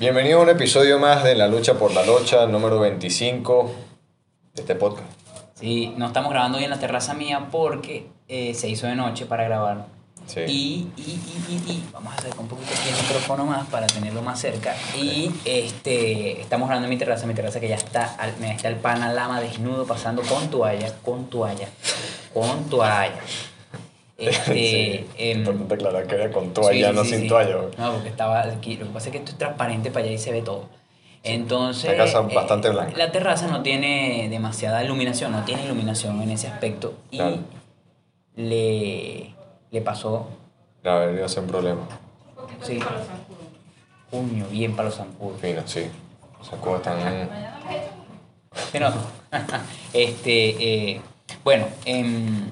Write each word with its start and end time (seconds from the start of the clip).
Bienvenido 0.00 0.40
a 0.40 0.42
un 0.42 0.48
episodio 0.48 0.98
más 0.98 1.22
de 1.22 1.34
La 1.34 1.46
Lucha 1.46 1.74
por 1.74 1.92
la 1.92 2.04
Locha, 2.04 2.46
número 2.46 2.80
25 2.80 3.70
de 4.54 4.62
este 4.62 4.74
podcast. 4.74 5.06
Sí, 5.54 5.92
no 5.96 6.06
estamos 6.06 6.30
grabando 6.32 6.56
hoy 6.58 6.64
en 6.64 6.70
la 6.70 6.78
terraza 6.80 7.12
mía 7.14 7.48
porque 7.52 8.06
eh, 8.28 8.54
se 8.54 8.68
hizo 8.68 8.86
de 8.86 8.94
noche 8.96 9.26
para 9.26 9.44
grabar. 9.44 9.86
Sí. 10.26 10.40
Y, 10.40 10.88
y, 10.96 11.02
y, 11.02 11.44
y, 11.48 11.72
y 11.72 11.88
vamos 11.92 12.12
a 12.14 12.16
acercar 12.16 12.40
un 12.40 12.48
poquito 12.48 12.70
aquí 12.72 12.88
el 12.88 12.94
micrófono 13.02 13.44
más 13.44 13.66
para 13.68 13.86
tenerlo 13.88 14.22
más 14.22 14.40
cerca. 14.40 14.74
Y 14.96 15.30
este, 15.44 16.40
estamos 16.40 16.68
grabando 16.68 16.86
en 16.86 16.90
mi 16.90 16.96
terraza, 16.98 17.26
mi 17.26 17.34
terraza 17.34 17.60
que 17.60 17.68
ya 17.68 17.76
está, 17.76 18.14
al- 18.16 18.36
me 18.40 18.52
está 18.54 18.68
el 18.68 18.76
pana 18.76 19.12
lama 19.12 19.40
desnudo 19.40 19.84
pasando 19.86 20.22
con 20.22 20.48
toalla, 20.48 20.94
con 21.04 21.26
toalla, 21.28 21.68
con 22.32 22.64
toalla. 22.70 23.12
Este, 24.20 24.52
Sí, 24.54 25.06
em, 25.16 25.38
Importante 25.38 25.74
aclarar 25.74 26.06
que 26.06 26.14
era 26.14 26.30
con 26.30 26.52
toalla, 26.52 26.90
Sí, 26.90 26.94
no 26.94 27.04
sí, 27.04 27.10
sin 27.16 27.28
toalla. 27.28 27.56
No, 27.78 27.92
porque 27.94 28.08
estaba 28.08 28.40
aquí. 28.42 28.76
Lo 28.76 28.86
que 28.86 28.92
pasa 28.92 29.06
es 29.08 29.12
que 29.12 29.18
esto 29.18 29.32
es 29.32 29.38
transparente 29.38 29.90
para 29.90 30.04
allá 30.04 30.14
y 30.14 30.18
se 30.18 30.30
ve 30.32 30.42
todo. 30.42 30.66
Entonces. 31.22 31.90
Esta 31.90 32.04
casa 32.04 32.26
eh, 32.30 32.34
bastante 32.34 32.70
blanca. 32.70 32.96
La 32.96 33.10
terraza 33.12 33.46
no 33.48 33.62
tiene 33.62 34.28
demasiada 34.30 34.82
iluminación, 34.84 35.32
no 35.32 35.44
tiene 35.44 35.64
iluminación 35.64 36.20
en 36.22 36.30
ese 36.30 36.48
aspecto. 36.48 36.94
Y 37.10 37.16
Claro. 37.18 37.38
le, 38.36 39.34
le 39.70 39.80
pasó. 39.80 40.28
La 40.82 40.94
verdad 40.96 41.28
sin 41.28 41.46
problema. 41.46 41.82
Sí. 42.62 42.78
Puño, 44.10 44.46
bien 44.50 44.74
para 44.74 44.88
los 44.88 44.96
zancudos. 44.96 45.40
Fino, 45.40 45.62
sí. 45.66 45.86
Sea, 46.42 46.58
como 46.58 46.76
están... 46.76 46.98
¿Sí, 48.72 48.78
no? 48.78 48.90
este, 49.92 50.90
eh, 50.94 51.00
bueno, 51.44 51.66
em, 51.84 52.48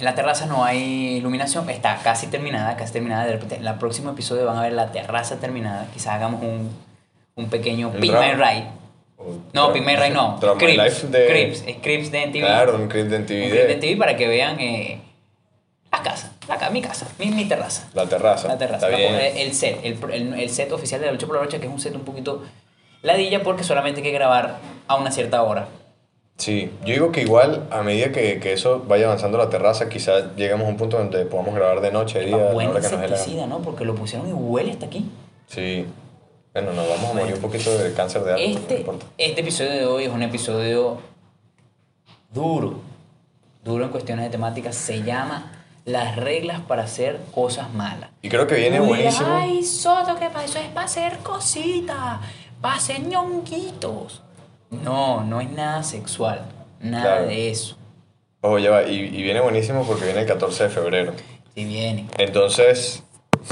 en 0.00 0.04
la 0.06 0.14
terraza 0.14 0.46
no 0.46 0.64
hay 0.64 1.16
iluminación, 1.16 1.68
está 1.68 1.98
casi 2.02 2.26
terminada, 2.26 2.74
casi 2.76 2.94
terminada. 2.94 3.26
De 3.26 3.32
repente, 3.32 3.56
en 3.56 3.66
el 3.66 3.74
próximo 3.74 4.10
episodio 4.10 4.46
van 4.46 4.56
a 4.56 4.62
ver 4.62 4.72
la 4.72 4.90
terraza 4.92 5.36
terminada. 5.38 5.86
Quizás 5.92 6.14
hagamos 6.14 6.42
un, 6.42 6.70
un 7.36 7.50
pequeño 7.50 7.92
Pin. 7.92 8.12
My 8.12 8.32
Ride. 8.32 8.66
No, 9.52 9.72
Pin 9.72 9.84
My 9.84 9.96
Ride 9.96 10.10
no. 10.10 10.40
Crips, 10.58 11.10
de... 11.12 11.26
Crips, 11.26 11.64
es 11.66 11.76
Crips 11.82 12.10
de 12.10 12.26
MTV. 12.26 12.40
Claro, 12.40 12.76
un 12.76 12.88
clip 12.88 13.08
de 13.08 13.16
Un 13.16 13.22
MTV 13.22 13.50
Crips 13.50 13.68
de 13.68 13.76
MTV 13.76 13.98
para 13.98 14.16
que 14.16 14.26
vean 14.26 14.58
eh, 14.58 15.02
la 15.92 16.02
casa, 16.02 16.32
la 16.48 16.70
mi 16.70 16.80
casa, 16.80 17.06
mi, 17.18 17.26
mi 17.26 17.44
terraza. 17.44 17.88
la 17.92 18.06
terraza. 18.06 18.48
La 18.48 18.56
terraza. 18.56 18.86
Está 18.88 18.96
bien. 18.96 19.14
El 19.36 19.52
set, 19.52 19.80
el, 19.82 19.98
el, 20.12 20.32
el 20.40 20.50
set 20.50 20.72
oficial 20.72 21.00
de 21.00 21.06
la 21.08 21.12
lucha 21.12 21.26
por 21.26 21.36
la 21.36 21.42
noche, 21.42 21.60
que 21.60 21.66
es 21.66 21.72
un 21.72 21.78
set 21.78 21.94
un 21.94 22.04
poquito 22.04 22.42
ladilla 23.02 23.42
porque 23.42 23.64
solamente 23.64 24.00
hay 24.00 24.04
que 24.04 24.12
grabar 24.12 24.56
a 24.88 24.94
una 24.96 25.10
cierta 25.10 25.42
hora. 25.42 25.68
Sí, 26.40 26.70
yo 26.86 26.94
digo 26.94 27.12
que 27.12 27.20
igual 27.20 27.66
a 27.70 27.82
medida 27.82 28.12
que, 28.12 28.40
que 28.40 28.54
eso 28.54 28.82
vaya 28.88 29.04
avanzando 29.04 29.36
la 29.36 29.50
terraza, 29.50 29.90
quizás 29.90 30.34
lleguemos 30.36 30.66
a 30.66 30.70
un 30.70 30.78
punto 30.78 30.96
donde 30.96 31.26
podamos 31.26 31.54
grabar 31.54 31.82
de 31.82 31.92
noche, 31.92 32.20
día, 32.20 32.34
a 32.34 32.38
la 32.38 32.46
hora 32.70 32.80
que 32.80 32.96
nos 32.96 33.46
¿no? 33.46 33.58
Porque 33.58 33.84
lo 33.84 33.94
pusieron 33.94 34.26
y 34.26 34.32
huele 34.32 34.72
hasta 34.72 34.86
aquí. 34.86 35.04
Sí. 35.48 35.84
Bueno, 36.54 36.72
nos 36.72 36.88
vamos 36.88 37.10
a 37.10 37.12
morir 37.12 37.34
un 37.34 37.40
poquito 37.42 37.76
de 37.76 37.92
cáncer 37.92 38.24
de 38.24 38.32
no 38.32 38.38
Este, 38.38 38.78
importa. 38.78 39.04
este 39.18 39.42
episodio 39.42 39.70
de 39.72 39.84
hoy 39.84 40.04
es 40.04 40.10
un 40.10 40.22
episodio 40.22 40.98
duro, 42.32 42.80
duro 43.62 43.84
en 43.84 43.90
cuestiones 43.90 44.24
de 44.24 44.30
temática. 44.30 44.72
Se 44.72 45.02
llama 45.02 45.52
Las 45.84 46.16
reglas 46.16 46.60
para 46.60 46.84
hacer 46.84 47.20
cosas 47.34 47.70
malas. 47.74 48.08
Y 48.22 48.30
creo 48.30 48.46
que 48.46 48.54
viene 48.54 48.80
Uy, 48.80 48.88
buenísimo. 48.88 49.28
Ay, 49.30 49.62
Soto, 49.62 50.16
¿qué 50.18 50.30
pasó? 50.30 50.58
Es 50.58 50.68
para 50.68 50.86
hacer 50.86 51.18
cositas, 51.18 52.18
para 52.62 52.76
hacer 52.76 53.06
ñonguitos. 53.06 54.22
No, 54.70 55.24
no 55.24 55.40
es 55.40 55.50
nada 55.50 55.82
sexual, 55.82 56.42
nada 56.80 57.02
Claro. 57.02 57.26
de 57.26 57.50
eso. 57.50 57.76
Ojo, 58.42 58.58
ya 58.58 58.70
va, 58.70 58.82
y, 58.84 58.94
y 58.94 59.22
viene 59.22 59.40
buenísimo 59.40 59.84
porque 59.86 60.04
viene 60.04 60.20
el 60.20 60.26
14 60.26 60.64
de 60.64 60.70
febrero. 60.70 61.12
Si 61.54 61.64
viene. 61.64 62.06
Entonces, 62.18 63.02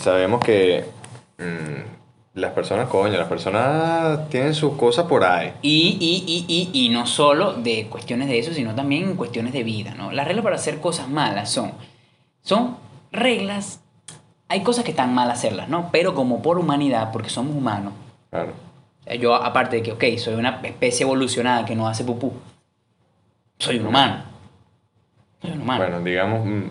sabemos 0.00 0.42
que 0.42 0.84
mm, 1.38 2.38
las 2.38 2.53
personas, 2.53 2.88
coño, 2.88 3.19
las 3.19 3.28
personas 3.28 4.28
tienen 4.31 4.54
sus 4.54 4.75
cosas 4.75 5.06
por 5.06 5.25
ahí. 5.25 5.53
Y, 5.60 5.98
y, 6.00 6.25
y, 6.26 6.70
y, 6.72 6.87
y 6.87 6.88
no 6.91 7.06
solo 7.06 7.53
de 7.54 7.88
cuestiones 7.88 8.28
de 8.28 8.38
eso, 8.38 8.54
sino 8.54 8.75
también 8.75 9.16
cuestiones 9.16 9.53
de 9.53 9.62
vida, 9.65 9.94
¿no? 9.94 10.12
Las 10.12 10.26
reglas 10.26 10.44
para 10.44 10.56
hacer 10.56 10.78
cosas 10.81 11.09
malas 11.09 11.50
son, 11.50 11.72
son 12.42 12.76
reglas, 13.12 13.81
hay 14.48 14.62
cosas 14.62 14.84
que 14.84 14.92
están 14.92 15.12
mal 15.12 15.31
hacerlas, 15.31 15.69
¿no? 15.69 15.91
Pero 15.92 16.15
como 16.15 16.41
por 16.41 16.59
humanidad, 16.59 17.10
porque 17.12 17.28
somos 17.28 17.54
humanos, 17.56 17.92
Claro. 18.31 18.53
Sea, 19.08 19.14
yo 19.16 19.34
aparte 19.34 19.76
de 19.76 19.82
que, 19.82 19.92
ok, 19.92 20.19
soy 20.19 20.34
una 20.34 20.60
especie 20.62 21.04
evolucionada 21.04 21.64
que 21.64 21.74
no 21.74 21.88
hace 21.88 22.04
pupú, 22.04 22.32
soy 23.58 23.78
un 23.78 23.86
humano. 23.86 24.22
Soy 25.41 25.52
un 25.52 25.62
humano. 25.62 25.84
Bueno, 25.84 26.00
digamos, 26.02 26.46
mm. 26.46 26.62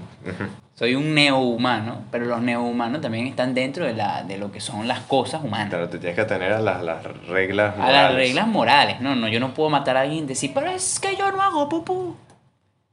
Soy 0.76 0.94
un 0.94 1.16
neohumano, 1.16 2.04
pero 2.12 2.26
los 2.26 2.40
neohumanos 2.40 3.02
también 3.02 3.26
están 3.26 3.56
dentro 3.56 3.84
de, 3.84 3.94
la, 3.94 4.22
de 4.24 4.38
lo 4.38 4.52
que 4.52 4.60
son 4.60 4.88
las 4.88 5.00
cosas 5.00 5.44
humanas. 5.44 5.70
claro, 5.70 5.90
te 5.90 5.98
tienes 5.98 6.16
que 6.16 6.22
atener 6.22 6.54
a 6.54 6.60
las, 6.60 6.84
las 6.84 7.04
reglas 7.28 7.74
A 7.74 7.78
las 7.78 7.88
morales. 7.88 8.16
reglas 8.16 8.48
morales. 8.48 9.02
No, 9.02 9.16
no, 9.16 9.28
yo 9.28 9.40
no 9.40 9.56
puedo 9.56 9.72
matar 9.72 9.98
a 9.98 10.02
alguien 10.02 10.26
y 10.26 10.28
decir, 10.28 10.52
pero 10.54 10.70
es 10.70 11.00
que 11.00 11.16
yo 11.16 11.32
no 11.32 11.42
hago 11.42 11.68
pupú. 11.68 12.16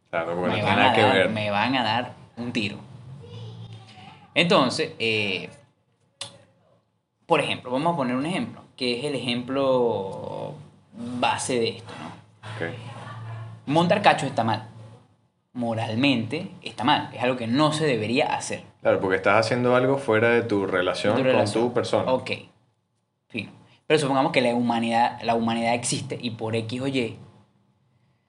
Claro, 0.09 0.35
porque 0.35 0.49
no 0.49 0.57
me, 0.57 0.63
van 0.63 0.77
nada 0.79 0.91
a 0.93 0.95
que 0.95 1.01
dar, 1.03 1.13
ver. 1.15 1.29
me 1.29 1.51
van 1.51 1.77
a 1.77 1.83
dar 1.83 2.13
un 2.39 2.53
tiro. 2.53 2.79
Entonces, 4.35 4.93
eh, 4.99 5.51
por 7.27 7.41
ejemplo, 7.41 7.71
vamos 7.71 7.93
a 7.93 7.97
poner 7.97 8.17
un 8.17 8.25
ejemplo, 8.25 8.63
que 8.77 8.99
es 8.99 9.05
el 9.05 9.15
ejemplo 9.15 10.55
base 10.93 11.59
de 11.59 11.69
esto, 11.77 11.93
¿no? 12.01 12.07
Ok. 12.67 12.73
Montar 13.67 14.03
cacho 14.03 14.27
está 14.27 14.45
mal. 14.45 14.69
Moralmente 15.53 16.51
está 16.63 16.85
mal. 16.85 17.11
Es 17.15 17.23
algo 17.23 17.37
que 17.37 17.47
no 17.47 17.73
se 17.73 17.87
debería 17.87 18.35
hacer. 18.35 18.63
Claro, 18.83 19.01
porque 19.01 19.17
estás 19.17 19.47
haciendo 19.47 19.77
algo 19.77 19.99
fuera 19.99 20.31
de 20.31 20.43
tu 20.43 20.67
relación, 20.67 21.17
Tu 21.17 21.23
con 21.33 21.53
tu 21.53 21.73
persona. 21.73 22.13
Ok. 22.13 22.31
Fino. 23.29 23.51
Pero 23.87 24.01
supongamos 24.01 24.33
que 24.33 24.41
la 24.41 24.55
humanidad, 24.55 25.21
la 25.23 25.35
humanidad 25.35 25.75
existe 25.75 26.19
y 26.21 26.31
por 26.31 26.57
X 26.57 26.81
o 26.81 26.89
Y 26.89 27.19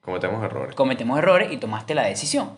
Cometemos 0.01 0.44
errores. 0.44 0.75
cometemos 0.75 1.17
errores 1.17 1.51
y 1.51 1.57
tomaste 1.57 1.95
la 1.95 2.03
decisión. 2.03 2.51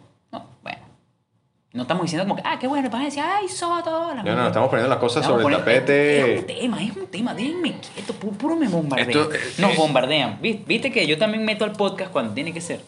No, 1.78 1.84
estamos 1.84 2.04
diciendo 2.04 2.28
como 2.28 2.36
que, 2.36 2.42
ah, 2.44 2.58
qué 2.60 2.66
bueno, 2.68 2.90
vas 2.90 3.02
a 3.02 3.06
decir, 3.06 3.24
ay, 3.24 3.48
Soto. 3.48 3.92
la 4.08 4.08
No, 4.08 4.16
no, 4.16 4.24
mierda". 4.24 4.48
estamos 4.48 4.70
poniendo 4.70 4.90
las 4.90 4.98
cosas 5.00 5.24
sobre 5.26 5.46
el 5.46 5.52
tapete. 5.58 6.34
Es 6.34 6.40
un 6.42 6.46
tema, 6.48 6.84
es 6.84 6.96
un 6.98 7.08
tema, 7.08 7.34
déjenme 7.36 7.76
quieto, 7.94 8.14
pu- 8.20 8.36
puro 8.36 8.56
me 8.56 8.68
bombardean. 8.68 9.10
Esto, 9.10 9.32
eh, 9.34 9.40
Nos 9.60 9.76
bombardean. 9.78 10.40
Vi- 10.42 10.64
Viste 10.66 10.92
que 10.92 11.06
yo 11.06 11.18
también 11.20 11.46
meto 11.46 11.64
al 11.66 11.74
podcast 11.74 12.12
cuando 12.12 12.34
tiene 12.34 12.52
que 12.52 12.62
ser. 12.62 12.82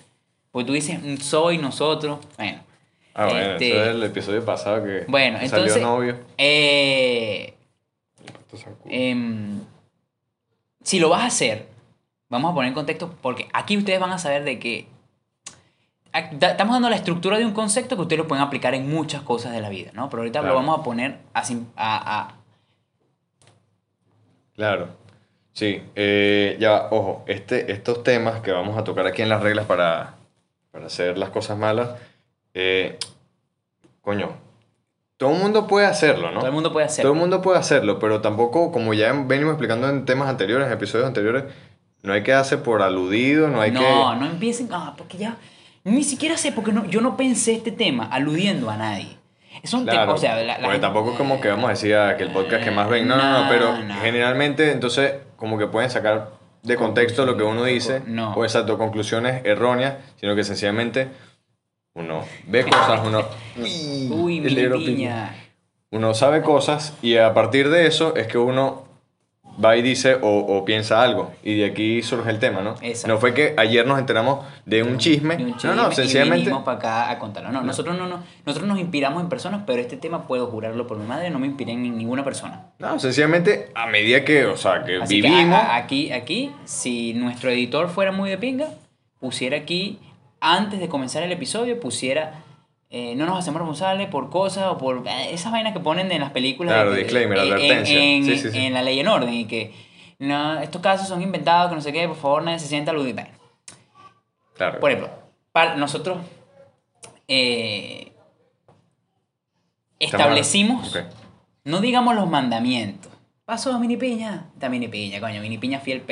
Porque 0.52 0.66
tú 0.66 0.74
dices, 0.74 1.00
mm, 1.02 1.18
soy, 1.18 1.60
nosotros. 1.60 2.18
Bueno. 2.38 2.62
Ah, 3.14 3.26
bueno, 3.26 3.40
Este, 3.52 3.70
eso 3.72 3.82
es 3.84 3.88
el 3.90 4.04
episodio 4.04 4.44
pasado 4.46 4.84
que 4.84 5.06
Bueno, 5.08 5.38
salió 5.40 5.56
entonces. 5.58 5.82
novio. 5.84 6.18
eh, 6.38 7.54
em, 8.86 9.60
si 10.84 11.00
lo 11.00 11.10
vas 11.10 11.22
a 11.22 11.26
hacer, 11.28 11.68
vamos 12.30 12.52
a 12.52 12.56
poner 12.56 12.70
en 12.70 12.74
contexto, 12.76 13.14
porque 13.22 13.48
aquí 13.54 13.78
ustedes 13.78 14.00
van 14.00 14.12
a 14.12 14.18
saber 14.18 14.44
de 14.44 14.58
que 14.60 14.88
da- 14.88 14.99
estamos 16.20 16.74
dando 16.76 16.90
la 16.90 16.96
estructura 16.96 17.38
de 17.38 17.46
un 17.46 17.54
concepto 17.54 17.96
que 17.96 18.02
ustedes 18.04 18.20
lo 18.20 18.28
pueden 18.28 18.44
aplicar 18.44 18.74
en 18.76 18.90
muchas 18.90 19.22
cosas 19.24 19.52
de 19.54 19.62
la 19.62 19.70
vida, 19.70 19.92
¿no? 19.94 20.10
Pero 20.10 20.22
ahorita 20.22 20.40
Claro. 20.40 20.54
lo 20.56 20.60
vamos 20.62 20.80
a 20.80 20.84
poner 20.84 21.18
así, 21.34 21.66
a, 21.76 22.20
a- 22.20 22.36
Claro. 24.56 24.90
Sí, 25.54 25.82
eh, 25.96 26.58
ya, 26.60 26.88
ojo, 26.92 27.24
este, 27.28 27.72
estos 27.72 28.04
temas 28.04 28.42
que 28.42 28.52
vamos 28.52 28.78
a 28.78 28.84
tocar 28.84 29.06
aquí 29.08 29.22
en 29.22 29.30
las 29.30 29.42
reglas 29.42 29.66
para, 29.66 30.16
para 30.72 30.86
hacer 30.86 31.18
las 31.18 31.30
cosas 31.32 31.58
malas, 31.58 31.90
eh, 32.54 32.98
coño, 34.02 34.30
todo 35.18 35.32
el 35.34 35.40
mundo 35.40 35.68
puede 35.68 35.86
hacerlo, 35.86 36.32
¿no? 36.32 36.40
todo 36.40 36.48
el 36.48 36.54
mundo 36.54 36.72
puede 36.72 36.86
hacerlo. 36.86 37.10
Todo 37.10 37.14
el 37.14 37.20
mundo 37.20 37.42
puede 37.42 37.60
hacerlo, 37.60 38.00
pero 38.00 38.22
tampoco, 38.22 38.72
como 38.72 38.94
ya 38.94 39.12
venimos 39.12 39.52
explicando 39.54 39.90
en 39.90 40.06
temas 40.06 40.30
anteriores, 40.30 40.68
en 40.68 40.74
episodios 40.74 41.08
anteriores, 41.08 41.44
no 42.04 42.14
hay 42.14 42.24
que 42.24 42.32
darse 42.32 42.58
por 42.58 42.82
aludido, 42.82 43.50
no 43.50 43.60
hay 43.60 43.72
no, 43.72 43.80
que... 43.82 43.86
no 44.20 44.26
empiecen, 44.28 44.70
ah, 44.72 44.94
porque 44.98 45.18
ya, 45.18 45.36
ni 45.84 46.04
siquiera 46.04 46.38
sé, 46.38 46.52
porque 46.52 46.72
no, 46.72 46.86
yo 46.86 47.02
no 47.02 47.16
pensé 47.18 47.54
este 47.56 47.72
tema 47.72 48.06
aludiendo 48.06 48.70
a 48.70 48.78
nadie. 48.78 49.18
Es 49.64 49.74
un 49.74 49.82
tema, 49.86 49.98
Claro, 50.04 50.14
o 50.14 50.18
sea, 50.18 50.36
la, 50.36 50.44
la 50.44 50.54
porque 50.56 50.68
gente- 50.74 50.80
tampoco 50.82 51.12
es 51.12 51.18
como 51.18 51.42
que 51.42 51.50
vamos 51.50 51.66
a 51.66 51.70
decir 51.70 51.96
ah, 51.96 52.16
que 52.18 52.24
el 52.24 52.32
podcast 52.32 52.64
que 52.64 52.72
más 52.72 52.88
ven, 52.90 53.08
no, 53.08 53.18
no, 53.18 53.24
no, 53.24 53.44
No, 53.44 53.50
pero 53.50 53.78
no. 53.84 53.96
generalmente 53.96 54.72
entonces 54.72 55.14
como 55.36 55.58
que 55.58 55.68
pueden 55.68 55.90
sacar 55.90 56.32
de 56.64 56.76
contexto 56.76 57.26
lo 57.26 57.36
que 57.38 57.44
uno 57.44 57.64
dice, 57.64 58.02
No. 58.06 58.34
o 58.34 58.44
exacto, 58.44 58.78
conclusiones 58.78 59.44
erróneas, 59.46 59.96
sino 60.18 60.36
que 60.36 60.44
sencillamente 60.44 61.08
uno 61.96 62.24
ve 62.48 62.64
cosas, 62.64 63.02
uno... 63.06 63.26
Uy, 63.58 64.40
mi 64.42 64.50
piña. 64.86 65.36
Uno 65.92 66.14
sabe 66.14 66.42
cosas 66.42 66.94
y 67.02 67.18
a 67.18 67.34
partir 67.34 67.70
de 67.70 67.88
eso 67.88 68.16
es 68.16 68.28
que 68.28 68.38
uno 68.38 68.84
va 69.64 69.76
y 69.78 69.82
dice 69.82 70.16
o, 70.22 70.28
o 70.30 70.66
piensa 70.66 71.02
algo. 71.02 71.32
Y 71.44 71.58
de 71.58 71.66
aquí 71.66 72.02
surge 72.02 72.30
el 72.30 72.40
tema, 72.40 72.62
¿no? 72.62 72.76
Exacto. 72.82 73.08
No 73.14 73.18
fue 73.20 73.34
que 73.34 73.54
ayer 73.58 73.86
nos 73.86 74.00
enteramos 74.00 74.46
de 74.66 74.84
un 74.84 74.98
chisme. 74.98 75.38
de 75.38 75.44
un 75.44 75.52
no, 75.52 75.58
chisme 75.58 75.76
no, 75.76 75.92
y 75.92 75.96
sencillamente... 75.96 76.38
vinimos 76.46 76.64
para 76.64 76.78
acá 76.78 77.10
a 77.12 77.20
contarlo. 77.20 77.52
No, 77.52 77.62
nosotros 77.62 77.98
no, 77.98 78.08
no, 78.08 78.24
nosotros 78.46 78.68
nos 78.68 78.80
inspiramos 78.80 79.22
en 79.22 79.30
personas, 79.30 79.62
pero 79.66 79.82
este 79.82 79.98
tema 79.98 80.28
puedo 80.28 80.48
jurarlo 80.48 80.88
por 80.88 80.98
mi 80.98 81.06
madre, 81.06 81.30
no 81.30 81.40
me 81.40 81.48
inspiré 81.48 81.74
en 81.74 81.84
ninguna 81.98 82.24
persona. 82.24 82.68
No, 82.80 83.00
sencillamente 83.00 83.72
a 83.76 83.88
medida 83.88 84.24
que, 84.24 84.46
o 84.46 84.56
sea, 84.58 84.84
que 84.84 84.98
Así 85.02 85.22
que 85.22 85.28
vivimos... 85.30 85.56
a- 85.60 85.74
a- 85.74 85.78
aquí, 85.78 86.12
aquí, 86.12 86.52
si 86.66 87.14
nuestro 87.14 87.50
editor 87.50 87.90
fuera 87.90 88.12
muy 88.12 88.30
de 88.30 88.38
pinga, 88.38 88.68
pusiera 89.20 89.58
aquí, 89.58 90.00
antes 90.42 90.80
de 90.80 90.88
comenzar 90.88 91.24
el 91.24 91.32
episodio, 91.34 91.80
pusiera 91.80 92.44
eh, 92.90 93.14
no 93.16 93.26
nos 93.26 93.38
hacemos 93.40 93.60
responsables 93.60 94.08
por 94.10 94.30
cosas 94.30 94.66
o 94.68 94.78
por 94.78 95.08
eh, 95.08 95.32
esas 95.34 95.52
vainas 95.52 95.74
que 95.74 95.80
ponen 95.80 96.12
en 96.12 96.22
las 96.22 96.32
películas. 96.32 96.74
Claro, 96.74 96.92
de- 96.92 97.00
disclaimer, 97.04 97.38
en- 97.38 97.44
advertencia. 97.46 98.00
En, 98.04 98.26
Sí, 98.26 98.38
sí, 98.38 98.52
sí. 98.52 98.58
en 98.58 98.74
la 98.74 98.82
ley 98.82 99.00
en 99.00 99.08
orden 99.08 99.34
y 99.34 99.46
que 99.46 99.74
no, 100.20 100.60
estos 100.60 100.82
casos 100.82 101.08
son 101.08 101.22
inventados, 101.22 101.70
que 101.70 101.76
no 101.76 101.82
sé 101.82 101.94
qué, 101.94 102.08
por 102.08 102.18
favor 102.18 102.44
nadie 102.44 102.60
se 102.60 102.68
sienta 102.68 102.92
aludido. 102.92 103.24
Claro. 104.56 104.80
Por 104.80 104.92
ejemplo, 104.92 105.12
para 105.52 105.76
nosotros 105.76 106.18
eh, 107.28 108.12
establecimos, 110.00 110.98
no 111.64 111.82
digamos 111.82 112.16
los 112.16 112.28
mandamientos. 112.30 113.12
Pasó 113.46 113.78
Mini 113.80 113.98
Piña. 113.98 114.48
Está 114.54 114.70
Mini 114.70 114.88
Piña, 114.88 115.20
coño. 115.20 115.42
Mini 115.42 115.58
Piña 115.58 115.80
fiel, 115.80 116.04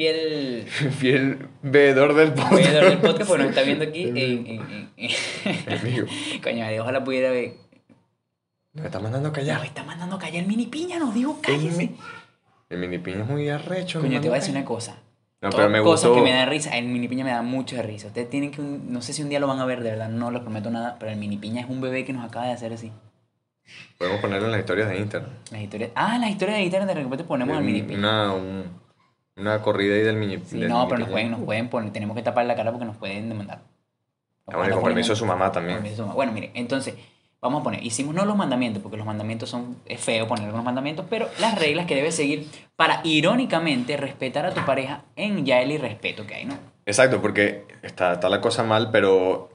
fiel 0.00 0.64
Fiel 0.98 1.48
veedor 1.62 2.14
del 2.14 2.32
podcast. 2.32 2.54
veedor 2.54 2.84
del 2.90 2.98
podcast, 2.98 3.28
porque 3.28 3.42
nos 3.44 3.50
está 3.50 3.62
viendo 3.62 3.84
aquí 3.84 4.02
en... 4.08 4.16
en- 4.96 6.40
coño, 6.42 6.64
ojalá 6.82 7.04
pudiera 7.04 7.30
ver. 7.30 7.52
Nos 8.72 8.86
está 8.86 8.98
mandando 9.00 9.32
callar. 9.32 9.60
me 9.60 9.66
está 9.66 9.82
mandando 9.84 10.18
callar 10.18 10.42
el 10.42 10.48
Mini 10.48 10.66
Piña, 10.66 10.98
nos 10.98 11.14
dijo 11.14 11.38
cállese. 11.42 11.90
El 12.68 12.78
mini 12.78 12.98
piña 12.98 13.22
es 13.22 13.26
muy 13.28 13.48
arrecho. 13.48 14.00
Coño, 14.00 14.20
te 14.20 14.28
voy 14.28 14.36
a 14.36 14.40
decir 14.40 14.54
una 14.54 14.64
cosa. 14.64 14.96
No, 15.42 15.50
Todas 15.50 15.66
pero 15.66 15.70
me 15.70 15.82
cosas 15.82 16.08
gustó. 16.10 16.22
que 16.24 16.30
me 16.30 16.36
dan 16.36 16.48
risa. 16.48 16.76
El 16.78 16.86
mini 16.86 17.08
piña 17.08 17.24
me 17.24 17.32
da 17.32 17.42
mucho 17.42 17.74
de 17.74 17.82
risa. 17.82 18.06
Ustedes 18.08 18.30
tienen 18.30 18.52
que. 18.52 18.60
un- 18.60 18.92
no 18.92 19.02
sé 19.02 19.12
si 19.12 19.22
un 19.24 19.28
día 19.28 19.40
lo 19.40 19.48
van 19.48 19.58
a 19.58 19.64
ver, 19.64 19.82
de 19.82 19.90
verdad, 19.90 20.08
no 20.08 20.30
les 20.30 20.40
prometo 20.42 20.70
nada. 20.70 20.96
Pero 21.00 21.10
el 21.10 21.18
mini 21.18 21.36
piña 21.36 21.62
es 21.62 21.68
un 21.68 21.80
bebé 21.80 22.04
que 22.04 22.12
nos 22.12 22.24
acaba 22.24 22.46
de 22.46 22.52
hacer 22.52 22.72
así. 22.72 22.92
Podemos 23.98 24.20
ponerlo 24.20 24.46
en 24.46 24.52
las 24.52 24.60
historias 24.60 24.88
de 24.88 24.98
Instagram. 24.98 25.30
Las 25.50 25.60
historias. 25.62 25.90
Ah, 25.96 26.16
las 26.18 26.30
historias 26.30 26.58
de 26.58 26.62
Instagram 26.62 26.86
de 26.88 26.94
repente 26.94 27.24
ponemos 27.24 27.56
al 27.56 27.64
mini 27.64 27.82
piña. 27.82 27.98
Una, 27.98 28.34
un- 28.34 28.64
una 29.36 29.62
corrida 29.62 29.94
ahí 29.94 30.02
del 30.02 30.16
mini 30.16 30.38
Sí, 30.44 30.58
del 30.58 30.68
no, 30.68 30.78
mini 30.80 30.88
pero 30.90 30.98
nos 31.00 31.08
pueden, 31.10 31.30
nos 31.30 31.40
pueden 31.40 31.68
poner. 31.68 31.92
Tenemos 31.92 32.16
que 32.16 32.22
tapar 32.22 32.46
la 32.46 32.56
cara 32.56 32.70
porque 32.72 32.84
nos 32.86 32.96
pueden 32.96 33.28
demandar. 33.28 33.60
Ah, 34.46 34.56
bueno, 34.56 34.74
con 34.76 34.84
permiso 34.84 35.10
de 35.12 35.16
su 35.16 35.26
mamá 35.26 35.52
también. 35.52 35.78
Su 35.94 36.02
mamá. 36.02 36.14
Bueno, 36.14 36.32
mire, 36.32 36.50
entonces, 36.54 36.94
vamos 37.40 37.60
a 37.60 37.64
poner, 37.64 37.82
hicimos 37.84 38.14
no 38.14 38.24
los 38.24 38.36
mandamientos, 38.36 38.82
porque 38.82 38.96
los 38.96 39.06
mandamientos 39.06 39.48
son, 39.48 39.76
es 39.86 40.00
feo 40.00 40.26
poner 40.26 40.44
algunos 40.46 40.64
mandamientos, 40.64 41.06
pero 41.08 41.28
las 41.38 41.58
reglas 41.58 41.86
que 41.86 41.94
debes 41.94 42.16
seguir 42.16 42.48
para, 42.76 43.00
irónicamente, 43.04 43.96
respetar 43.96 44.44
a 44.46 44.52
tu 44.52 44.64
pareja 44.64 45.04
en 45.16 45.46
ya 45.46 45.60
el 45.62 45.70
irrespeto 45.70 46.26
que 46.26 46.34
hay, 46.34 46.44
¿no? 46.46 46.58
Exacto, 46.84 47.22
porque 47.22 47.64
está, 47.82 48.14
está 48.14 48.28
la 48.28 48.40
cosa 48.40 48.64
mal, 48.64 48.90
pero 48.90 49.50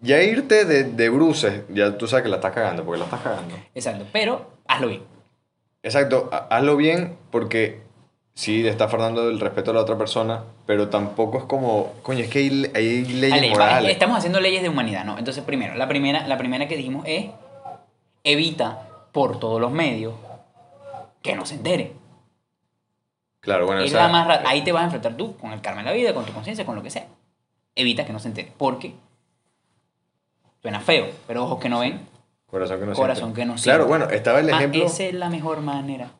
ya 0.00 0.22
irte 0.22 0.66
de, 0.66 0.84
de 0.84 1.08
bruces, 1.08 1.62
ya 1.70 1.96
tú 1.96 2.06
sabes 2.06 2.24
que 2.24 2.28
la 2.28 2.36
estás 2.36 2.52
cagando, 2.52 2.84
porque 2.84 2.98
la 2.98 3.04
estás 3.06 3.22
cagando. 3.22 3.54
Exacto, 3.74 4.04
pero 4.12 4.50
hazlo 4.68 4.88
bien. 4.88 5.02
Exacto, 5.82 6.28
ha- 6.32 6.48
hazlo 6.54 6.76
bien 6.76 7.16
porque 7.30 7.80
sí 8.34 8.62
le 8.62 8.68
estás 8.70 8.90
faltando 8.90 9.28
el 9.28 9.40
respeto 9.40 9.70
a 9.70 9.74
la 9.74 9.80
otra 9.80 9.96
persona, 9.96 10.42
pero 10.66 10.88
tampoco 10.88 11.38
es 11.38 11.44
como, 11.44 11.92
coño, 12.02 12.20
es 12.24 12.30
que 12.30 12.40
hay, 12.40 12.70
hay 12.74 13.04
leyes 13.04 13.32
Ale, 13.32 13.50
va, 13.50 13.54
morales. 13.54 13.92
estamos 13.92 14.18
haciendo 14.18 14.40
leyes 14.40 14.62
de 14.62 14.68
humanidad, 14.68 15.04
¿no? 15.04 15.18
Entonces, 15.18 15.44
primero, 15.44 15.74
la 15.76 15.88
primera, 15.88 16.26
la 16.26 16.36
primera 16.36 16.66
que 16.68 16.76
dijimos 16.76 17.04
es, 17.06 17.26
evita 18.24 18.88
por 19.12 19.38
todos 19.38 19.60
los 19.60 19.70
medios 19.70 20.14
que 21.22 21.36
no 21.36 21.46
se 21.46 21.54
entere. 21.54 21.92
Claro, 23.40 23.66
bueno, 23.66 23.82
Es 23.82 23.90
o 23.90 23.94
sea, 23.94 24.08
la 24.08 24.24
más 24.24 24.40
ahí 24.46 24.62
te 24.62 24.72
vas 24.72 24.82
a 24.82 24.84
enfrentar 24.86 25.16
tú, 25.16 25.36
con 25.36 25.52
el 25.52 25.60
karma 25.60 25.82
de 25.82 25.86
la 25.86 25.92
vida, 25.92 26.14
con 26.14 26.24
tu 26.24 26.32
conciencia, 26.32 26.66
con 26.66 26.74
lo 26.74 26.82
que 26.82 26.90
sea. 26.90 27.06
Evita 27.76 28.04
que 28.04 28.12
no 28.12 28.18
se 28.18 28.28
entere, 28.28 28.52
porque 28.56 28.94
suena 30.62 30.80
feo, 30.80 31.08
pero 31.26 31.44
ojos 31.44 31.60
que 31.60 31.68
no 31.68 31.80
ven, 31.80 32.00
corazón 32.54 32.80
que 32.80 32.86
no 32.86 32.92
corazón 32.94 33.24
siente. 33.34 33.40
que 33.40 33.46
no 33.46 33.54
Claro, 33.56 33.84
siente. 33.84 33.88
bueno, 33.98 34.10
estaba 34.10 34.40
el 34.40 34.48
Ah, 34.52 34.56
ejemplo, 34.56 34.86
esa 34.86 35.04
es 35.04 35.14
la 35.14 35.28
mejor 35.28 35.60
manera. 35.60 36.10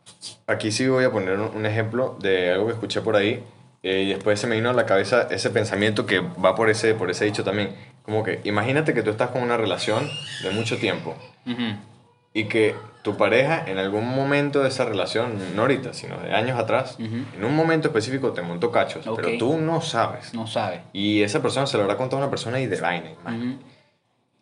aquí 0.47 0.71
sí 0.73 0.87
voy 0.89 1.05
a 1.05 1.11
poner 1.11 1.39
un, 1.39 1.65
ejemplo 1.67 2.17
de 2.21 2.53
algo 2.53 2.67
que 2.67 2.73
escuché 2.73 3.01
por 3.01 3.17
ahí, 3.17 3.43
eh, 3.83 4.03
y 4.03 4.09
después 4.15 4.39
se 4.41 4.47
me 4.47 4.57
vino 4.57 4.71
a 4.71 4.73
la 4.73 4.85
cabeza 4.87 5.29
ese 5.31 5.51
pensamiento 5.51 6.05
que 6.07 6.21
va 6.21 6.55
por 6.55 6.69
ese, 6.71 6.95
por 6.95 7.11
ese 7.11 7.25
dicho 7.25 7.45
también, 7.45 7.75
como 8.03 8.23
que 8.23 8.41
imagínate 8.45 8.93
que 8.95 9.03
tú 9.03 9.11
estás 9.11 9.31
con 9.31 9.43
una 9.43 9.57
relación 9.57 10.09
de 10.43 10.51
mucho 10.51 10.77
tiempo, 10.79 11.15
Ujú. 11.47 11.77
y 12.35 12.45
que 12.45 12.75
tu 13.03 13.17
pareja 13.19 13.63
en 13.67 13.77
algún 13.79 14.09
momento 14.09 14.63
de 14.63 14.69
esa 14.71 14.87
relación, 14.87 15.55
no 15.55 15.63
ahorita, 15.63 15.93
sino 15.93 16.17
de 16.19 16.33
años 16.35 16.59
atrás, 16.59 16.97
Ujú. 16.99 17.17
en 17.37 17.45
un 17.45 17.55
momento 17.55 17.89
específico 17.89 18.33
te 18.33 18.41
montó 18.43 18.71
cachos, 18.73 19.07
Ok. 19.07 19.21
pero 19.23 19.39
tú 19.39 19.59
no 19.59 19.81
sabes. 19.83 20.33
No 20.33 20.47
sabe. 20.47 20.81
Y 20.95 21.23
esa 21.23 21.43
persona 21.43 21.67
se 21.67 21.77
lo 21.77 21.83
habrá 21.85 21.97
contado 21.99 22.23
a 22.23 22.25
una 22.25 22.31
persona 22.31 22.59
y 22.61 22.67
de 22.67 22.81
vaina. 22.81 23.11
man. 23.23 23.37
Ujú. 23.53 23.59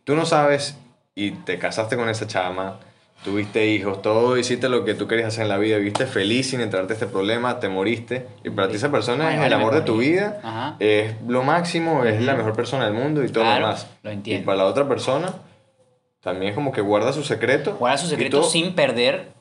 Tú 0.05 0.15
no 0.17 0.25
sabes 0.27 0.77
y 1.15 1.33
te 1.33 1.59
casaste 1.59 1.97
con 1.97 2.09
esa 2.09 2.27
chama, 2.27 2.79
tuviste 3.25 3.67
hijos, 3.67 4.03
todo 4.03 4.37
hiciste 4.39 4.69
lo 4.69 4.85
que 4.85 4.95
tú 4.95 5.07
querías 5.07 5.29
hacer 5.29 5.43
en 5.43 5.49
la 5.51 5.59
vida, 5.59 5.77
viviste 5.77 6.07
feliz 6.07 6.51
sin 6.51 6.61
enterarte 6.61 6.95
de 6.95 7.01
este 7.01 7.07
problema, 7.07 7.61
te 7.61 7.69
moriste. 7.69 8.27
Y 8.45 8.51
para 8.51 8.69
ti 8.69 8.77
esa 8.77 8.91
persona 8.91 9.29
Ay, 9.29 9.39
es 9.39 9.43
el 9.47 9.53
amor 9.53 9.75
de 9.75 9.83
tu 9.83 9.99
vida, 9.99 10.41
Ajá. 10.43 10.77
es 10.79 11.15
lo 11.29 11.43
máximo, 11.43 12.05
es 12.05 12.21
la 12.23 12.35
mejor 12.35 12.55
persona 12.55 12.85
del 12.87 12.95
mundo 12.95 13.23
y 13.25 13.29
todo 13.29 13.45
Claro, 13.45 13.61
lo 13.61 13.67
demás. 13.69 13.87
lo 14.03 14.11
Y 14.11 14.15
entiendo. 14.15 14.47
para 14.47 14.59
la 14.59 14.65
otra 14.67 14.89
persona 14.89 15.33
también 16.21 16.51
es 16.51 16.55
como 16.55 16.73
que 16.73 16.81
guarda 16.81 17.13
su 17.13 17.23
secreto. 17.25 17.77
Guarda 17.79 17.99
su 17.99 18.07
y 18.07 18.11
secreto 18.11 18.41
todo- 18.41 18.51
sin 18.51 18.75
perder. 18.75 19.33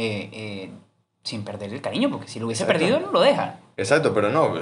eh, 0.00 0.30
eh, 0.32 0.70
sin 1.24 1.42
perder 1.44 1.72
el 1.74 1.80
cariño, 1.82 2.08
porque 2.08 2.28
si 2.28 2.38
lo 2.38 2.46
hubiese 2.46 2.62
Exacto. 2.62 2.78
perdido, 2.80 3.00
no 3.00 3.10
lo 3.10 3.20
deja. 3.20 3.56
Exacto, 3.76 4.14
pero 4.14 4.30
no, 4.30 4.54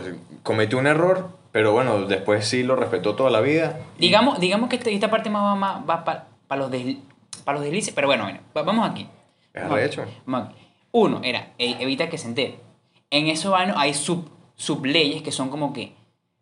cometió 0.43 0.79
un 0.79 0.87
error, 0.87 1.29
pero 1.57 1.73
bueno, 1.73 2.03
después 2.05 2.47
sí 2.47 2.63
lo 2.63 2.77
respetó 2.77 3.15
toda 3.15 3.31
la 3.31 3.41
vida. 3.41 3.79
Digamos, 3.97 4.39
digamos 4.41 4.69
que 4.69 4.77
este- 4.77 4.93
esta 4.93 5.09
parte 5.09 5.31
más 5.31 5.43
va, 5.43 5.55
más- 5.55 5.89
va 5.89 6.05
para 6.05 6.27
los, 6.61 6.71
desli- 6.71 7.01
pa' 7.45 7.55
los 7.55 7.63
deslices, 7.63 7.95
pero 7.95 8.09
bueno, 8.09 8.29
va- 8.55 8.63
vamos 8.63 8.87
aquí. 8.91 9.09
Es 9.55 9.63
Vamos 9.63 9.79
arrecho. 9.79 10.03
aquí, 10.03 10.13
vamos 10.27 10.49
aquí. 10.51 10.59
Uno, 10.93 11.21
era 11.25 11.55
e- 11.57 11.77
evita 11.81 12.11
que 12.11 12.19
se 12.19 12.29
entere. 12.29 12.61
En 13.09 13.29
eso 13.29 13.53
bueno, 13.53 13.73
hay 13.79 13.95
sub, 13.95 14.29
subleyes 14.55 15.23
que 15.23 15.33
son 15.33 15.49
como 15.49 15.73
que 15.73 15.95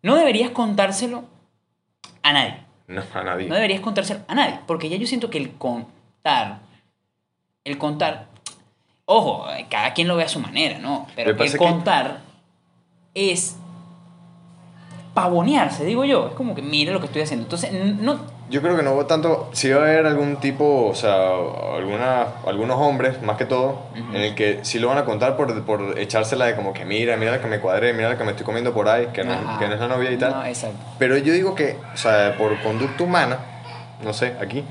no 0.03 0.17
deberías 0.17 0.51
contárselo 0.51 1.23
a 2.25 2.33
nadie. 2.33 2.65
No, 2.89 3.01
a 3.15 3.23
nadie. 3.23 3.47
No 3.49 3.55
deberías 3.55 3.83
contárselo 3.83 4.19
a 4.27 4.35
nadie, 4.35 4.59
porque 4.67 4.89
ya 4.89 4.97
yo 4.97 5.07
siento 5.07 5.31
que 5.31 5.39
el 5.39 5.53
contar, 5.53 6.59
el 7.63 7.79
contar, 7.79 8.27
ojo, 9.05 9.47
cada 9.71 9.95
quien 9.95 10.09
lo 10.09 10.17
ve 10.17 10.25
a 10.25 10.29
su 10.29 10.41
manera, 10.41 10.81
¿no? 10.81 11.07
Pero 11.15 11.31
el 11.31 11.37
que- 11.37 11.57
contar 11.57 12.19
es 13.15 13.57
pavonearse, 15.15 15.85
digo 15.85 16.05
yo. 16.05 16.27
Es 16.29 16.35
como 16.35 16.55
que 16.55 16.63
mira 16.63 16.93
lo 16.93 16.99
que 17.01 17.07
estoy 17.07 17.23
haciendo. 17.23 17.45
Entonces, 17.45 17.71
no, 17.73 18.19
Yo 18.51 18.61
creo 18.61 18.77
que 18.77 18.83
no 18.83 18.93
hubo 18.93 19.07
tanto, 19.07 19.49
sí 19.53 19.71
va 19.71 19.77
a 19.81 19.85
haber 19.85 20.07
algún 20.07 20.37
tipo, 20.37 20.87
o 20.89 20.95
sea, 20.95 21.15
alguna, 21.77 22.27
algunos 22.47 22.79
hombres, 22.81 23.23
más 23.23 23.37
que 23.39 23.47
todo, 23.47 23.79
en 23.95 24.17
el 24.21 24.35
que 24.35 24.61
sí 24.65 24.79
lo 24.79 24.89
van 24.89 24.99
a 24.99 25.05
contar 25.05 25.37
por, 25.37 25.63
por 25.65 25.99
echársela 25.99 26.45
de 26.47 26.57
como 26.57 26.73
que 26.75 26.85
mira, 26.85 27.17
mira 27.17 27.31
la 27.33 27.41
que 27.41 27.47
me 27.47 27.61
cuadré, 27.61 27.93
mira 27.95 28.09
la 28.11 28.19
que 28.19 28.25
me 28.25 28.33
estoy 28.33 28.45
comiendo 28.45 28.75
por 28.75 28.89
ahí, 28.89 29.07
que 29.15 29.25
no, 29.25 29.33
que 29.59 29.67
no 29.69 29.75
es 29.75 29.81
la 29.81 29.89
novia 29.89 30.11
y 30.11 30.17
tal. 30.19 30.33
No, 30.33 30.45
exacto. 30.45 30.77
Pero 30.99 31.17
yo 31.17 31.33
digo 31.33 31.55
que, 31.55 31.79
o 31.95 31.97
sea, 31.97 32.35
por 32.37 32.59
conducta 32.61 33.05
humana, 33.05 33.39
no 34.03 34.13
sé, 34.13 34.35
aquí, 34.41 34.65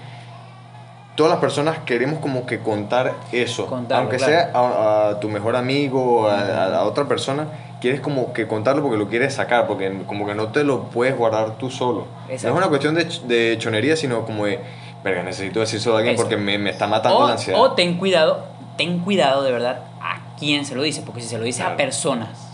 todas 1.16 1.32
las 1.32 1.40
personas 1.40 1.80
queremos 1.86 2.20
como 2.20 2.46
que 2.46 2.60
contar 2.60 3.14
eso. 3.32 3.68
Contarlo, 3.68 4.02
Aunque 4.04 4.18
claro. 4.18 4.32
sea 4.34 4.52
a, 4.54 5.10
a 5.10 5.20
tu 5.20 5.30
mejor 5.30 5.56
amigo, 5.56 6.28
a, 6.28 6.40
a- 6.40 6.76
a 6.78 6.84
otra 6.84 7.06
persona, 7.06 7.48
quieres 7.84 8.00
como 8.00 8.32
que 8.32 8.48
contarlo 8.48 8.82
porque 8.82 8.98
lo 8.98 9.10
quieres 9.10 9.34
sacar, 9.34 9.68
porque 9.68 10.04
como 10.08 10.26
que 10.26 10.34
no 10.34 10.48
te 10.48 10.64
lo 10.64 10.84
puedes 10.86 11.18
guardar 11.18 11.58
tú 11.58 11.70
solo. 11.70 12.08
No 12.30 12.34
es 12.34 12.44
una 12.46 12.70
cuestión 12.70 12.96
de, 12.96 13.04
de 13.26 13.58
chonería, 13.58 13.98
sino 13.98 14.24
como 14.26 14.46
de, 14.46 14.58
verga, 15.04 15.22
necesito 15.22 15.60
decírselo 15.60 15.96
a 15.96 15.98
alguien 15.98 16.16
Eso. 16.16 16.24
porque 16.24 16.38
me, 16.38 16.58
me 16.58 16.70
está 16.70 16.88
matando 16.88 17.18
O, 17.20 17.28
la 17.28 17.34
ansiedad. 17.34 17.60
o 17.60 17.74
ten 17.74 17.98
cuidado, 17.98 18.46
ten 18.78 19.00
cuidado 19.00 19.44
de 19.44 19.52
verdad 19.52 19.82
a 20.02 20.20
quién 20.40 20.64
se 20.66 20.76
lo 20.76 20.82
dice, 20.82 21.02
porque 21.06 21.20
si 21.20 21.28
se 21.28 21.38
lo 21.38 21.44
dices 21.44 21.60
Claro. 21.60 21.74
a 21.74 21.78
personas 21.78 22.50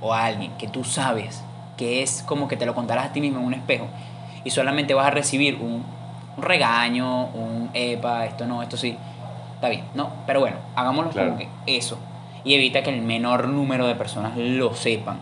o 0.00 0.12
a 0.12 0.24
alguien 0.26 0.50
que 0.58 0.66
tú 0.66 0.82
sabes 0.82 1.44
que 1.76 2.02
es 2.02 2.24
como 2.26 2.48
que 2.48 2.56
te 2.56 2.66
lo 2.66 2.74
contarás 2.74 3.06
a 3.06 3.12
ti 3.12 3.20
mismo 3.20 3.38
en 3.38 3.44
un 3.46 3.54
espejo 3.54 3.86
y 4.42 4.50
solamente 4.50 4.92
vas 4.92 5.06
a 5.06 5.10
recibir 5.10 5.54
un, 5.54 5.84
un 6.36 6.42
regaño, 6.42 7.26
un 7.26 7.70
epa, 7.74 8.26
esto 8.26 8.44
no, 8.44 8.60
esto 8.60 8.76
sí, 8.76 8.96
está 9.54 9.68
bien, 9.68 9.84
no, 9.94 10.10
pero 10.26 10.40
bueno, 10.40 10.56
hagámoslo 10.74 11.12
Claro. 11.12 11.28
como 11.28 11.38
que 11.38 11.48
eso 11.78 11.96
y 12.44 12.54
evita 12.54 12.82
que 12.82 12.90
el 12.90 13.02
menor 13.02 13.48
número 13.48 13.86
de 13.86 13.94
personas 13.94 14.36
lo 14.36 14.74
sepan, 14.74 15.18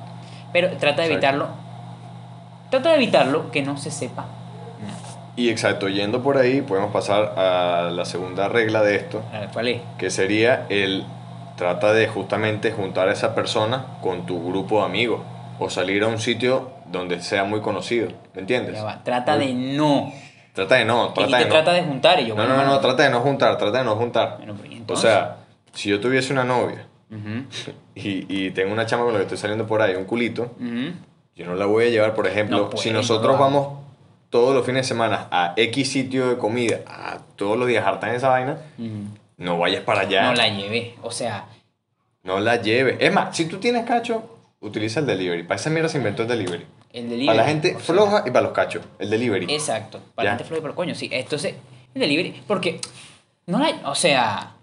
pero 0.52 0.68
trata 0.76 1.02
de 1.02 1.08
Exacto. 1.08 1.12
evitarlo, 1.12 1.48
trata 2.70 2.90
de 2.90 2.94
evitarlo 2.96 3.50
que 3.50 3.62
no 3.62 3.76
se 3.76 3.90
sepa 3.90 4.26
nada. 4.82 4.98
Y 5.36 5.50
exacto, 5.50 5.88
yendo 5.88 6.22
por 6.22 6.38
ahí, 6.38 6.62
podemos 6.62 6.92
pasar 6.92 7.34
a 7.38 7.90
la 7.90 8.04
segunda 8.04 8.48
regla 8.48 8.82
de 8.82 8.96
esto, 8.96 9.22
¿Cuál 9.52 9.68
es? 9.68 9.80
que 9.98 10.10
sería 10.10 10.66
el 10.70 11.04
trata 11.56 11.92
de 11.92 12.06
justamente 12.08 12.72
juntar 12.72 13.08
a 13.08 13.12
esa 13.12 13.34
persona 13.34 13.86
con 14.02 14.26
tu 14.26 14.46
grupo 14.46 14.80
de 14.80 14.86
amigos 14.86 15.20
o 15.58 15.70
salir 15.70 16.02
a 16.04 16.06
un 16.06 16.18
sitio 16.18 16.70
donde 16.86 17.20
sea 17.22 17.44
muy 17.44 17.60
conocido, 17.60 18.08
¿me 18.34 18.40
entiendes? 18.42 18.82
Va, 18.82 19.00
Trata 19.02 19.36
Muy- 19.36 19.46
de 19.48 19.54
no. 19.54 20.12
Trata 20.52 20.76
de 20.76 20.84
no, 20.86 21.08
Y 21.10 21.12
trata 21.14 21.30
te 21.30 21.36
de 21.36 21.44
no. 21.44 21.50
trata 21.50 21.72
de 21.74 21.82
juntar 21.82 22.20
y 22.20 22.22
yo 22.22 22.28
no, 22.28 22.34
bueno, 22.36 22.56
no, 22.56 22.64
no, 22.64 22.72
no, 22.74 22.80
trata 22.80 23.02
de 23.02 23.10
no 23.10 23.20
juntar, 23.20 23.58
trata 23.58 23.78
de 23.78 23.84
no 23.84 23.94
juntar. 23.96 24.36
bueno, 24.38 24.54
¿y 24.70 24.82
O 24.90 24.96
sea, 24.96 25.36
si 25.74 25.90
yo 25.90 26.00
tuviese 26.00 26.32
una 26.32 26.44
novia 26.44 26.86
Ujú, 27.10 27.44
y, 27.94 28.26
y 28.46 28.50
tengo 28.50 28.72
una 28.72 28.86
chama 28.86 29.04
con 29.04 29.12
la 29.12 29.18
que 29.20 29.24
estoy 29.24 29.38
saliendo 29.38 29.66
por 29.66 29.80
ahí, 29.82 29.94
un 29.94 30.04
culito, 30.04 30.54
ujú. 30.58 30.92
yo 31.36 31.46
no 31.46 31.54
la 31.54 31.66
voy 31.66 31.86
a 31.86 31.90
llevar, 31.90 32.14
por 32.14 32.26
ejemplo, 32.26 32.70
No 32.72 32.76
si 32.78 32.90
no 32.90 32.98
nosotros 32.98 33.32
lo 33.34 33.38
vamos 33.38 33.78
todos 34.30 34.54
los 34.54 34.66
fines 34.66 34.82
de 34.82 34.88
semana 34.88 35.28
a 35.30 35.54
X 35.56 35.90
sitio 35.92 36.28
de 36.30 36.36
comida, 36.36 36.80
a 36.86 37.18
todos 37.36 37.56
los 37.56 37.68
días 37.68 37.86
hartan 37.86 38.14
esa 38.14 38.28
vaina, 38.28 38.58
Ujú. 38.78 39.04
no 39.36 39.58
vayas 39.58 39.82
para 39.84 40.00
allá. 40.00 40.24
No 40.24 40.34
la 40.34 40.48
llevé. 40.48 40.94
O 41.02 41.10
sea, 41.12 41.46
No 42.24 42.40
la 42.40 42.56
lleves. 42.60 42.96
Es 42.98 43.12
más, 43.14 43.36
si 43.36 43.46
tú 43.46 43.58
tienes 43.58 43.86
cacho, 43.86 44.36
utiliza 44.60 44.98
el 44.98 45.06
delivery. 45.06 45.44
Para 45.44 45.60
esa 45.60 45.70
mierda 45.70 45.88
se 45.88 45.98
inventó 45.98 46.22
el 46.22 46.28
delivery. 46.28 46.66
El 46.92 47.04
delivery. 47.04 47.26
Para 47.26 47.38
la 47.38 47.44
gente 47.48 47.76
o 47.76 47.78
sea, 47.80 47.94
floja 47.94 48.24
y 48.26 48.30
para 48.32 48.40
los 48.42 48.52
cachos. 48.52 48.82
El 48.98 49.10
delivery. 49.10 49.46
Exacto. 49.54 50.00
Para 50.16 50.26
Ya. 50.26 50.32
la 50.32 50.38
gente 50.38 50.44
floja, 50.48 50.62
pero 50.62 50.74
coño, 50.74 50.94
sí. 50.96 51.08
Entonces, 51.12 51.54
el 51.94 52.00
delivery. 52.00 52.42
Porque, 52.48 52.80
no 53.46 53.60
la. 53.60 53.88
O 53.88 53.94
sea, 53.94 54.55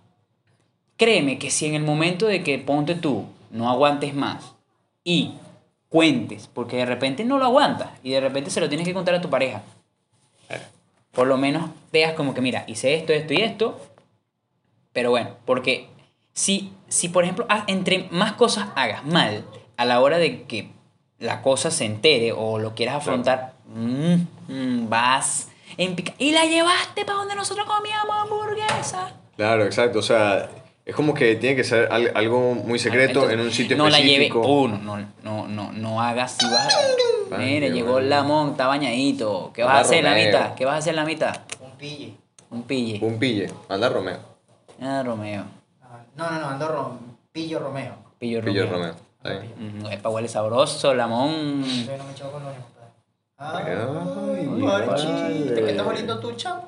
créeme 0.98 1.40
que 1.40 1.52
si 1.52 1.66
en 1.66 1.76
el 1.76 1.84
momento 1.84 2.28
de 2.28 2.44
que 2.44 2.60
ponte 2.60 2.96
tú, 2.96 3.26
no 3.52 3.70
aguantes 3.70 4.14
más 4.14 4.54
y 5.04 5.34
cuentes, 5.90 6.50
porque 6.52 6.78
de 6.78 6.86
repente 6.86 7.24
no 7.24 7.38
lo 7.38 7.46
aguantas 7.46 7.90
y 8.04 8.12
de 8.12 8.20
repente 8.20 8.50
se 8.50 8.60
lo 8.60 8.70
tienes 8.70 8.88
que 8.88 8.94
contar 8.94 9.16
a 9.16 9.22
tu 9.22 9.30
pareja. 9.30 9.62
Por 11.12 11.28
lo 11.28 11.38
menos 11.38 11.70
veas 11.92 12.14
como 12.14 12.34
que, 12.34 12.42
mira, 12.42 12.64
hice 12.66 12.96
esto, 12.96 13.14
esto 13.14 13.34
y 13.34 13.42
esto. 13.42 13.80
Pero 14.92 15.12
bueno, 15.12 15.36
porque 15.46 15.88
si, 16.34 16.72
si 16.88 17.10
por 17.10 17.24
ejemplo, 17.24 17.46
entre 17.68 18.08
más 18.10 18.34
cosas 18.34 18.70
hagas 18.76 19.06
mal 19.06 19.46
a 19.78 19.86
la 19.86 20.02
hora 20.02 20.18
de 20.18 20.44
que 20.44 20.72
la 21.20 21.44
cosa 21.44 21.70
se 21.70 21.86
entere 21.86 22.32
o 22.32 22.58
lo 22.58 22.74
quieras 22.74 22.96
afrontar, 22.96 23.54
mm, 23.68 24.16
mm, 24.48 24.90
vas 24.90 25.50
en 25.78 25.96
pica. 25.96 26.14
Y 26.18 26.32
la 26.32 26.46
llevaste 26.46 27.06
para 27.06 27.20
donde 27.20 27.36
nosotros 27.36 27.68
comíamos 27.68 28.16
hamburguesa. 28.24 29.14
Claro, 29.36 29.66
exacto. 29.66 30.00
O 30.00 30.04
sea, 30.04 30.50
es 30.86 30.96
como 30.96 31.14
que 31.14 31.36
tiene 31.36 31.56
que 31.56 31.64
ser 31.64 31.88
al- 31.92 32.12
algo 32.16 32.54
muy 32.56 32.78
secreto 32.80 33.24
Entonces, 33.30 33.34
en 33.34 33.40
un 33.46 33.52
sitio 33.52 33.78
no 33.78 33.88
específico. 33.88 34.40
la 34.40 34.46
lleve 34.46 34.54
uno 34.62 34.78
no 34.78 35.08
no 35.24 35.48
no 35.48 35.72
no 35.72 36.02
hagas 36.02 36.34
si 36.34 36.46
vas. 36.50 36.76
Ay, 37.32 37.38
mire 37.46 37.72
llegó 37.72 37.94
bueno. 37.94 38.08
la 38.10 38.24
monta 38.24 38.68
bañadito 38.68 39.52
qué 39.54 39.64
vas 39.64 39.76
a 39.76 39.80
hacer 39.80 40.00
en 40.00 40.04
la 40.06 40.10
Romeo. 40.12 40.26
mitad 40.28 40.54
qué 40.56 40.66
vas 40.66 40.76
a 40.76 40.78
hacer 40.80 40.96
la 40.96 41.06
mitad 41.06 41.36
Un 41.62 41.72
pille. 41.78 42.14
un 42.52 42.64
pille 42.64 43.00
Un 43.02 43.18
pille. 43.20 43.50
Anda 43.70 43.90
Romeo. 43.90 44.20
ah 44.82 45.02
Romeo 45.04 45.46
No, 46.16 46.30
no, 46.30 46.40
no, 46.40 46.48
ando 46.50 46.68
Rom- 46.68 46.98
Pillo 47.32 47.60
Romeo. 47.60 47.96
pillo 48.20 48.42
Pillo 48.42 48.66
Romeo, 48.70 48.94
Romeo. 49.24 49.44
Mm, 49.58 49.86
epa, 49.88 50.10
huele 50.10 50.28
sabroso 50.28 50.94
lamón 50.94 51.64
Yo 51.64 51.98
no 51.98 52.04
me 52.04 52.14
con 52.32 52.44
los. 52.44 52.54
Ah, 53.38 53.62
Ay, 53.66 54.46
Marchita, 54.46 55.12
vale. 55.12 55.54
¿qué 55.56 55.72
estás 55.72 55.88
oliendo 55.88 56.20
tú, 56.20 56.34
chamo? 56.34 56.68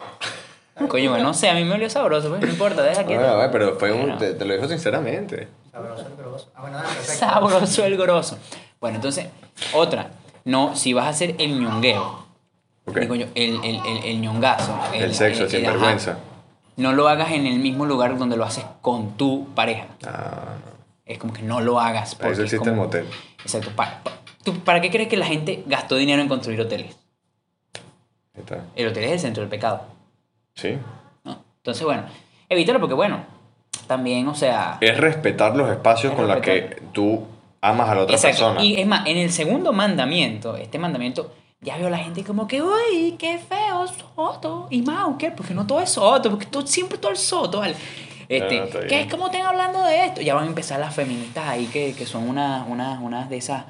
Coño 0.90 1.10
bueno, 1.12 1.24
no 1.24 1.34
sé 1.34 1.50
a 1.50 1.54
mí 1.54 1.64
me 1.64 1.76
olió 1.76 1.90
sabroso 1.90 2.30
pues 2.30 2.42
no 2.42 2.48
importa 2.48 2.82
deja 2.84 3.06
que 3.06 3.18
bueno, 3.18 3.50
pero 3.52 3.78
fue 3.80 3.92
un, 3.94 4.02
Bueno. 4.02 4.18
te, 4.18 4.34
te 4.34 4.46
lo 4.46 4.54
dijo 4.56 4.68
sinceramente. 4.68 5.48
Sabroso 5.72 6.06
el 6.08 6.16
grosso. 6.16 6.50
Ah, 6.56 6.62
bueno, 6.62 6.80
sabroso 7.04 7.86
el 7.86 7.98
grosso 7.98 8.38
bueno 8.80 8.98
entonces 8.98 9.28
otra 9.74 10.10
no 10.44 10.76
si 10.76 10.94
vas 10.94 11.06
a 11.06 11.10
hacer 11.10 11.36
el 11.40 11.60
ñongueo 11.60 12.26
Ok. 12.88 13.00
digo 13.00 13.16
yo 13.16 13.26
el, 13.36 13.64
el, 13.64 13.80
el, 13.86 14.04
el 14.06 14.22
ñongazo 14.22 14.78
El 14.94 15.14
sexo, 15.16 15.44
el 15.44 15.48
ajá, 15.50 15.58
sinvergüenza. 15.58 16.18
no 16.78 16.92
lo 16.94 17.08
hagas 17.08 17.32
en 17.32 17.46
el 17.48 17.58
mismo 17.60 17.86
lugar 17.86 18.18
donde 18.18 18.38
lo 18.38 18.44
haces 18.46 18.66
con 18.82 19.18
tu 19.18 19.48
pareja 19.56 19.88
Ah, 20.06 20.56
Es 21.06 21.18
como 21.18 21.34
que 21.34 21.42
no 21.42 21.62
lo 21.62 21.80
hagas. 21.80 22.16
para 22.16 22.32
eso 22.32 22.38
porque 22.38 22.48
es 22.48 22.54
existe 22.54 22.70
el 22.70 22.76
como- 22.76 22.84
motel. 22.86 23.08
Exacto. 23.42 23.72
Pa- 23.76 24.02
pa- 24.04 24.12
¿tú 24.44 24.60
¿Para 24.60 24.82
qué 24.82 24.92
crees 24.92 25.08
que 25.10 25.18
la 25.18 25.26
gente 25.26 25.64
gastó 25.68 25.96
dinero 25.96 26.22
en 26.22 26.28
construir 26.28 26.60
hoteles? 26.62 26.96
Ahí 28.36 28.42
está. 28.42 28.66
El 28.76 28.88
hotel 28.88 29.04
es 29.06 29.12
el 29.14 29.20
centro 29.20 29.42
del 29.42 29.50
pecado. 29.50 29.82
Sí. 30.56 30.78
¿no? 31.24 31.44
Entonces, 31.58 31.84
bueno, 31.84 32.04
evítalo 32.50 32.80
porque, 32.80 32.96
bueno, 32.96 33.20
también, 33.88 34.28
o 34.28 34.36
sea... 34.36 34.78
Es 34.82 34.98
respetar 34.98 35.56
los 35.56 35.70
espacios 35.70 36.14
Es 36.14 36.18
con 36.18 36.28
los 36.28 36.38
que 36.38 36.82
tú 36.92 37.26
amas 37.62 37.90
a 37.90 37.96
la 37.96 38.02
otra 38.04 38.16
exacto. 38.16 38.38
persona. 38.38 38.64
Y 38.64 38.80
es 38.80 38.88
más, 38.88 39.06
en 39.08 39.18
el 39.18 39.32
segundo 39.32 39.74
mandamiento, 39.74 40.56
este 40.56 40.80
mandamiento, 40.80 41.32
ya 41.62 41.78
veo 41.78 41.88
a 41.88 41.92
la 41.92 41.98
gente 41.98 42.24
como 42.24 42.48
que, 42.48 42.62
uy, 42.62 43.16
qué 43.18 43.38
feo, 43.38 43.86
soto. 43.88 44.68
Y 44.70 44.82
más, 44.82 45.08
¿qué? 45.20 45.32
Porque 45.32 45.54
no 45.54 45.66
todo 45.68 45.82
es 45.82 45.90
soto, 45.90 46.30
porque 46.30 46.46
todo, 46.46 46.66
siempre 46.66 46.98
todo 46.98 47.12
es 47.12 47.20
soto, 47.20 47.60
¿vale? 47.60 47.76
Este, 48.28 48.60
Ah, 48.60 48.66
¿qué 48.72 48.88
bien. 48.88 49.02
es 49.02 49.12
como 49.12 49.28
estén 49.28 49.44
hablando 49.44 49.84
de 49.84 50.06
esto? 50.06 50.22
Ya 50.22 50.34
van 50.34 50.46
a 50.46 50.48
empezar 50.48 50.80
las 50.80 50.96
feministas 50.96 51.48
ahí 51.48 51.68
que, 51.68 51.94
que 51.94 52.08
son 52.08 52.28
unas 52.28 52.68
unas 52.68 53.00
unas 53.00 53.30
de 53.30 53.38
esas 53.38 53.66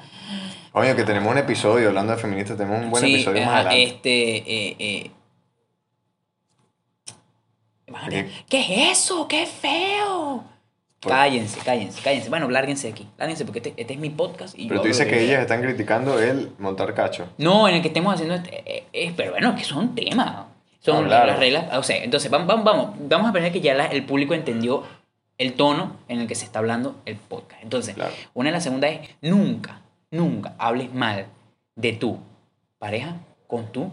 Oye, 0.72 0.96
que 0.96 1.04
tenemos 1.04 1.30
un 1.30 1.36
episodio 1.36 1.88
hablando 1.88 2.12
de 2.12 2.18
feministas, 2.18 2.56
tenemos 2.56 2.82
un 2.82 2.90
buen 2.90 3.04
Sí, 3.04 3.14
episodio 3.16 3.44
más 3.44 3.54
adelante. 3.66 3.82
Este, 3.82 4.36
eh, 4.36 4.76
eh. 4.78 5.10
¿Qué? 8.10 8.28
¿Qué 8.48 8.60
es 8.90 8.98
eso? 8.98 9.28
¡Qué 9.28 9.46
feo! 9.46 10.44
Por- 11.00 11.12
Cállense, 11.12 11.60
cállense, 11.60 12.00
cállense. 12.02 12.28
Bueno, 12.30 12.48
lárguense 12.48 12.88
de 12.88 12.92
aquí. 12.94 13.06
Lárguense 13.18 13.44
porque 13.44 13.58
este, 13.60 13.74
este 13.76 13.94
es 13.94 13.98
mi 14.00 14.10
podcast. 14.10 14.58
Y 14.58 14.64
Pero 14.66 14.76
yo 14.76 14.82
tú 14.82 14.88
dices 14.88 15.06
que 15.06 15.22
ellas 15.24 15.40
están 15.42 15.62
criticando 15.62 16.18
el 16.18 16.50
montar 16.58 16.92
cacho. 16.94 17.28
No, 17.38 17.68
en 17.68 17.76
el 17.76 17.82
que 17.82 17.88
estemos 17.88 18.14
haciendo. 18.14 18.34
este- 18.34 18.62
eh, 18.78 18.86
eh, 18.92 19.12
pero 19.16 19.32
bueno, 19.32 19.54
que 19.54 19.62
son 19.64 19.94
temas. 19.94 20.46
Son 20.80 21.08
las 21.08 21.38
reglas. 21.38 21.76
O 21.76 21.82
sea, 21.82 22.02
entonces, 22.02 22.30
vamos, 22.30 22.46
vamos, 22.46 22.64
vamos. 22.64 22.90
Vamos 23.08 23.30
a 23.30 23.32
pensar 23.32 23.52
que 23.52 23.60
ya 23.60 23.74
la- 23.74 23.86
el 23.86 24.04
público 24.04 24.34
entendió 24.34 24.84
el 25.38 25.52
tono 25.52 25.96
en 26.08 26.20
el 26.20 26.26
que 26.26 26.34
se 26.34 26.44
está 26.46 26.60
hablando 26.60 26.96
el 27.04 27.16
podcast. 27.16 27.62
Entonces, 27.62 27.94
Claro. 27.94 28.12
una 28.34 28.48
de 28.48 28.52
las 28.54 28.62
segundas 28.64 28.90
es 28.92 29.00
nunca, 29.20 29.82
nunca 30.10 30.54
hables 30.58 30.92
mal 30.94 31.26
de 31.74 31.92
tu 31.92 32.18
pareja 32.78 33.16
con 33.46 33.66
tu 33.70 33.92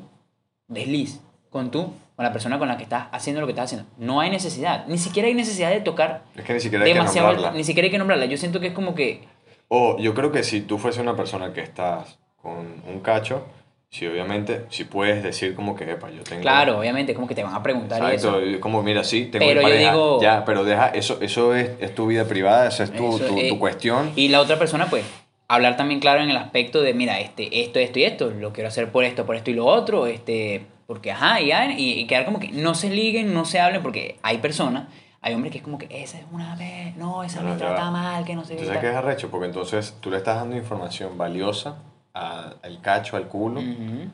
desliz, 0.68 1.20
con 1.50 1.70
tu, 1.70 1.94
con 2.16 2.24
la 2.26 2.32
persona 2.32 2.60
con 2.60 2.68
la 2.68 2.78
que 2.78 2.84
estás 2.84 3.08
haciendo 3.12 3.42
lo 3.42 3.48
que 3.48 3.52
estás 3.54 3.66
haciendo. 3.66 3.88
No 3.98 4.20
hay 4.20 4.30
necesidad, 4.30 4.86
ni 4.88 4.98
siquiera 4.98 5.28
hay 5.28 5.34
necesidad 5.34 5.72
de 5.72 5.82
tocar 5.82 6.24
Es 6.36 6.44
que 6.44 6.54
ni 6.54 6.60
siquiera 6.60 6.86
hay 6.86 6.92
que 6.92 6.98
demasiado, 6.98 7.30
nombrarla. 7.34 7.58
ni 7.58 7.64
siquiera 7.64 7.86
hay 7.86 7.92
que 7.92 7.98
nombrarla. 7.98 8.26
Yo 8.26 8.38
siento 8.38 8.60
que 8.60 8.68
es 8.68 8.74
como 8.74 8.94
que, 8.96 9.22
O 9.68 9.98
yo 9.98 10.14
creo 10.14 10.32
que 10.32 10.44
si 10.44 10.62
tú 10.62 10.78
fuese 10.78 11.02
una 11.02 11.16
persona 11.16 11.54
que 11.54 11.62
estás 11.62 12.20
con 12.42 12.82
un 12.88 13.00
cacho, 13.02 13.46
si 13.90 14.06
obviamente, 14.08 14.66
si 14.70 14.84
puedes 14.86 15.24
decir 15.24 15.56
como 15.56 15.76
que, 15.76 15.90
epa, 15.90 16.10
yo 16.10 16.24
tengo... 16.24 16.42
claro, 16.42 16.80
obviamente, 16.80 17.14
como 17.14 17.28
que 17.28 17.36
te 17.36 17.44
van 17.44 17.54
a 17.56 17.62
preguntar 17.64 18.02
Exacto, 18.14 18.40
eso. 18.40 18.60
como 18.60 18.82
mira, 18.84 19.04
sí, 19.04 19.26
tengo 19.32 19.46
Pero 19.46 19.62
yo 19.62 19.68
pareja, 19.68 19.92
digo- 19.92 20.22
ya, 20.22 20.44
pero 20.46 20.64
deja, 20.64 20.88
eso, 20.90 21.20
eso 21.22 21.54
es, 21.56 21.70
es 21.80 21.94
tu 21.96 22.08
vida 22.08 22.26
privada, 22.26 22.68
esa 22.68 22.84
es 22.86 22.92
tu, 22.94 23.16
Eso, 23.18 23.26
tu, 23.28 23.38
eh, 23.40 23.50
tu 23.50 23.60
cuestión. 23.60 24.12
Y 24.16 24.30
la 24.30 24.42
otra 24.42 24.58
persona, 24.58 24.88
pues, 24.88 25.06
hablar 25.48 25.78
también 25.78 26.00
claro 26.00 26.24
en 26.24 26.30
el 26.32 26.38
aspecto 26.38 26.82
de, 26.82 26.94
mira, 26.96 27.20
este, 27.20 27.62
esto, 27.62 27.78
esto 27.80 28.00
y 28.00 28.04
esto, 28.06 28.32
lo 28.32 28.52
quiero 28.52 28.68
hacer 28.70 28.92
por 28.92 29.04
esto, 29.04 29.26
por 29.28 29.36
esto 29.36 29.52
y 29.52 29.54
lo 29.54 29.66
otro, 29.68 30.08
este, 30.08 30.66
porque, 30.88 31.12
ajá, 31.12 31.40
y, 31.42 31.52
y, 31.52 32.00
y 32.02 32.08
quedar 32.08 32.26
como 32.26 32.40
que 32.40 32.50
no 32.50 32.76
se 32.76 32.90
liguen, 32.90 33.34
no 33.34 33.46
se 33.46 33.60
hablen, 33.60 33.82
porque 33.82 34.18
hay 34.24 34.38
personas, 34.40 34.88
hay 35.22 35.34
hombres 35.34 35.52
que 35.52 35.60
es 35.60 35.64
como 35.64 35.78
que, 35.78 35.88
esa 35.90 36.18
es 36.20 36.26
una 36.32 36.56
vez, 36.56 36.96
no, 36.98 37.24
esa 37.24 37.42
No, 37.42 37.52
me 37.52 37.56
trata 37.58 37.86
va. 37.86 37.92
mal, 37.92 38.26
que 38.26 38.36
no 38.36 38.44
sé 38.44 38.56
¿Tú 38.56 38.62
qué. 38.62 38.66
sabes 38.66 38.82
qué 38.82 38.88
es 38.88 38.94
tal". 38.94 39.06
arrecho? 39.06 39.30
Porque 39.32 39.46
entonces 39.48 39.96
tú 40.02 40.10
le 40.12 40.18
estás 40.18 40.36
dando 40.38 40.56
información 40.56 41.18
valiosa 41.18 41.78
a- 42.14 42.54
al 42.62 42.82
cacho, 42.82 43.16
al 43.18 43.28
culo, 43.28 43.60
Ujú. 43.62 44.10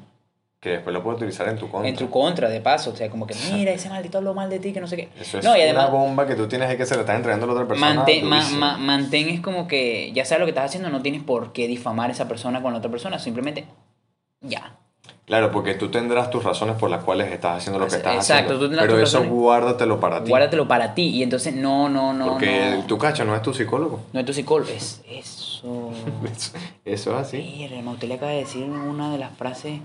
que 0.59 0.69
después 0.71 0.93
lo 0.93 1.01
puede 1.01 1.15
utilizar 1.17 1.47
en 1.47 1.57
tu 1.57 1.69
contra. 1.69 1.89
En 1.89 1.95
tu 1.95 2.09
contra, 2.09 2.49
de 2.49 2.59
paso, 2.61 2.91
o 2.91 2.95
sea, 2.95 3.09
como 3.09 3.25
que, 3.25 3.33
mira, 3.51 3.71
ese 3.71 3.89
maldito 3.89 4.17
habló 4.17 4.33
mal 4.33 4.49
de 4.49 4.59
ti, 4.59 4.73
que 4.73 4.81
no 4.81 4.87
sé 4.87 4.97
qué. 4.97 5.09
Eso 5.19 5.39
es 5.39 5.45
no, 5.45 5.51
y 5.55 5.61
una 5.61 5.63
además, 5.69 5.91
bomba 5.91 6.27
que 6.27 6.35
tú 6.35 6.47
tienes 6.47 6.69
ahí 6.69 6.75
que 6.77 6.85
se 6.85 6.95
le 6.95 7.01
estás 7.01 7.15
entregando 7.15 7.45
a 7.45 7.47
la 7.47 7.53
otra 7.53 7.67
persona. 7.67 7.93
Mantén, 7.93 8.25
ma- 8.27 8.49
ma- 8.51 8.77
mantén 8.77 9.29
es 9.29 9.39
como 9.39 9.67
que 9.69 10.11
ya 10.13 10.25
sabes 10.25 10.41
lo 10.41 10.45
que 10.45 10.51
estás 10.51 10.65
haciendo, 10.65 10.89
no 10.89 11.01
tienes 11.01 11.23
por 11.23 11.53
qué 11.53 11.67
difamar 11.67 12.09
a 12.09 12.13
esa 12.13 12.27
persona 12.27 12.61
con 12.61 12.73
la 12.73 12.79
otra 12.79 12.91
persona, 12.91 13.19
simplemente 13.19 13.65
ya. 14.41 14.75
Claro, 15.29 15.51
porque 15.51 15.75
tú 15.75 15.89
tendrás 15.89 16.29
tus 16.31 16.43
razones 16.43 16.75
por 16.75 16.89
las 16.89 17.03
cuales 17.03 17.31
estás 17.31 17.57
haciendo 17.59 17.77
lo 17.79 17.87
que 17.87 17.95
estás 17.97 18.15
Exacto, 18.15 18.47
tú 18.49 18.55
haciendo. 18.55 18.65
tendrás 18.67 18.87
Pero 18.87 18.99
tus 18.99 19.09
eso 19.09 19.17
razones. 19.19 19.39
guárdatelo 19.39 19.99
para 19.99 20.23
ti. 20.23 20.29
Guárdatelo 20.31 20.67
para 20.67 20.93
ti 20.95 21.03
y 21.03 21.21
entonces 21.23 21.53
no, 21.55 21.87
no, 21.87 22.13
no. 22.13 22.29
porque 22.31 22.77
no, 22.77 22.85
tu 22.87 22.97
cacho 22.97 23.23
no 23.25 23.35
es 23.35 23.41
tu 23.43 23.53
psicólogo. 23.53 24.01
no 24.11 24.19
es 24.19 24.25
tu 24.25 24.33
psicólogo, 24.33 24.71
es 24.71 25.01
eso. 25.07 25.45
Eso 26.25 26.53
eso 26.85 27.11
es 27.11 27.17
así. 27.27 27.37
Mira, 27.69 27.91
usted 27.91 28.07
le 28.07 28.15
acaba 28.15 28.31
de 28.31 28.39
decir 28.39 28.63
una 28.63 29.11
de 29.11 29.19
las 29.19 29.37
frases 29.37 29.79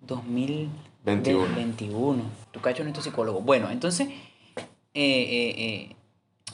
21. 0.00 0.68
2021. 1.04 2.22
Tu 2.50 2.60
cacho 2.60 2.82
no 2.82 2.88
es 2.90 2.94
tu 2.96 3.02
psicólogo. 3.02 3.40
Bueno, 3.40 3.70
entonces, 3.70 4.08
eh, 4.08 4.64
eh, 4.94 5.54
eh, 5.58 5.96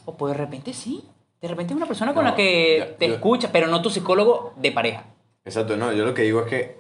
o 0.05 0.17
pues 0.19 0.35
de 0.35 0.39
repente 0.39 0.75
sí. 0.75 1.03
De 1.41 1.49
repente 1.49 1.73
es 1.73 1.77
una 1.77 1.87
persona 1.87 2.13
con 2.13 2.25
No, 2.25 2.31
la 2.31 2.37
que 2.37 2.79
ya- 2.81 2.97
te 2.97 3.09
yo- 3.09 3.15
escucha, 3.15 3.49
pero 3.53 3.69
no 3.69 3.81
tu 3.81 3.89
psicólogo 3.91 4.53
de 4.57 4.71
pareja. 4.73 5.05
Exacto, 5.45 5.77
no, 5.79 5.93
yo 5.93 6.05
lo 6.05 6.13
que 6.13 6.23
digo 6.23 6.41
es 6.43 6.47
que 6.49 6.77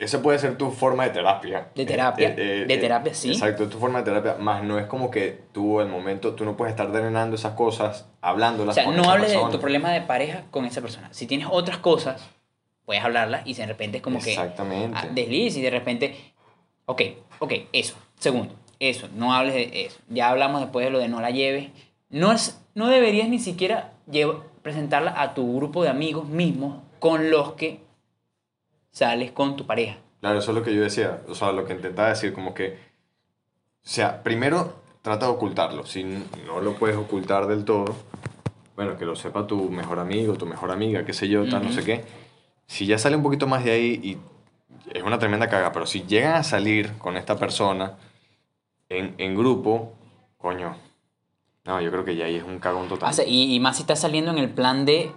esa 0.00 0.20
puede 0.22 0.38
ser 0.38 0.56
tu 0.58 0.70
forma 0.70 1.04
de 1.04 1.10
terapia. 1.10 1.68
De 1.74 1.84
terapia, 1.86 2.30
de 2.30 2.78
terapia, 2.80 3.14
sí. 3.14 3.30
Exacto, 3.30 3.64
es 3.64 3.70
tu 3.70 3.78
forma 3.78 3.98
de 3.98 4.04
terapia, 4.06 4.34
más 4.38 4.64
no 4.64 4.78
es 4.78 4.86
como 4.86 5.10
que 5.10 5.38
tú, 5.52 5.80
el 5.80 5.88
momento, 5.88 6.34
tú 6.34 6.44
no 6.44 6.56
puedes 6.56 6.72
estar 6.72 6.90
drenando 6.90 7.36
esas 7.36 7.52
cosas, 7.54 8.06
O 8.22 8.26
hablándolas 8.26 8.74
sea, 8.74 8.84
con 8.86 8.96
no 8.96 9.10
hables 9.10 9.30
de 9.30 9.38
tu 9.50 9.60
problema 9.60 9.92
de 9.92 10.00
pareja 10.00 10.44
con 10.50 10.64
esa 10.64 10.80
persona. 10.80 11.08
Si 11.12 11.26
tienes 11.26 11.46
otras 11.50 11.78
cosas, 11.78 12.20
puedes 12.84 13.04
hablarlas 13.04 13.42
y 13.46 13.54
de 13.54 13.66
repente 13.66 13.98
es 13.98 14.02
como 14.02 14.18
que 14.20 14.30
Exactamente. 14.30 14.96
ah, 14.98 15.06
desliz 15.12 15.56
y 15.56 15.62
de 15.62 15.70
repente, 15.70 16.16
ok, 16.86 17.02
ok, 17.38 17.52
eso. 17.72 17.94
Segundo, 18.18 18.54
eso, 18.80 19.08
no 19.14 19.34
hables 19.34 19.54
de 19.54 19.84
eso. 19.86 19.98
Ya 20.08 20.28
hablamos 20.30 20.60
después 20.62 20.84
de 20.86 20.90
lo 20.90 20.98
de 20.98 21.08
no 21.08 21.20
la 21.20 21.30
lleves. 21.30 21.68
No, 22.08 22.32
es, 22.32 22.60
no 22.74 22.88
deberías 22.88 23.28
ni 23.28 23.38
siquiera 23.38 23.92
llev- 24.10 24.40
presentarla 24.62 25.20
a 25.20 25.34
tu 25.34 25.56
grupo 25.56 25.82
de 25.84 25.90
amigos 25.90 26.26
mismos 26.26 26.78
con 26.98 27.30
los 27.30 27.52
que 27.52 27.80
sales 28.90 29.32
con 29.32 29.56
tu 29.56 29.66
pareja. 29.66 29.98
Claro, 30.20 30.38
eso 30.38 30.50
es 30.50 30.56
lo 30.58 30.62
que 30.62 30.74
yo 30.74 30.82
decía, 30.82 31.22
o 31.28 31.34
sea, 31.34 31.52
lo 31.52 31.64
que 31.64 31.72
intentaba 31.72 32.08
decir, 32.10 32.32
como 32.32 32.52
que, 32.54 32.78
o 33.82 33.88
sea, 33.88 34.22
primero 34.22 34.74
trata 35.02 35.26
de 35.26 35.32
ocultarlo, 35.32 35.86
si 35.86 36.04
no 36.04 36.60
lo 36.60 36.74
puedes 36.74 36.96
ocultar 36.96 37.46
del 37.46 37.64
todo, 37.64 37.96
bueno, 38.76 38.98
que 38.98 39.04
lo 39.06 39.16
sepa 39.16 39.46
tu 39.46 39.70
mejor 39.70 39.98
amigo, 39.98 40.34
tu 40.34 40.46
mejor 40.46 40.70
amiga, 40.70 41.04
qué 41.04 41.12
sé 41.12 41.28
yo, 41.28 41.48
tal, 41.48 41.62
no 41.62 41.68
Ujú. 41.70 41.80
sé 41.80 41.84
qué, 41.84 42.04
si 42.66 42.86
ya 42.86 42.98
sale 42.98 43.16
un 43.16 43.22
poquito 43.22 43.46
más 43.46 43.64
de 43.64 43.70
ahí 43.72 44.00
y 44.02 44.18
es 44.92 45.02
una 45.02 45.18
tremenda 45.18 45.48
caga, 45.48 45.72
pero 45.72 45.86
si 45.86 46.02
llegan 46.02 46.34
a 46.34 46.42
salir 46.42 46.92
con 46.98 47.16
esta 47.16 47.36
persona 47.36 47.96
en, 48.88 49.14
en 49.18 49.34
grupo, 49.36 49.92
coño, 50.36 50.76
no, 51.64 51.80
yo 51.80 51.90
creo 51.90 52.04
que 52.04 52.16
ya 52.16 52.26
ahí 52.26 52.36
es 52.36 52.44
un 52.44 52.58
cagón 52.58 52.88
total. 52.88 53.10
O 53.10 53.12
sea, 53.12 53.26
y, 53.26 53.54
y 53.54 53.60
más 53.60 53.76
si 53.76 53.82
estás 53.82 54.00
saliendo 54.00 54.30
en 54.30 54.38
el 54.38 54.50
plan 54.50 54.84
de, 54.84 55.12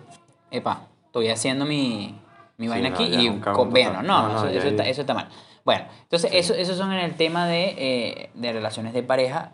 epa, 0.51 0.87
estoy 1.05 1.29
haciendo 1.29 1.65
mi, 1.65 2.19
mi 2.63 2.67
Sí, 2.67 2.81
vaina 2.81 2.89
no, 2.89 2.95
aquí 2.95 3.05
y 3.15 3.39
con- 3.39 3.69
total. 3.69 3.93
no, 3.93 4.01
No, 4.03 4.27
no, 4.29 4.37
eso, 4.37 4.47
eso 4.47 4.67
está, 4.67 4.87
eso 4.87 5.01
está 5.01 5.13
mal. 5.13 5.29
Bueno, 5.65 5.85
entonces 6.03 6.31
eso, 6.33 6.53
eso 6.53 6.75
son 6.75 6.91
en 6.93 6.99
el 6.99 7.15
tema 7.15 7.47
de, 7.47 7.75
eh, 7.77 8.29
de 8.33 8.53
relaciones 8.53 8.93
de 8.93 9.03
pareja, 9.03 9.51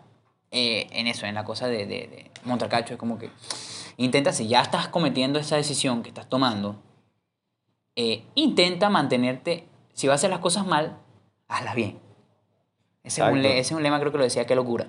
eh, 0.50 0.88
en 0.92 1.06
eso, 1.06 1.26
en 1.26 1.34
la 1.34 1.44
cosa 1.44 1.68
de, 1.68 1.78
de, 1.86 2.06
de 2.08 2.30
montar 2.44 2.68
cacho, 2.68 2.94
es 2.94 2.98
como 2.98 3.18
que 3.18 3.30
intenta, 3.96 4.32
si 4.32 4.48
ya 4.48 4.60
estás 4.62 4.88
cometiendo 4.88 5.38
esa 5.38 5.56
decisión 5.56 6.02
que 6.02 6.08
estás 6.08 6.28
tomando, 6.28 6.82
eh, 7.96 8.24
intenta 8.34 8.88
mantenerte, 8.88 9.66
si 9.92 10.06
vas 10.08 10.14
a 10.14 10.16
hacer 10.16 10.30
las 10.30 10.40
cosas 10.40 10.66
mal, 10.66 10.98
hazlas 11.48 11.74
bien. 11.74 11.98
Ese 13.02 13.22
es, 13.22 13.32
un, 13.32 13.38
ese 13.38 13.58
es 13.60 13.72
un 13.72 13.82
lema, 13.82 13.98
creo 14.00 14.12
que 14.12 14.18
lo 14.18 14.24
decía, 14.24 14.46
qué 14.46 14.54
locura. 14.54 14.88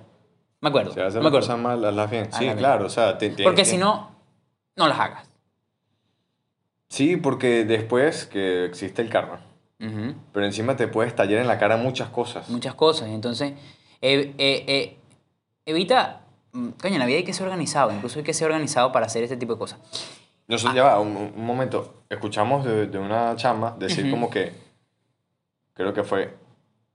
Me 0.60 0.70
acuerdo. 0.70 0.94
Si 0.94 1.00
haces 1.00 1.16
me 1.16 1.22
las 1.22 1.28
acuerdo. 1.30 1.48
cosas 1.48 1.60
mal, 1.60 1.84
hazlas 1.86 2.10
bien. 2.12 2.26
Sí, 2.26 2.30
Hazlas 2.32 2.42
bien. 2.42 2.58
claro, 2.58 2.86
o 2.86 2.90
sea, 2.90 3.18
te- 3.18 3.30
te- 3.32 3.44
Porque 3.44 3.66
si 3.66 3.78
no, 3.78 4.12
no 4.76 4.88
las 4.88 5.00
hagas. 5.00 5.30
Sí, 6.92 7.16
porque 7.16 7.64
después 7.64 8.26
que 8.26 8.66
existe 8.66 9.02
el 9.02 9.10
karma, 9.10 9.40
Ujú. 9.80 10.14
pero 10.34 10.46
encima 10.46 10.76
te 10.76 10.90
puede 10.90 11.08
estallar 11.08 11.40
en 11.40 11.48
la 11.48 11.58
cara 11.58 11.78
muchas 11.78 12.10
cosas. 12.10 12.50
muchas 12.50 12.76
cosas. 12.76 13.08
Entonces, 13.08 13.54
eh, 14.02 14.34
eh, 14.38 14.66
eh, 14.68 14.98
evita. 15.66 16.24
mm, 16.52 16.72
Coño, 16.82 16.96
en 16.96 17.00
la 17.00 17.06
vida 17.06 17.20
hay 17.20 17.24
que 17.24 17.32
ser 17.32 17.46
organizado. 17.48 17.94
Incluso 17.94 18.20
hay 18.20 18.26
que 18.26 18.34
ser 18.34 18.48
organizado 18.48 18.92
para 18.92 19.06
hacer 19.06 19.24
este 19.24 19.38
tipo 19.38 19.54
de 19.54 19.60
cosas. 19.60 19.80
Nosotros, 20.50 20.76
ya 20.76 20.84
va, 20.84 21.00
un, 21.00 21.16
un 21.34 21.46
momento, 21.46 22.04
escuchamos 22.10 22.66
de, 22.66 22.88
de 22.88 23.00
una 23.00 23.38
chama 23.38 23.74
decir 23.80 24.04
Ujú. 24.04 24.12
como 24.12 24.30
que, 24.30 24.52
creo 25.74 25.94
que 25.94 26.04
fue, 26.04 26.36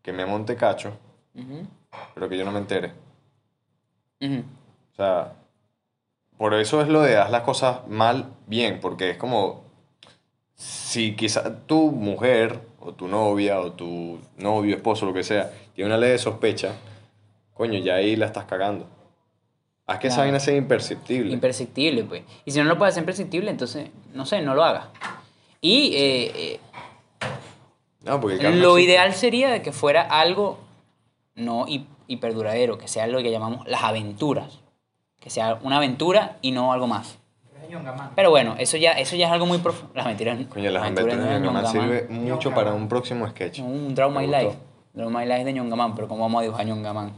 que 0.03 0.13
me 0.13 0.27
monte 0.27 0.57
cacho, 0.57 0.93
Ujú, 1.35 1.67
pero 2.15 2.29
que 2.29 2.37
yo 2.37 2.45
no 2.45 2.53
me 2.53 2.59
entere. 2.59 2.93
O 4.21 4.95
sea, 4.95 5.33
por 6.37 6.53
eso 6.53 6.83
es 6.83 6.89
lo 6.89 7.01
de 7.01 7.17
haz 7.17 7.31
las 7.31 7.45
cosas 7.45 7.89
mal, 7.89 8.35
bien, 8.47 8.79
porque 8.81 9.09
es 9.09 9.17
como, 9.17 9.65
si 10.57 11.15
quizá 11.15 11.55
tu 11.67 11.93
mujer, 11.93 12.61
o 12.81 12.93
tu 12.93 13.07
novia, 13.09 13.61
o 13.61 13.73
tu 13.73 14.19
novio, 14.39 14.75
esposo, 14.75 15.07
lo 15.07 15.13
que 15.13 15.23
sea, 15.23 15.51
tiene 15.75 15.89
una 15.91 15.99
ley 15.99 16.11
de 16.11 16.19
sospecha, 16.19 16.73
coño, 17.55 17.79
ya 17.79 17.95
ahí 17.97 18.17
la 18.17 18.27
estás 18.27 18.45
cagando. 18.47 18.87
Haz 19.87 20.01
que 20.01 20.09
esa 20.09 20.23
vaina 20.23 20.41
sea 20.41 20.57
imperceptible. 20.57 21.33
Imperceptible, 21.33 22.03
pues. 22.05 22.23
Y 22.45 22.51
si 22.51 22.59
no 22.59 22.65
lo 22.65 22.77
puedes 22.77 22.95
hacer 22.95 23.03
imperceptible, 23.03 23.51
entonces, 23.51 23.91
no 24.15 24.27
sé, 24.27 24.43
no 24.43 24.55
lo 24.55 24.65
hagas. 24.65 24.87
Y 25.61 25.93
eh, 25.95 26.61
no, 28.03 28.21
porque 28.21 28.37
el 28.37 28.47
eh, 28.47 28.57
lo 28.57 28.79
ideal 28.79 29.13
sería 29.15 29.51
de 29.51 29.63
que 29.63 29.71
fuera 29.73 30.03
algo 30.03 30.59
no 31.35 31.67
hi- 31.69 31.87
hiperduradero, 32.09 32.79
que 32.79 32.89
sea 32.89 33.07
lo 33.07 33.19
que 33.23 33.31
llamamos 33.31 33.67
las 33.69 33.83
aventuras. 33.85 34.59
Que 35.21 35.31
sea 35.31 35.59
una 35.63 35.77
aventura 35.79 36.39
y 36.41 36.51
no 36.53 36.73
algo 36.73 36.87
más. 36.87 37.19
Pero 38.15 38.31
bueno, 38.31 38.55
eso 38.59 38.77
ya, 38.77 38.93
eso 38.93 39.17
ya 39.17 39.27
es 39.27 39.33
algo 39.33 39.47
muy 39.47 39.59
profundo. 39.59 39.93
Las 39.95 40.07
mentiras. 40.07 40.39
Coño, 40.47 40.71
las 40.71 40.83
aventuras 40.83 41.19
de 41.19 41.41
Ñongamán 41.41 41.67
sirve 41.67 42.07
mucho 42.09 42.53
para 42.53 42.73
un 42.73 42.89
próximo 42.89 43.29
sketch. 43.29 43.61
Un 43.61 43.95
Draw 43.95 44.11
My 44.11 44.27
Life. 44.27 44.57
Draw 44.95 45.11
My 45.11 45.27
Life 45.27 45.45
de 45.45 45.53
Ñongamán, 45.53 45.95
pero 45.95 46.09
¿cómo 46.09 46.23
vamos 46.23 46.41
a 46.41 46.43
dibujar 46.43 46.67
Ñongamán? 46.67 47.13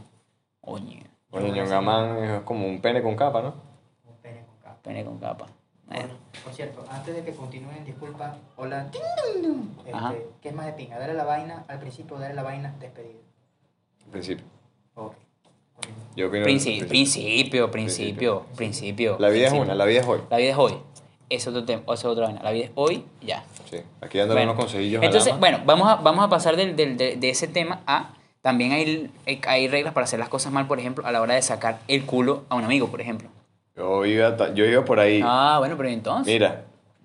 Oye, 0.61 1.05
Oye, 1.31 1.51
Ñongamán 1.51 2.23
es 2.23 2.41
como 2.41 2.67
un 2.67 2.81
pene 2.81 3.01
con 3.01 3.15
capa, 3.15 3.41
¿no? 3.41 3.53
Un 4.05 4.15
pene 4.21 4.43
con 4.45 4.57
capa. 4.57 4.81
pene 4.81 5.05
con 5.05 5.17
capa. 5.19 5.45
Eh, 5.91 6.05
Por, 6.43 6.53
cierto, 6.53 6.85
antes 6.91 7.15
de 7.15 7.23
que 7.23 7.33
continúen, 7.33 7.83
disculpa, 7.83 8.35
hola. 8.57 8.87
Este. 8.91 10.27
¿Qué 10.41 10.49
es 10.49 10.55
más 10.55 10.65
de 10.67 10.73
pinga? 10.73 10.99
¿Darle 10.99 11.15
la 11.15 11.23
vaina 11.23 11.63
al 11.67 11.79
principio 11.79 12.15
o 12.17 12.19
darle 12.19 12.35
la 12.35 12.43
vaina 12.43 12.75
despedida? 12.79 13.19
En 14.05 14.11
principio. 14.11 14.45
Ok. 14.95 15.15
Yo 16.15 16.27
opino 16.27 16.43
principio, 16.43 16.87
principio. 16.87 17.71
principio, 17.71 17.71
principio, 17.71 18.45
principio. 18.55 19.15
La 19.19 19.29
vida 19.29 19.47
es 19.47 19.53
una, 19.53 19.73
la 19.75 19.85
vida 19.85 20.01
es 20.01 20.07
hoy. 20.07 20.19
La 20.29 20.37
vida 20.37 20.51
es 20.51 20.57
hoy. 20.57 20.73
Es 21.29 21.47
otro 21.47 21.63
tema, 21.63 21.81
es 21.93 22.03
otra 22.05 22.25
vaina. 22.25 22.41
La 22.43 22.51
vida 22.51 22.65
es 22.65 22.71
hoy, 22.75 23.03
ya. 23.21 23.43
Sí. 23.69 23.77
Aquí 24.01 24.17
Bueno, 24.17 24.43
unos 24.43 24.55
consejillos 24.55 25.03
Entonces, 25.03 25.37
bueno, 25.39 25.59
vamos 25.65 25.87
a, 25.87 25.95
vamos 25.95 26.25
a 26.25 26.29
pasar 26.29 26.55
del, 26.55 26.75
del- 26.75 26.97
de, 26.97 27.29
ese 27.29 27.47
tema 27.47 27.81
a. 27.85 28.13
También 28.41 28.71
hay, 28.71 29.11
hay 29.47 29.67
reglas 29.67 29.93
para 29.93 30.05
hacer 30.05 30.17
las 30.17 30.29
cosas 30.29 30.51
mal, 30.51 30.65
por 30.65 30.79
ejemplo, 30.79 31.05
a 31.05 31.11
la 31.11 31.21
hora 31.21 31.35
de 31.35 31.41
sacar 31.41 31.79
el 31.87 32.05
culo 32.05 32.45
a 32.49 32.55
un 32.55 32.63
amigo, 32.63 32.87
por 32.87 32.99
ejemplo. 33.01 33.29
Yo 33.75 34.05
iba, 34.05 34.53
yo 34.53 34.65
iba 34.65 34.83
por 34.83 34.99
ahí. 34.99 35.21
Ah, 35.23 35.57
bueno, 35.59 35.75
pero 35.77 35.89
entonces. 35.89 36.33
Mira, 36.33 36.63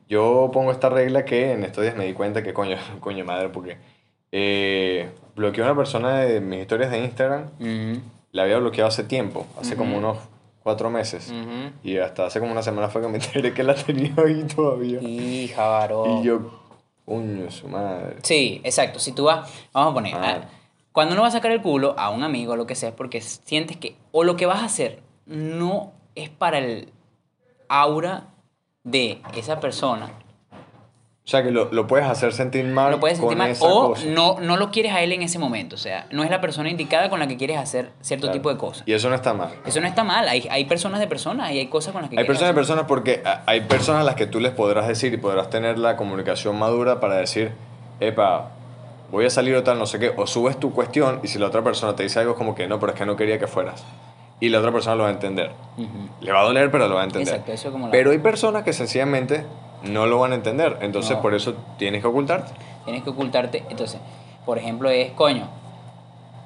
yo 0.08 0.50
pongo 0.52 0.70
esta 0.72 0.88
regla 0.88 1.24
que 1.24 1.52
en 1.52 1.64
estos 1.64 1.82
días 1.82 1.96
me 1.96 2.06
di 2.06 2.14
cuenta 2.14 2.42
que 2.42 2.52
coño, 2.54 2.76
coño 3.00 3.24
madre, 3.24 3.48
porque 3.50 3.76
eh, 4.32 5.10
bloqueé 5.36 5.62
a 5.64 5.66
una 5.66 5.76
persona 5.76 6.20
de 6.20 6.40
mis 6.40 6.60
historias 6.60 6.90
de 6.90 6.98
Instagram, 7.04 7.50
Ujú, 7.60 8.00
la 8.34 8.42
había 8.42 8.58
bloqueado 8.58 8.88
hace 8.88 9.04
tiempo, 9.04 9.46
hace 9.60 9.76
como 9.76 9.96
unos 9.96 10.18
cuatro 10.62 10.90
meses. 10.90 11.32
Y 11.84 11.98
hasta 11.98 12.26
hace 12.26 12.40
como 12.40 12.50
una 12.50 12.62
semana 12.62 12.88
fue 12.88 13.00
que 13.00 13.06
me 13.08 13.18
enteré 13.18 13.54
que 13.54 13.62
la 13.62 13.74
tenía 13.86 14.12
ahí 14.18 14.42
todavía. 14.44 15.00
Hija, 15.00 15.66
varón. 15.68 16.18
Y 16.18 16.24
yo, 16.24 16.40
coño, 17.04 17.48
su 17.52 17.68
madre. 17.68 18.16
Sí, 18.22 18.60
exacto. 18.64 18.98
Si 18.98 19.12
tú 19.12 19.24
vas, 19.24 19.48
vamos 19.72 19.92
a 19.92 19.94
poner, 19.94 20.14
Ah. 20.16 20.38
ah, 20.42 20.48
cuando 20.90 21.12
uno 21.14 21.22
va 21.22 21.28
a 21.28 21.30
sacar 21.30 21.52
el 21.52 21.62
culo 21.62 21.94
a 21.96 22.10
un 22.10 22.24
amigo 22.24 22.54
o 22.54 22.56
lo 22.56 22.66
que 22.66 22.74
sea, 22.74 22.88
es 22.88 22.94
porque 22.96 23.20
sientes 23.20 23.76
que 23.76 23.96
o 24.10 24.24
lo 24.24 24.34
que 24.36 24.46
vas 24.46 24.62
a 24.62 24.64
hacer 24.66 25.00
no 25.26 25.92
es 26.16 26.28
para 26.28 26.58
el 26.58 26.92
aura 27.68 28.28
de 28.82 29.20
esa 29.36 29.60
persona, 29.60 30.10
O 31.26 31.28
sea 31.28 31.42
que 31.42 31.50
lo, 31.50 31.72
lo 31.72 31.86
puedes 31.86 32.06
hacer 32.06 32.34
sentir 32.34 32.66
mal. 32.66 32.90
lo 32.90 33.00
puedes 33.00 33.16
sentir 33.16 33.30
con 33.30 33.38
mal, 33.38 33.50
esa 33.50 33.64
o 33.64 33.88
cosa. 33.88 34.04
no, 34.08 34.36
no 34.40 34.58
lo 34.58 34.70
quieres 34.70 34.92
a 34.92 35.00
él 35.00 35.10
en 35.12 35.22
ese 35.22 35.38
momento, 35.38 35.74
o 35.74 35.78
sea, 35.78 36.06
no 36.10 36.22
es 36.22 36.28
la 36.28 36.42
persona 36.42 36.68
indicada 36.68 37.08
con 37.08 37.18
la 37.18 37.26
que 37.26 37.38
quieres 37.38 37.56
hacer 37.56 37.92
cierto 38.02 38.26
Claro. 38.26 38.38
tipo 38.38 38.50
de 38.52 38.58
cosas. 38.58 38.82
Y 38.86 38.92
eso 38.92 39.08
no 39.08 39.14
está 39.14 39.32
mal. 39.32 39.48
Eso 39.64 39.80
no 39.80 39.86
está 39.86 40.04
mal, 40.04 40.28
hay, 40.28 40.46
hay 40.50 40.66
personas 40.66 41.00
de 41.00 41.06
personas 41.06 41.50
y 41.52 41.58
hay 41.58 41.68
cosas 41.68 41.92
con 41.94 42.02
las 42.02 42.10
que 42.10 42.18
Hay 42.20 42.26
personas 42.26 42.50
de 42.50 42.54
personas 42.54 42.84
porque 42.86 43.22
hay 43.46 43.62
personas 43.62 44.02
a 44.02 44.04
las 44.04 44.16
que 44.16 44.26
tú 44.26 44.38
les 44.38 44.52
podrás 44.52 44.86
decir 44.86 45.14
y 45.14 45.16
podrás 45.16 45.48
tener 45.48 45.78
la 45.78 45.96
comunicación 45.96 46.58
madura 46.58 47.00
para 47.00 47.14
decir, 47.16 47.52
epa, 48.00 48.50
voy 49.10 49.24
a 49.24 49.30
salir 49.30 49.56
o 49.56 49.62
tal, 49.62 49.78
no 49.78 49.86
sé 49.86 49.98
qué, 49.98 50.12
o 50.14 50.26
subes 50.26 50.60
tu 50.60 50.74
cuestión 50.74 51.20
y 51.22 51.28
si 51.28 51.38
la 51.38 51.46
otra 51.46 51.62
persona 51.62 51.96
te 51.96 52.02
dice 52.02 52.18
algo 52.20 52.32
es 52.32 52.36
como 52.36 52.54
que 52.54 52.66
no, 52.68 52.78
pero 52.78 52.92
es 52.92 52.98
que 52.98 53.06
no 53.06 53.16
quería 53.16 53.38
que 53.38 53.46
fueras. 53.46 53.82
Y 54.40 54.50
la 54.50 54.58
otra 54.58 54.72
persona 54.72 54.94
lo 54.96 55.04
va 55.04 55.08
a 55.08 55.12
entender. 55.12 55.52
Le 56.20 56.32
va 56.32 56.40
a 56.40 56.44
doler, 56.44 56.70
pero 56.70 56.86
lo 56.86 56.96
va 56.96 57.00
a 57.00 57.04
entender. 57.04 57.28
Exacto, 57.32 57.52
eso 57.52 57.72
como 57.72 57.86
la- 57.86 57.92
Pero 57.92 58.10
hay 58.10 58.18
personas 58.18 58.62
que 58.62 58.74
sencillamente 58.74 59.46
no 59.84 60.06
lo 60.06 60.18
van 60.18 60.32
a 60.32 60.34
entender, 60.36 60.78
entonces 60.80 61.16
No. 61.16 61.22
por 61.22 61.34
eso 61.34 61.54
tienes 61.78 62.00
que 62.02 62.06
ocultarte. 62.08 62.52
Tienes 62.84 63.02
que 63.02 63.10
ocultarte. 63.10 63.64
Entonces, 63.70 64.00
por 64.44 64.58
ejemplo, 64.58 64.90
es, 64.90 65.12
coño, 65.12 65.48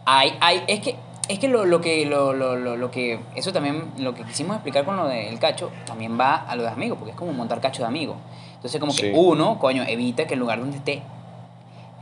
hay, 0.05 0.33
hay, 0.41 0.63
es 0.67 0.81
que, 0.81 0.97
es 1.29 1.39
que 1.39 1.49
lo, 1.49 1.65
lo 1.67 1.81
que, 1.81 2.07
lo, 2.07 2.33
lo, 2.33 2.57
lo, 2.57 2.77
lo 2.77 2.91
que, 2.91 3.21
eso 3.35 3.53
también, 3.53 3.91
lo 3.99 4.15
que 4.15 4.23
quisimos 4.25 4.57
explicar 4.57 4.85
con 4.85 4.97
lo 4.97 5.07
del 5.09 5.39
cacho, 5.39 5.71
también 5.85 6.19
va 6.19 6.37
a 6.37 6.57
lo 6.57 6.63
de 6.63 6.69
amigos, 6.69 6.97
porque 6.99 7.11
es 7.13 7.17
como 7.17 7.33
montar 7.33 7.61
cacho 7.61 7.83
de 7.83 7.89
amigos. 7.89 8.17
Entonces, 8.55 8.81
como 8.81 8.95
que 8.95 9.13
uno, 9.15 9.59
coño, 9.59 9.83
evita 9.87 10.27
que 10.27 10.35
el 10.35 10.41
lugar 10.41 10.59
donde 10.61 10.79
esté, 10.79 11.03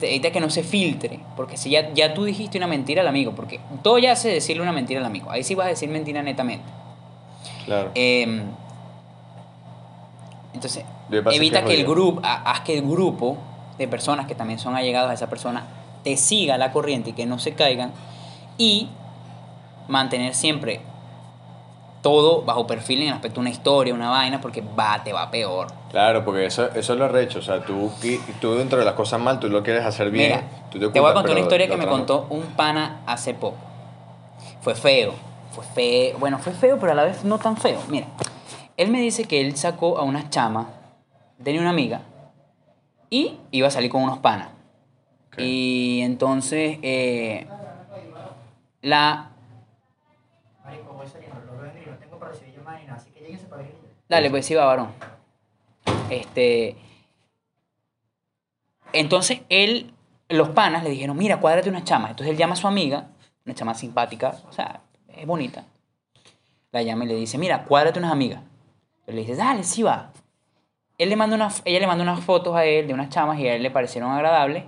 evita 0.00 0.30
que 0.30 0.40
no 0.40 0.48
se 0.50 0.62
filtre, 0.62 1.20
porque 1.36 1.56
si 1.56 1.70
ya, 1.70 1.92
ya 1.92 2.14
tú 2.14 2.24
dijiste 2.24 2.56
una 2.58 2.66
mentira 2.66 3.02
al 3.02 3.08
amigo, 3.08 3.32
porque 3.32 3.60
todo 3.82 3.98
ya 3.98 4.12
hace 4.12 4.28
decirle 4.28 4.62
una 4.62 4.72
mentira 4.72 5.00
al 5.00 5.06
amigo, 5.06 5.30
ahí 5.30 5.42
sí 5.42 5.54
vas 5.54 5.66
a 5.66 5.70
decir 5.70 5.88
mentira 5.88 6.22
netamente. 6.22 6.64
Claro. 7.64 7.90
Em, 7.94 8.42
entonces, 10.54 10.84
Evita 11.10 11.64
que 11.64 11.74
el 11.74 11.86
grupo, 11.86 12.20
haz 12.22 12.60
que 12.60 12.78
el 12.78 12.82
grupo 12.82 13.38
de 13.78 13.88
personas 13.88 14.26
que 14.26 14.34
también 14.34 14.58
son 14.58 14.74
allegados 14.74 15.10
a 15.10 15.14
esa 15.14 15.28
persona 15.28 15.64
te 16.02 16.16
siga 16.16 16.56
la 16.58 16.72
corriente 16.72 17.10
y 17.10 17.12
que 17.12 17.26
no 17.26 17.38
se 17.38 17.54
caigan 17.54 17.92
y 18.58 18.88
mantener 19.88 20.34
siempre 20.34 20.80
todo 22.06 22.42
bajo 22.42 22.68
perfil 22.68 23.02
en 23.02 23.08
el 23.08 23.14
aspecto 23.14 23.36
de 23.36 23.40
una 23.40 23.50
historia, 23.50 23.92
una 23.92 24.10
vaina, 24.10 24.40
porque 24.40 24.62
va, 24.78 25.02
te 25.02 25.12
va 25.12 25.28
peor. 25.28 25.66
Claro, 25.90 26.24
porque 26.24 26.46
eso, 26.46 26.68
eso 26.74 26.92
es 26.92 26.98
lo 26.98 27.04
arrecho. 27.06 27.40
O 27.40 27.42
sea, 27.42 27.64
tú, 27.64 27.90
tú 28.40 28.54
dentro 28.54 28.78
de 28.78 28.84
las 28.84 28.94
cosas 28.94 29.20
mal, 29.20 29.40
tú 29.40 29.48
lo 29.48 29.64
quieres 29.64 29.84
hacer 29.84 30.10
bien. 30.12 30.28
Mira, 30.30 30.42
tú 30.70 30.78
te, 30.78 31.00
voy 31.00 31.10
a 31.10 31.14
contar 31.14 31.32
una 31.32 31.40
historia 31.40 31.66
que 31.66 31.76
me 31.76 31.88
contó 31.88 32.28
un 32.30 32.42
pana 32.42 33.00
hace 33.06 33.34
poco. 33.34 33.56
Fue 34.60 34.76
feo, 34.76 35.14
fue 35.50 35.64
feo, 35.64 36.18
bueno, 36.18 36.38
fue 36.38 36.52
feo, 36.52 36.78
pero 36.78 36.92
a 36.92 36.94
la 36.94 37.02
vez 37.02 37.24
no 37.24 37.38
tan 37.38 37.56
feo. 37.56 37.80
Mira, 37.88 38.06
él 38.76 38.88
me 38.88 39.00
dice 39.00 39.24
que 39.24 39.40
él 39.40 39.56
sacó 39.56 39.98
a 39.98 40.02
una 40.02 40.30
chama, 40.30 40.68
tenía 41.42 41.60
una 41.60 41.70
amiga, 41.70 42.02
y 43.10 43.38
iba 43.50 43.68
a 43.68 43.70
salir 43.70 43.90
con 43.90 44.02
unos 44.02 44.18
panas. 44.18 44.48
Ok. 45.28 45.38
Y 45.38 46.00
entonces, 46.02 46.78
eh, 46.82 47.46
la... 48.82 49.30
Marico, 50.64 50.92
voy 50.92 51.06
saliendo, 51.06 51.40
lo 51.46 51.58
veo 51.62 51.72
y 51.82 51.90
no 51.90 51.96
tengo 51.96 52.18
para 52.18 52.32
recibir 52.32 52.54
llamadas 52.54 52.80
ni 52.80 52.86
nada, 52.86 52.98
así 52.98 53.10
que 53.10 53.20
lléguense 53.20 53.46
para. 53.46 53.64
Dale, 54.08 54.30
pues 54.30 54.46
sí 54.46 54.54
va, 54.54 54.64
varón. 54.64 54.92
Este. 56.10 56.76
Entonces 58.92 59.40
él, 59.48 59.92
los 60.28 60.50
panas 60.50 60.82
le 60.84 60.90
dijeron, 60.90 61.16
mira, 61.16 61.40
cuádrate 61.40 61.68
una 61.68 61.84
chama. 61.84 62.10
Entonces 62.10 62.32
él 62.32 62.38
llama 62.38 62.54
a 62.54 62.56
su 62.56 62.66
amiga, 62.66 63.08
una 63.44 63.54
chama 63.54 63.74
simpática, 63.74 64.36
o 64.48 64.52
sea, 64.52 64.82
es 65.08 65.26
bonita. 65.26 65.64
La 66.72 66.82
llama 66.82 67.04
y 67.04 67.08
le 67.08 67.14
dice, 67.14 67.38
mira, 67.38 67.64
cuádrate 67.64 67.98
unas 67.98 68.12
amigas. 68.12 68.40
Entonces 69.00 69.14
le 69.14 69.20
dice, 69.20 69.36
dale, 69.36 69.64
sí 69.64 69.82
va. 69.82 70.12
Él 70.98 71.10
le 71.10 71.16
manda 71.16 71.36
una, 71.36 71.48
ella 71.64 71.80
le 71.80 71.86
manda 71.86 72.02
unas 72.02 72.20
fotos 72.24 72.54
a 72.56 72.64
él 72.64 72.86
de 72.86 72.94
unas 72.94 73.10
chamas 73.10 73.38
y 73.38 73.46
a 73.48 73.54
él 73.54 73.62
le 73.62 73.70
parecieron 73.70 74.10
agradables, 74.10 74.64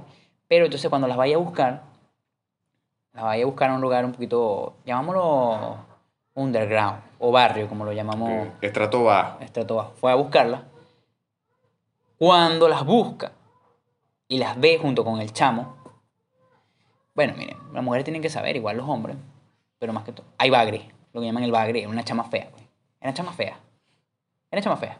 pero 0.46 0.66
entonces 0.66 0.88
cuando 0.88 1.08
las 1.08 1.16
vaya 1.16 1.36
a 1.36 1.38
buscar, 1.38 1.82
las 3.14 3.24
vaya 3.24 3.44
a 3.44 3.46
buscar 3.46 3.70
a 3.70 3.74
un 3.74 3.80
lugar 3.80 4.04
un 4.04 4.12
poquito, 4.12 4.76
llamámoslo 4.84 5.76
underground 6.34 7.00
o 7.18 7.32
barrio, 7.32 7.68
como 7.68 7.84
lo 7.84 7.92
llamamos. 7.92 8.48
Estrato 8.60 9.04
bajo. 9.04 9.40
estrato 9.40 9.76
bajo. 9.76 9.92
Fue 9.96 10.12
a 10.12 10.14
buscarla. 10.14 10.64
Cuando 12.18 12.68
las 12.68 12.84
busca, 12.84 13.32
y 14.28 14.38
las 14.38 14.60
ve 14.60 14.78
junto 14.78 15.04
con 15.04 15.20
el 15.20 15.32
chamo, 15.32 15.76
bueno, 17.14 17.34
miren, 17.36 17.56
las 17.72 17.82
mujeres 17.82 18.04
tienen 18.04 18.22
que 18.22 18.28
saber, 18.28 18.54
igual 18.56 18.76
los 18.76 18.88
hombres, 18.88 19.16
pero 19.78 19.92
más 19.92 20.04
que 20.04 20.12
todo, 20.12 20.26
hay 20.36 20.50
bagre, 20.50 20.88
lo 21.12 21.20
que 21.20 21.26
llaman 21.26 21.42
el 21.42 21.50
bagre, 21.50 21.86
una 21.86 22.04
chama 22.04 22.24
fea, 22.24 22.48
güey. 22.52 22.68
Era 23.00 23.14
chama 23.14 23.32
fea. 23.32 23.58
Era 24.50 24.62
chama 24.62 24.76
fea. 24.76 24.98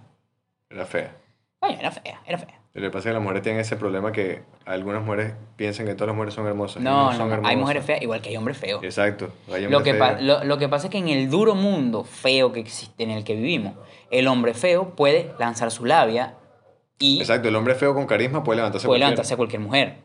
Era 0.71 0.85
fea. 0.87 1.17
Oye, 1.61 1.77
era 1.79 1.91
fea, 1.91 2.21
era 2.27 2.39
fea. 2.39 2.61
Lo 2.75 2.83
que 2.83 2.91
pasa 2.91 2.99
es 2.99 3.05
que 3.07 3.13
las 3.15 3.23
mujeres 3.23 3.43
tienen 3.43 3.61
ese 3.61 3.77
problema 3.77 4.13
que 4.13 4.43
algunas 4.65 5.03
mujeres 5.03 5.35
piensan 5.57 5.87
que 5.87 5.95
todas 5.95 6.09
las 6.09 6.15
mujeres 6.17 6.35
son 6.35 6.47
hermosas. 6.47 6.81
y 6.81 6.85
No, 6.85 7.09
son 7.13 7.19
no, 7.19 7.25
hay 7.25 7.33
hermosas. 7.39 7.57
mujeres 7.57 7.85
feas, 7.85 8.03
igual 8.03 8.21
que 8.23 8.29
hay 8.29 8.37
hombres 8.37 8.59
feos. 8.59 8.85
Exacto. 8.85 9.33
hay 9.53 9.67
Lo 9.67 9.79
hombres 9.79 9.95
que, 9.95 9.99
pa- 9.99 10.09
feos. 10.11 10.23
lo, 10.23 10.45
lo 10.45 10.59
que 10.59 10.69
pasa 10.69 10.87
es 10.87 10.91
que 10.93 10.99
en 10.99 11.09
el 11.09 11.29
duro 11.31 11.55
mundo 11.57 12.05
feo 12.05 12.53
que 12.53 12.61
existe, 12.61 13.03
en 13.03 13.11
el 13.11 13.25
que 13.25 13.35
vivimos, 13.35 13.75
el 14.11 14.29
hombre 14.29 14.55
feo 14.55 14.95
puede 14.95 15.33
lanzar 15.41 15.71
su 15.73 15.85
labia 15.87 16.35
y 17.01 17.21
Exacto, 17.21 17.49
el 17.49 17.57
hombre 17.57 17.75
feo 17.75 17.95
con 17.95 18.07
carisma 18.07 18.45
puede 18.45 18.57
levantarse 18.59 18.87
puede 18.87 18.99
cualquiera. 19.01 19.09
levantarse 19.11 19.35
a 19.35 19.37
cualquier 19.37 19.61
mujer. 19.63 19.97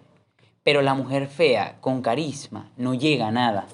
Pero 0.63 0.81
la 0.81 0.93
mujer 0.95 1.27
fea 1.27 1.77
con 1.81 2.01
carisma 2.01 2.71
no 2.77 2.93
llega 2.95 3.27
a 3.27 3.31
nada. 3.31 3.67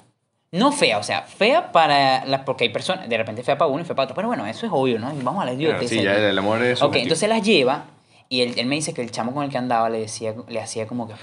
No 0.52 0.72
fea, 0.72 0.98
o 0.98 1.02
sea, 1.02 1.22
fea 1.22 1.70
para 1.70 2.24
las. 2.24 2.42
Porque 2.42 2.64
hay 2.64 2.70
personas, 2.70 3.08
de 3.08 3.16
repente 3.16 3.42
fea 3.44 3.56
para 3.56 3.70
uno 3.70 3.82
y 3.82 3.84
fea 3.84 3.94
para 3.94 4.04
otro. 4.04 4.16
Pero 4.16 4.28
bueno, 4.28 4.46
eso 4.46 4.66
es 4.66 4.72
obvio, 4.72 4.98
¿no? 4.98 5.12
Vamos 5.22 5.42
a 5.42 5.46
la 5.46 5.52
Claro, 5.52 5.60
idiotez. 5.76 5.88
sí, 5.88 6.02
ya 6.02 6.16
el 6.16 6.36
amor 6.38 6.62
es 6.62 6.82
Ok, 6.82 6.96
entonces 6.96 7.28
las 7.28 7.42
lleva 7.42 7.84
y 8.28 8.40
él, 8.42 8.54
él 8.58 8.66
me 8.66 8.74
dice 8.74 8.92
que 8.92 9.00
el 9.02 9.10
chamo 9.12 9.32
con 9.32 9.44
el 9.44 9.50
que 9.50 9.58
andaba 9.58 9.88
le 9.88 10.00
decía, 10.00 10.34
le 10.48 10.60
hacía 10.60 10.86
como 10.88 11.06
que. 11.06 11.14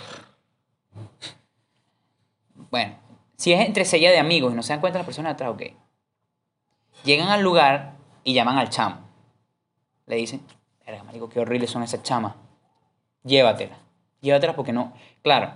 Bueno, 2.72 2.96
si 3.36 3.54
es 3.54 3.66
entre 3.66 3.86
sella 3.86 4.12
de 4.12 4.20
amigos 4.20 4.54
y 4.54 4.56
no 4.56 4.64
se 4.64 4.74
dan 4.74 4.80
cuenta 4.82 5.00
las 5.00 5.06
personas 5.06 5.34
atrás, 5.34 5.52
ok. 5.52 5.64
Llegan 7.04 7.30
al 7.30 7.42
lugar 7.42 7.94
y 8.24 8.34
llaman 8.34 8.58
al 8.58 8.70
chamo. 8.70 8.98
Le 10.06 10.16
dicen, 10.16 10.42
verga, 10.86 11.04
marico, 11.04 11.30
qué 11.30 11.40
horribles 11.40 11.70
son 11.70 11.84
esas 11.84 12.02
chamas. 12.04 12.34
Llévatela. 13.24 13.78
Llévatela 14.22 14.56
porque 14.56 14.74
no. 14.74 14.94
Claro, 15.22 15.52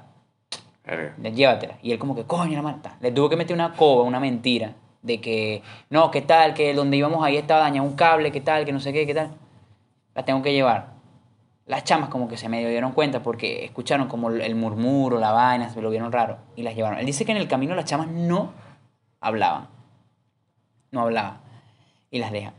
llévatela. 0.86 1.78
Y 1.82 1.91
él 1.91 2.00
como 2.00 2.15
que, 2.15 2.24
coño, 2.26 2.56
la 2.56 2.62
mata. 2.62 2.98
Le 3.02 3.12
tuvo 3.12 3.30
que 3.30 3.36
meter 3.36 3.56
una 3.56 3.74
coba, 3.74 4.04
una 4.04 4.20
mentira. 4.20 4.76
De 5.02 5.20
que, 5.20 5.63
no, 5.89 6.12
¿qué 6.12 6.22
tal? 6.22 6.54
Que 6.54 6.74
donde 6.74 6.98
íbamos 6.98 7.24
ahí 7.24 7.38
estaba 7.38 7.62
dañado 7.62 7.88
un 7.88 7.96
cable, 7.96 8.32
¿qué 8.32 8.41
tal? 8.41 8.65
Que 8.65 8.72
no 8.72 8.80
sé 8.80 8.94
qué, 8.94 9.06
¿qué 9.06 9.13
tal? 9.13 9.32
La 10.13 10.26
tengo 10.26 10.41
que 10.41 10.54
llevar. 10.54 10.94
Las 11.65 11.84
chamas 11.84 12.10
como 12.10 12.28
que 12.28 12.38
se 12.38 12.50
medio 12.50 12.70
dieron 12.70 12.91
cuenta 12.91 13.24
porque 13.24 13.63
escucharon 13.65 14.08
como 14.08 14.30
el 14.30 14.41
el 14.41 14.56
murmuro, 14.56 15.20
la 15.20 15.32
vaina, 15.32 15.70
se 15.70 15.82
lo 15.82 15.89
vieron 15.89 16.12
raro 16.12 16.38
y 16.56 16.63
las 16.63 16.76
llevaron. 16.76 17.00
Él 17.00 17.06
dice 17.06 17.26
que 17.26 17.32
en 17.32 17.38
el 17.38 17.48
camino 17.48 17.76
las 17.76 17.86
chamas 17.86 18.08
no 18.08 18.54
hablaban. 19.20 19.70
No 20.91 21.02
hablaban. 21.02 21.39
Y 22.10 22.20
las 22.20 22.32
deja. 22.32 22.54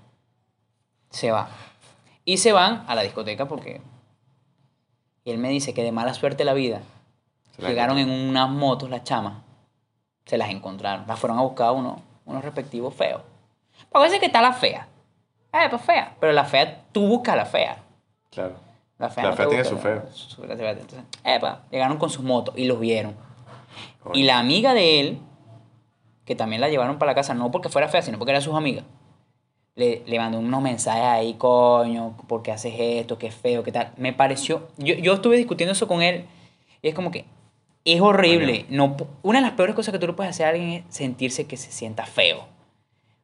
Se 1.11 1.31
va. 1.31 1.49
Y 2.25 2.39
se 2.39 2.53
van 2.53 2.85
a 2.87 2.95
la 2.95 3.03
discoteca 3.03 3.47
porque... 3.47 3.83
Y 5.25 5.31
él 5.31 5.39
me 5.39 5.51
dice 5.51 5.75
que 5.75 5.83
de 5.83 5.93
mala 5.93 6.15
suerte 6.15 6.45
la 6.45 6.55
vida 6.55 6.81
Se 7.57 7.63
Llegaron 7.63 7.99
en 7.99 8.09
unas 8.11 8.49
motos 8.49 8.89
las 8.91 9.05
chamas. 9.05 9.35
Se 10.25 10.39
las 10.39 10.51
encontraron. 10.51 11.07
Las 11.07 11.19
fueron 11.19 11.39
a 11.39 11.43
buscar 11.43 11.73
uno, 11.73 12.01
unos 12.25 12.45
respectivos 12.45 12.95
feos. 12.95 13.21
Parece 13.91 14.19
que 14.21 14.27
está 14.27 14.41
la 14.41 14.53
fea. 14.53 14.89
Eh, 15.53 15.67
pues 15.69 15.83
fea. 15.83 16.17
Pero 16.19 16.33
la 16.33 16.45
fea, 16.45 16.83
tú 16.93 17.07
buscas 17.07 17.35
a 17.35 17.37
la 17.37 17.45
fea. 17.45 17.77
Claro. 18.31 18.55
La 18.99 19.11
fea, 19.11 19.25
La 19.25 19.31
no 19.31 19.37
fea 19.37 19.47
tiene 19.49 19.63
busca, 19.65 19.77
su 19.77 19.83
feo. 19.83 20.03
su-. 20.13 20.45
Entonces, 20.45 21.01
epa, 21.25 21.63
llegaron 21.71 21.99
con 21.99 22.09
sus 22.09 22.25
motos 22.25 22.55
y 22.57 22.65
los 22.67 22.79
vieron. 22.81 23.15
Y 24.15 24.23
la 24.25 24.39
amiga 24.39 24.75
de 24.75 25.01
él, 25.01 25.19
que 26.25 26.35
también 26.35 26.61
la 26.61 26.69
llevaron 26.69 26.99
para 26.99 27.13
la 27.13 27.15
casa, 27.15 27.35
no 27.35 27.51
porque 27.51 27.69
fuera 27.69 27.89
fea, 27.89 28.03
sino 28.03 28.19
porque 28.19 28.31
eran 28.31 28.43
sus 28.43 28.55
amigas, 28.55 28.85
le, 29.75 30.03
le 30.07 30.19
mandó 30.19 30.39
unos 30.39 30.63
mensajes 30.63 31.03
ahí, 31.05 31.35
coño, 31.35 32.17
¿por 32.29 32.43
qué 32.43 32.53
haces 32.53 32.75
esto? 32.77 33.19
Qué 33.19 33.31
feo, 33.31 33.63
qué 33.63 33.73
tal. 33.73 33.93
Me 33.97 34.13
pareció. 34.13 34.69
Yo, 34.77 34.95
yo 34.95 35.15
estuve 35.15 35.37
discutiendo 35.37 35.73
eso 35.73 35.89
con 35.89 36.03
él 36.03 36.27
y 36.81 36.89
es 36.89 36.95
como 36.95 37.11
que 37.11 37.25
es 37.85 38.01
horrible. 38.01 38.67
No, 38.69 38.97
una 39.23 39.39
de 39.39 39.47
las 39.47 39.55
peores 39.55 39.75
cosas 39.75 39.93
que 39.93 39.99
tú 39.99 40.07
le 40.07 40.13
puedes 40.13 40.31
hacer 40.31 40.47
a 40.47 40.51
alguien 40.51 40.71
es 40.71 40.95
sentirse 40.95 41.47
que 41.47 41.57
se 41.57 41.73
sienta 41.73 42.07
feo. 42.07 42.47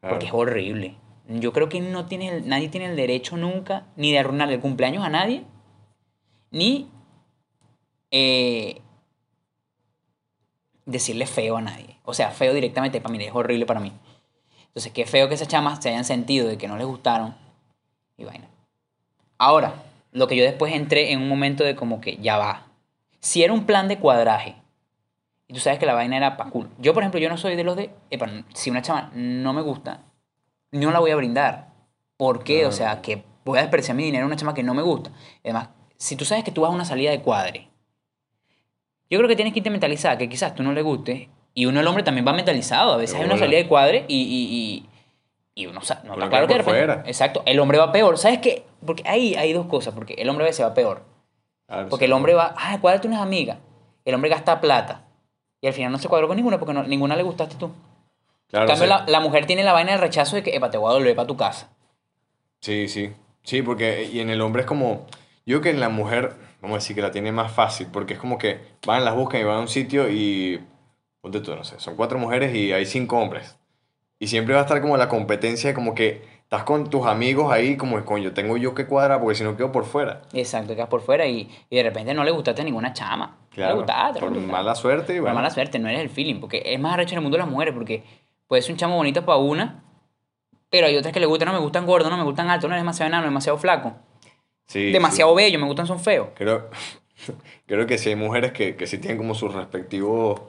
Claro. 0.00 0.14
Porque 0.14 0.26
es 0.26 0.32
horrible. 0.32 0.96
Yo 1.28 1.52
creo 1.52 1.68
que 1.68 1.80
no 1.80 2.06
tiene 2.06 2.40
nadie 2.40 2.68
tiene 2.68 2.86
el 2.86 2.96
derecho 2.96 3.36
nunca 3.36 3.86
ni 3.96 4.12
de 4.12 4.18
arruinarle 4.18 4.54
el 4.54 4.60
cumpleaños 4.60 5.04
a 5.04 5.10
nadie, 5.10 5.44
ni 6.50 6.88
eh, 8.10 8.80
decirle 10.86 11.26
feo 11.26 11.58
a 11.58 11.60
nadie. 11.60 11.98
O 12.04 12.14
sea, 12.14 12.30
feo 12.30 12.54
directamente 12.54 13.00
para 13.00 13.12
mí, 13.12 13.22
es 13.22 13.34
horrible 13.34 13.66
para 13.66 13.80
mí. 13.80 13.92
Entonces, 14.68 14.92
qué 14.92 15.04
feo 15.04 15.28
que 15.28 15.34
esas 15.34 15.48
chamas 15.48 15.82
se 15.82 15.90
hayan 15.90 16.04
sentido 16.04 16.48
de 16.48 16.56
que 16.56 16.68
no 16.68 16.78
les 16.78 16.86
gustaron 16.86 17.36
y 18.16 18.24
vaina. 18.24 18.48
Ahora, 19.36 19.74
lo 20.12 20.26
que 20.26 20.36
yo 20.36 20.44
después 20.44 20.72
entré 20.72 21.12
en 21.12 21.20
un 21.20 21.28
momento 21.28 21.64
de 21.64 21.76
como 21.76 22.00
que 22.00 22.16
ya 22.16 22.38
va. 22.38 22.67
Si 23.20 23.42
era 23.42 23.52
un 23.52 23.64
plan 23.66 23.88
de 23.88 23.98
cuadraje, 23.98 24.56
y 25.48 25.54
tú 25.54 25.60
sabes 25.60 25.78
que 25.78 25.86
la 25.86 25.94
vaina 25.94 26.16
era 26.16 26.36
pa' 26.36 26.50
cool. 26.50 26.68
Yo, 26.78 26.94
por 26.94 27.02
ejemplo, 27.02 27.18
yo 27.20 27.28
no 27.28 27.36
soy 27.36 27.56
de 27.56 27.64
los 27.64 27.76
de, 27.76 27.90
epa, 28.10 28.28
si 28.54 28.70
una 28.70 28.82
chama 28.82 29.10
no 29.14 29.52
me 29.52 29.62
gusta, 29.62 30.02
no 30.72 30.90
la 30.90 30.98
voy 31.00 31.10
a 31.10 31.16
brindar. 31.16 31.68
¿Por 32.16 32.44
qué? 32.44 32.66
O 32.66 32.72
sea, 32.72 33.00
que 33.00 33.24
voy 33.44 33.58
a 33.58 33.62
desperdiciar 33.62 33.96
mi 33.96 34.04
dinero 34.04 34.22
en 34.22 34.26
una 34.26 34.36
chama 34.36 34.54
que 34.54 34.62
no 34.62 34.74
me 34.74 34.82
gusta. 34.82 35.10
Además, 35.42 35.68
si 35.96 36.16
tú 36.16 36.24
sabes 36.24 36.44
que 36.44 36.50
tú 36.52 36.60
vas 36.62 36.70
a 36.70 36.74
una 36.74 36.84
salida 36.84 37.10
de 37.10 37.22
cuadre, 37.22 37.68
yo 39.10 39.18
creo 39.18 39.28
que 39.28 39.36
tienes 39.36 39.52
que 39.54 39.60
irte 39.60 39.70
mentalizada 39.70 40.18
que 40.18 40.28
quizás 40.28 40.54
tú 40.54 40.62
no 40.62 40.72
le 40.72 40.82
guste. 40.82 41.30
Y 41.54 41.66
uno, 41.66 41.80
el 41.80 41.86
hombre, 41.86 42.02
también 42.04 42.26
va 42.26 42.32
mentalizado. 42.32 42.92
A 42.92 42.96
veces 42.98 43.14
De 43.16 43.22
hay 43.24 43.26
una 43.30 43.38
salida 43.38 43.58
de 43.58 43.66
cuadre 43.66 44.04
y, 44.06 44.16
y, 44.16 44.84
y, 45.56 45.62
y 45.62 45.66
uno, 45.66 45.80
sa- 45.80 46.02
no, 46.04 46.12
está 46.14 46.28
claro 46.28 46.46
que 46.46 46.54
de 46.54 46.58
repente- 46.58 46.78
fuera. 46.86 47.02
Exacto. 47.06 47.42
El 47.46 47.58
hombre 47.58 47.78
va 47.78 47.90
peor. 47.90 48.18
¿Sabes 48.18 48.38
qué? 48.38 48.64
Porque 48.84 49.02
ahí 49.08 49.34
hay 49.34 49.52
dos 49.54 49.66
cosas. 49.66 49.94
Porque 49.94 50.14
el 50.14 50.28
hombre 50.28 50.44
a 50.44 50.48
veces 50.50 50.64
va 50.64 50.74
peor. 50.74 51.04
Porque 51.68 52.04
sí. 52.04 52.04
el 52.06 52.12
hombre 52.12 52.34
va, 52.34 52.54
ah, 52.56 52.78
cuádrate 52.80 53.06
unas 53.08 53.20
amigas. 53.20 53.58
El 54.04 54.14
hombre 54.14 54.30
gasta 54.30 54.60
plata. 54.60 55.04
Y 55.60 55.66
al 55.66 55.72
final 55.74 55.92
no 55.92 55.98
se 55.98 56.08
cuadró 56.08 56.26
con 56.28 56.36
ninguna 56.36 56.58
porque 56.58 56.72
no- 56.74 56.82
ninguna 56.84 57.14
le 57.16 57.22
gustaste 57.22 57.56
tú. 57.56 57.70
Claro, 58.48 58.64
en 58.64 58.68
cambio, 58.70 58.84
sí. 58.84 58.88
la, 58.88 59.04
la 59.06 59.20
mujer 59.20 59.44
tiene 59.46 59.62
la 59.64 59.72
vaina 59.72 59.92
del 59.92 60.00
rechazo 60.00 60.36
de 60.36 60.42
que, 60.42 60.56
epa, 60.56 60.70
te 60.70 60.78
voy 60.78 60.90
a 60.90 60.94
volver 60.94 61.14
para 61.14 61.26
tu 61.26 61.36
casa. 61.36 61.68
Sí, 62.60 62.88
sí. 62.88 63.12
Sí, 63.42 63.62
porque 63.62 64.04
y 64.04 64.20
en 64.20 64.30
el 64.30 64.40
hombre 64.40 64.62
es 64.62 64.66
como. 64.66 65.06
Yo 65.46 65.60
creo 65.60 65.62
que 65.62 65.70
en 65.70 65.80
la 65.80 65.88
mujer, 65.88 66.34
vamos 66.60 66.76
a 66.76 66.78
decir 66.80 66.94
que 66.96 67.02
la 67.02 67.10
tiene 67.10 67.32
más 67.32 67.52
fácil, 67.52 67.88
porque 67.92 68.14
es 68.14 68.20
como 68.20 68.38
que 68.38 68.60
van, 68.86 69.04
las 69.04 69.14
buscan 69.14 69.40
y 69.40 69.44
van 69.44 69.56
a 69.56 69.60
un 69.60 69.68
sitio 69.68 70.08
y. 70.10 70.62
Ponte 71.20 71.40
tú, 71.40 71.54
no 71.54 71.64
sé, 71.64 71.78
son 71.80 71.96
cuatro 71.96 72.18
mujeres 72.18 72.54
y 72.54 72.72
hay 72.72 72.86
cinco 72.86 73.18
hombres. 73.18 73.56
Y 74.18 74.28
siempre 74.28 74.54
va 74.54 74.60
a 74.60 74.64
estar 74.64 74.80
como 74.80 74.96
la 74.96 75.08
competencia, 75.08 75.74
como 75.74 75.94
que 75.94 76.22
estás 76.48 76.62
con 76.64 76.88
tus 76.88 77.04
amigos 77.06 77.52
ahí, 77.52 77.76
como, 77.76 78.02
coño, 78.06 78.32
tengo 78.32 78.56
yo 78.56 78.74
que 78.74 78.86
cuadrar 78.86 79.20
porque 79.20 79.34
si 79.36 79.44
no 79.44 79.54
quedo 79.54 79.70
por 79.70 79.84
fuera. 79.84 80.22
Exacto, 80.32 80.74
quedas 80.74 80.88
por 80.88 81.02
fuera 81.02 81.26
y, 81.26 81.46
y 81.68 81.76
de 81.76 81.82
repente 81.82 82.14
no 82.14 82.24
le 82.24 82.30
gustaste 82.30 82.62
a 82.62 82.64
ninguna 82.64 82.94
chama. 82.94 83.26
no 83.26 83.34
le 83.34 83.50
Claro. 83.50 83.76
no 83.76 84.20
por 84.20 84.32
le 84.32 84.38
gustaste. 84.38 84.46
mala 84.46 84.74
suerte 84.74 85.16
y 85.16 85.20
Por 85.20 85.34
mala 85.34 85.50
suerte, 85.50 85.78
no 85.78 85.90
eres 85.90 86.00
el 86.00 86.08
feeling. 86.08 86.40
Porque 86.40 86.62
es 86.64 86.80
más 86.80 86.94
arrecho 86.94 87.12
en 87.12 87.18
el 87.18 87.22
mundo 87.22 87.36
de 87.36 87.42
las 87.42 87.50
mujeres. 87.50 87.74
Porque 87.74 88.02
puede 88.46 88.62
ser 88.62 88.72
un 88.72 88.78
chamo 88.78 88.96
bonito 88.96 89.26
para 89.26 89.36
una, 89.38 89.84
pero 90.70 90.86
hay 90.86 90.96
otras 90.96 91.12
que 91.12 91.20
le 91.20 91.26
gustan, 91.26 91.48
no 91.48 91.52
me 91.52 91.60
gustan 91.60 91.84
gordos, 91.84 92.10
no 92.10 92.16
me 92.16 92.24
gustan 92.24 92.48
altos, 92.48 92.70
no 92.70 92.74
es 92.76 92.80
demasiado 92.80 93.08
enano, 93.08 93.26
demasiado 93.26 93.58
flaco. 93.58 93.92
Sí, 94.66 94.90
demasiado 94.90 95.32
sí. 95.32 95.36
bello, 95.36 95.58
me 95.58 95.66
gustan 95.66 95.86
son 95.86 96.00
feos. 96.00 96.28
Creo, 96.34 96.70
creo 97.66 97.86
que 97.86 97.98
sí 97.98 98.08
hay 98.08 98.16
mujeres 98.16 98.52
que, 98.52 98.74
que 98.74 98.86
sí 98.86 98.96
tienen 98.96 99.18
como 99.18 99.34
sus 99.34 99.52
respectivos 99.54 100.40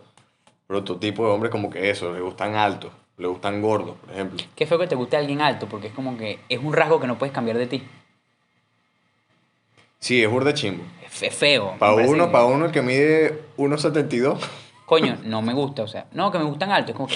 prototipos 0.65 1.25
de 1.27 1.33
hombres, 1.33 1.51
como 1.51 1.69
que 1.69 1.89
eso, 1.89 2.13
le 2.13 2.21
gustan 2.21 2.55
altos, 2.55 2.91
le 3.19 3.27
gustan 3.27 3.61
gordos, 3.61 3.95
por 3.97 4.11
ejemplo. 4.11 4.39
Qué 4.55 4.65
feo 4.65 4.79
que 4.79 4.87
te 4.87 4.95
guste 4.95 5.17
alguien 5.17 5.41
alto, 5.41 5.67
porque 5.67 5.87
es 5.87 5.93
como 5.93 6.17
que 6.17 6.39
es 6.49 6.59
un 6.63 6.73
rasgo 6.73 6.99
que 6.99 7.05
no 7.07 7.17
puedes 7.19 7.33
cambiar 7.33 7.57
de 7.57 7.67
ti. 7.67 7.83
Sí, 9.99 10.23
es 10.23 10.29
burda 10.31 10.53
chimbo. 10.53 10.83
Es 11.05 11.11
fe- 11.11 11.29
feo. 11.31 11.75
Para 11.77 11.93
uno, 11.93 12.31
para 12.31 12.45
uno 12.45 12.65
el 12.65 12.71
que 12.71 12.81
mide 12.81 13.41
1,72. 13.57 14.39
Coño, 14.85 15.17
no 15.23 15.41
me 15.41 15.53
gusta, 15.53 15.83
o 15.83 15.87
sea, 15.87 16.05
no, 16.13 16.31
que 16.31 16.39
me 16.39 16.45
gustan 16.45 16.71
altos. 16.71 16.91
Es 16.91 16.95
como 16.95 17.07
que 17.09 17.15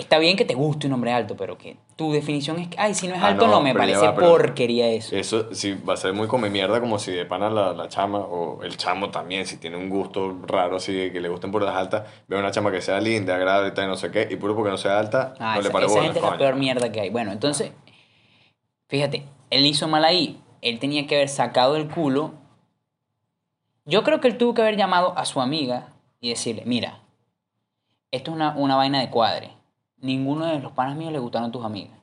está 0.00 0.18
bien 0.18 0.36
que 0.36 0.44
te 0.44 0.54
guste 0.54 0.86
un 0.88 0.94
hombre 0.94 1.12
alto, 1.12 1.36
pero 1.36 1.56
que 1.56 1.76
tu 1.98 2.12
definición 2.12 2.60
es 2.60 2.68
que, 2.68 2.78
ay, 2.78 2.94
si 2.94 3.08
no 3.08 3.16
es 3.16 3.20
Ah, 3.20 3.26
alto, 3.26 3.48
no, 3.48 3.54
no, 3.54 3.60
me 3.60 3.74
parece 3.74 4.06
va, 4.06 4.14
porquería 4.14 4.86
eso. 4.86 5.16
Eso 5.16 5.52
sí 5.52 5.72
va 5.74 5.94
a 5.94 5.96
ser 5.96 6.12
muy 6.12 6.28
come 6.28 6.48
mierda, 6.48 6.78
como 6.78 6.96
si 7.00 7.10
de 7.10 7.26
pana 7.26 7.50
la, 7.50 7.72
la 7.72 7.88
chama 7.88 8.20
o 8.20 8.62
el 8.62 8.76
chamo 8.76 9.10
también, 9.10 9.46
si 9.46 9.56
tiene 9.56 9.76
un 9.76 9.88
gusto 9.88 10.38
raro 10.46 10.76
así 10.76 11.10
que 11.10 11.20
le 11.20 11.28
gusten 11.28 11.50
por 11.50 11.60
las 11.60 11.74
altas, 11.74 12.06
ve 12.28 12.38
una 12.38 12.52
chama 12.52 12.70
que 12.70 12.80
sea 12.80 13.00
linda, 13.00 13.34
agradable 13.34 13.72
y 13.76 13.86
no 13.88 13.96
sé 13.96 14.12
qué, 14.12 14.28
y 14.30 14.36
puro 14.36 14.54
porque 14.54 14.70
no 14.70 14.78
sea 14.78 14.96
alta, 14.96 15.34
Ah, 15.40 15.54
no 15.54 15.60
esa, 15.60 15.68
le 15.68 15.72
pare 15.72 15.86
esa 15.86 15.94
bolas, 15.94 16.06
gente 16.12 16.24
es 16.24 16.30
la 16.32 16.38
peor 16.38 16.54
mierda 16.54 16.92
que 16.92 17.00
hay. 17.00 17.10
Bueno, 17.10 17.32
entonces, 17.32 17.72
fíjate, 18.88 19.24
él 19.50 19.66
hizo 19.66 19.88
mal 19.88 20.04
ahí. 20.04 20.40
Él 20.62 20.78
tenía 20.78 21.04
que 21.08 21.16
haber 21.16 21.28
sacado 21.28 21.74
el 21.74 21.88
culo. 21.88 22.34
Yo 23.86 24.04
creo 24.04 24.20
que 24.20 24.28
él 24.28 24.38
tuvo 24.38 24.54
que 24.54 24.62
haber 24.62 24.76
llamado 24.76 25.18
a 25.18 25.24
su 25.24 25.40
amiga 25.40 25.88
y 26.20 26.28
decirle, 26.28 26.62
mira, 26.64 27.00
esto 28.12 28.30
es 28.30 28.36
una, 28.36 28.56
una 28.56 28.76
vaina 28.76 29.00
de 29.00 29.10
cuadre. 29.10 29.57
Ninguno 30.00 30.46
de 30.46 30.60
los 30.60 30.72
panas 30.72 30.96
míos 30.96 31.12
le 31.12 31.18
gustaron 31.18 31.50
tus 31.50 31.64
amigas. 31.64 31.98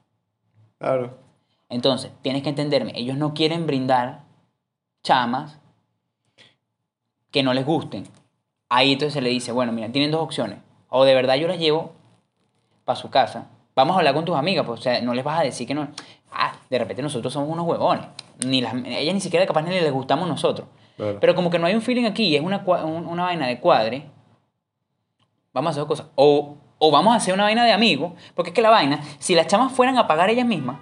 Claro. 0.78 1.18
Entonces, 1.70 2.12
tienes 2.22 2.44
que 2.44 2.50
entenderme, 2.50 2.92
ellos 2.96 3.18
no 3.18 3.34
quieren 3.34 3.66
brindar 3.66 4.24
chamas 5.04 5.60
que 7.32 7.44
no 7.44 7.54
les 7.54 7.66
gusten. 7.66 8.06
Ahí 8.70 8.94
entonces 8.94 9.14
se 9.14 9.22
le 9.22 9.30
dice, 9.30 9.52
bueno, 9.52 9.72
mira, 9.72 9.92
tienen 9.92 10.12
dos 10.12 10.22
opciones. 10.22 10.60
O 10.90 11.06
de 11.06 11.14
verdad 11.14 11.36
yo 11.36 11.48
las 11.48 11.60
llevo 11.60 11.94
para 12.86 12.96
su 12.96 13.10
casa. 13.10 13.50
Vamos 13.76 13.96
a 13.96 14.00
hablar 14.00 14.14
con 14.14 14.26
tus 14.26 14.36
amigas, 14.36 14.66
pues, 14.66 14.80
o 14.80 14.84
sea, 14.84 15.02
no 15.02 15.14
les 15.14 15.24
vas 15.24 15.40
a 15.40 15.44
decir 15.44 15.68
que 15.68 15.74
no. 15.74 15.90
Ah, 16.32 16.54
de 16.70 16.80
repente 16.80 17.02
nosotros 17.02 17.34
somos 17.34 17.50
unos 17.50 17.66
huevones. 17.68 18.06
Ni 18.46 18.62
las, 18.62 18.74
ellas 18.74 19.14
ni 19.14 19.22
siquiera 19.22 19.46
capaz 19.46 19.64
ni 19.64 19.72
les 19.72 19.92
gustamos 19.92 20.28
nosotros. 20.28 20.68
Claro. 20.96 21.20
Pero 21.20 21.36
como 21.36 21.50
que 21.50 21.60
no 21.60 21.68
hay 21.68 21.76
un 21.76 21.82
feeling 21.82 22.06
aquí 22.06 22.28
y 22.28 22.36
es 22.36 22.42
una, 22.42 22.60
una 22.60 23.24
vaina 23.24 23.48
de 23.48 23.60
cuadre, 23.60 24.06
vamos 25.52 25.70
a 25.70 25.72
hacer 25.72 25.82
dos 25.82 25.88
cosas. 25.88 26.08
O, 26.16 26.56
o 26.88 26.92
vamos 26.92 27.14
a 27.14 27.18
hacer 27.18 27.34
una 27.34 27.44
vaina 27.44 27.64
de 27.66 27.72
amigos, 27.72 28.14
porque 28.36 28.50
es 28.52 28.56
que 28.56 28.62
la 28.62 28.70
vaina, 28.70 29.02
si 29.20 29.36
las 29.36 29.48
chamas 29.48 29.72
fueran 29.72 29.98
a 29.98 30.08
pagar 30.08 30.30
ellas 30.30 30.46
mismas, 30.46 30.78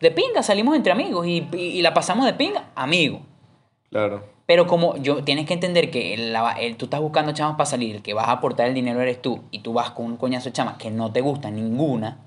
de 0.00 0.10
pinga 0.10 0.42
salimos 0.42 0.76
entre 0.76 0.92
amigos 0.92 1.26
y, 1.26 1.46
y- 1.52 1.56
y 1.58 1.82
la 1.82 1.94
pasamos 1.94 2.26
de 2.26 2.34
pinga, 2.34 2.64
amigo. 2.74 3.20
Claro. 3.90 4.24
Pero 4.46 4.66
como 4.66 4.96
yo 4.98 5.24
tienes 5.24 5.46
que 5.46 5.54
entender 5.54 5.90
que 5.90 6.14
el- 6.14 6.36
el- 6.60 6.76
tú 6.76 6.84
estás 6.86 7.00
buscando 7.00 7.32
chamas 7.32 7.56
para 7.56 7.66
salir, 7.66 7.96
el 7.96 8.02
que 8.02 8.14
vas 8.14 8.28
a 8.28 8.32
aportar 8.32 8.66
el 8.68 8.74
dinero 8.74 9.00
eres 9.00 9.20
tú, 9.22 9.42
y 9.50 9.60
tú 9.60 9.72
vas 9.72 9.90
con 9.90 10.06
un 10.06 10.16
coñazo 10.16 10.46
de 10.50 10.52
chamas 10.52 10.76
que 10.76 10.90
no 10.90 11.12
te 11.12 11.20
gusta 11.20 11.50
ninguna, 11.50 12.18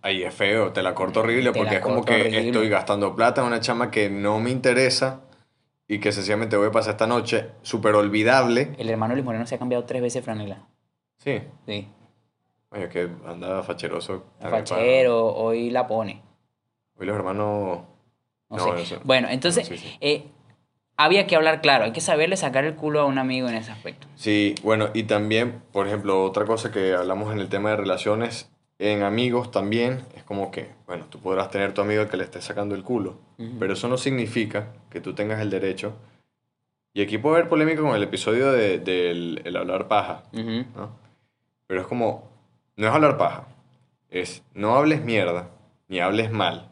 Ahí 0.00 0.22
es 0.22 0.32
feo, 0.32 0.72
te 0.72 0.80
la 0.80 0.94
corto 0.94 1.20
horrible 1.20 1.52
porque 1.52 1.74
es 1.76 1.80
como 1.80 2.04
que 2.04 2.14
horrible. 2.14 2.46
estoy 2.46 2.68
gastando 2.68 3.16
plata 3.16 3.40
en 3.40 3.48
una 3.48 3.58
chama 3.60 3.90
que 3.90 4.08
no 4.08 4.38
me 4.38 4.50
interesa 4.50 5.22
y 5.88 5.98
que 5.98 6.12
sencillamente 6.12 6.56
voy 6.56 6.68
a 6.68 6.70
pasar 6.70 6.92
esta 6.92 7.08
noche 7.08 7.48
súper 7.62 7.96
olvidable. 7.96 8.74
el 8.78 8.88
hermano 8.90 9.14
Luis 9.14 9.24
Moreno 9.24 9.44
se 9.44 9.56
ha 9.56 9.58
cambiado 9.58 9.84
tres 9.84 10.00
veces 10.00 10.24
franela. 10.24 10.60
Sí, 11.18 11.40
Sí. 11.66 11.88
oye, 12.70 12.88
que 12.88 13.08
anda 13.26 13.62
facheroso. 13.62 14.24
Fachero, 14.40 15.26
hoy 15.34 15.70
la 15.70 15.86
pone. 15.86 16.22
Hoy 16.98 17.06
los 17.06 17.16
hermanos... 17.16 17.80
No, 18.50 18.56
No, 18.56 18.76
sé. 18.76 18.82
eso- 18.82 19.00
Bueno, 19.04 19.28
entonces, 19.30 19.66
sí, 19.66 19.76
sí. 19.76 19.96
eh, 20.00 20.24
había 20.96 21.26
que 21.26 21.36
hablar 21.36 21.60
claro, 21.60 21.84
hay 21.84 21.92
que 21.92 22.00
saberle 22.00 22.36
sacar 22.36 22.64
el 22.64 22.74
culo 22.76 23.00
a 23.00 23.04
un 23.04 23.18
amigo 23.18 23.48
en 23.48 23.56
ese 23.56 23.70
aspecto. 23.70 24.06
Sí, 24.16 24.54
bueno, 24.62 24.88
y 24.94 25.02
también, 25.04 25.60
por 25.72 25.86
ejemplo, 25.86 26.24
otra 26.24 26.44
cosa 26.46 26.72
que 26.72 26.94
hablamos 26.94 27.32
en 27.32 27.40
el 27.40 27.48
tema 27.48 27.70
de 27.70 27.76
relaciones, 27.76 28.50
en 28.78 29.02
amigos 29.02 29.50
también, 29.50 30.02
es 30.16 30.22
como 30.22 30.50
que, 30.50 30.70
bueno, 30.86 31.04
tú 31.10 31.18
podrás 31.18 31.50
tener 31.50 31.74
tu 31.74 31.82
amigo 31.82 32.06
que 32.08 32.16
le 32.16 32.24
estés 32.24 32.44
sacando 32.44 32.74
el 32.74 32.82
culo, 32.84 33.18
pero 33.58 33.74
eso 33.74 33.86
no 33.88 33.98
significa 33.98 34.72
que 34.90 35.00
tú 35.00 35.14
tengas 35.14 35.40
el 35.40 35.50
derecho. 35.50 35.94
Y 36.94 37.02
aquí 37.02 37.18
puede 37.18 37.36
haber 37.36 37.48
polémica 37.50 37.82
con 37.82 37.94
el 37.94 38.02
episodio 38.02 38.50
de- 38.52 38.78
del 38.78 39.42
el 39.44 39.56
hablar 39.56 39.88
paja. 39.88 40.22
¿no? 40.32 40.90
Pero 41.68 41.82
es 41.82 41.86
como, 41.86 42.28
no 42.76 42.88
es 42.88 42.92
hablar 42.92 43.16
paja, 43.18 43.46
es 44.10 44.42
no 44.54 44.74
hables 44.74 45.04
mierda, 45.04 45.50
ni 45.86 46.00
hables 46.00 46.32
mal 46.32 46.70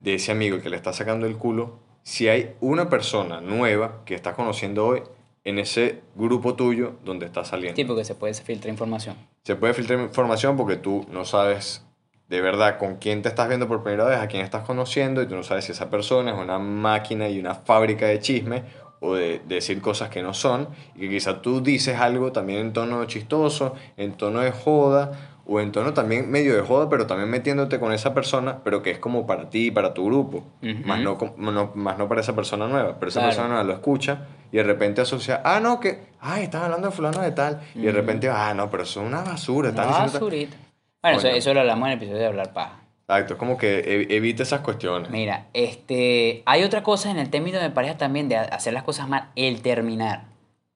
de 0.00 0.14
ese 0.14 0.32
amigo 0.32 0.60
que 0.60 0.70
le 0.70 0.76
está 0.76 0.92
sacando 0.92 1.26
el 1.26 1.36
culo 1.36 1.80
si 2.04 2.28
hay 2.28 2.54
una 2.60 2.88
persona 2.88 3.40
nueva 3.40 4.02
que 4.04 4.14
estás 4.14 4.34
conociendo 4.34 4.86
hoy 4.86 5.02
en 5.44 5.58
ese 5.58 6.02
grupo 6.14 6.54
tuyo 6.54 6.94
donde 7.04 7.26
estás 7.26 7.48
saliendo. 7.48 7.76
Sí, 7.76 7.84
porque 7.84 8.04
se 8.04 8.14
puede 8.14 8.32
filtrar 8.34 8.70
información. 8.70 9.16
Se 9.42 9.56
puede 9.56 9.74
filtrar 9.74 9.98
información 10.00 10.56
porque 10.56 10.76
tú 10.76 11.04
no 11.10 11.24
sabes 11.24 11.84
de 12.28 12.40
verdad 12.40 12.78
con 12.78 12.96
quién 12.96 13.22
te 13.22 13.28
estás 13.28 13.48
viendo 13.48 13.66
por 13.66 13.82
primera 13.82 14.04
vez, 14.04 14.18
a 14.18 14.28
quién 14.28 14.44
estás 14.44 14.64
conociendo, 14.64 15.20
y 15.20 15.26
tú 15.26 15.34
no 15.34 15.42
sabes 15.42 15.64
si 15.64 15.72
esa 15.72 15.90
persona 15.90 16.32
es 16.32 16.38
una 16.38 16.58
máquina 16.58 17.28
y 17.28 17.38
una 17.38 17.54
fábrica 17.54 18.06
de 18.06 18.20
chisme 18.20 18.62
o 19.02 19.14
de, 19.14 19.40
de 19.46 19.56
decir 19.56 19.80
cosas 19.82 20.08
que 20.08 20.22
no 20.22 20.32
son, 20.32 20.68
y 20.94 21.00
que 21.00 21.10
quizá 21.10 21.42
tú 21.42 21.60
dices 21.62 21.98
algo 21.98 22.32
también 22.32 22.60
en 22.60 22.72
tono 22.72 23.04
chistoso, 23.04 23.74
en 23.96 24.12
tono 24.12 24.40
de 24.40 24.52
joda, 24.52 25.28
o 25.44 25.58
en 25.60 25.72
tono 25.72 25.92
también 25.92 26.30
medio 26.30 26.54
de 26.54 26.62
joda, 26.62 26.88
pero 26.88 27.06
también 27.08 27.28
metiéndote 27.28 27.80
con 27.80 27.92
esa 27.92 28.14
persona, 28.14 28.58
pero 28.62 28.80
que 28.80 28.92
es 28.92 28.98
como 29.00 29.26
para 29.26 29.50
ti 29.50 29.72
para 29.72 29.92
tu 29.92 30.06
grupo, 30.06 30.44
Ujú. 30.62 30.86
más, 30.86 31.00
no, 31.00 31.18
no- 31.36 31.72
más 31.74 31.98
no 31.98 32.08
para 32.08 32.20
esa 32.20 32.34
persona 32.36 32.68
nueva, 32.68 32.94
pero 33.00 33.08
esa 33.08 33.18
Claro. 33.18 33.30
persona 33.30 33.48
nueva 33.48 33.64
lo 33.64 33.72
escucha 33.72 34.28
y 34.52 34.58
de 34.58 34.62
repente 34.62 35.00
asocia, 35.00 35.42
ah, 35.44 35.58
no, 35.58 35.80
que, 35.80 35.98
ay, 36.20 36.44
están 36.44 36.62
hablando 36.62 36.88
de 36.90 36.94
fulano 36.94 37.20
de 37.20 37.32
tal, 37.32 37.60
y 37.74 37.80
de 37.80 37.90
repente, 37.92 38.28
ah, 38.30 38.54
no, 38.54 38.70
pero 38.70 38.84
eso 38.84 39.00
es 39.02 39.06
una 39.08 39.22
basura, 39.22 39.70
Una 39.70 39.84
diciendo 39.84 40.12
tal". 40.12 40.20
basurita. 40.20 40.56
Bueno, 41.02 41.18
eso, 41.18 41.26
Coño. 41.26 41.36
eso 41.38 41.54
lo 41.54 41.60
hablamos 41.60 41.86
en 41.88 41.92
el 41.92 41.98
episodio 41.98 42.20
de 42.20 42.26
hablar 42.26 42.52
paja. 42.52 42.78
Exacto, 43.12 43.34
es 43.34 43.38
como 43.38 43.56
que 43.58 43.78
e- 43.80 44.16
evita 44.16 44.42
esas 44.42 44.60
cuestiones. 44.60 45.10
Mira, 45.10 45.46
este, 45.52 46.42
hay 46.46 46.62
otra 46.64 46.82
cosa 46.82 47.10
en 47.10 47.18
el 47.18 47.30
término 47.30 47.58
de 47.58 47.70
pareja 47.70 47.96
también 47.96 48.28
de 48.28 48.36
ha- 48.36 48.42
hacer 48.44 48.72
las 48.72 48.82
cosas 48.82 49.08
mal, 49.08 49.30
el 49.36 49.62
terminar. 49.62 50.24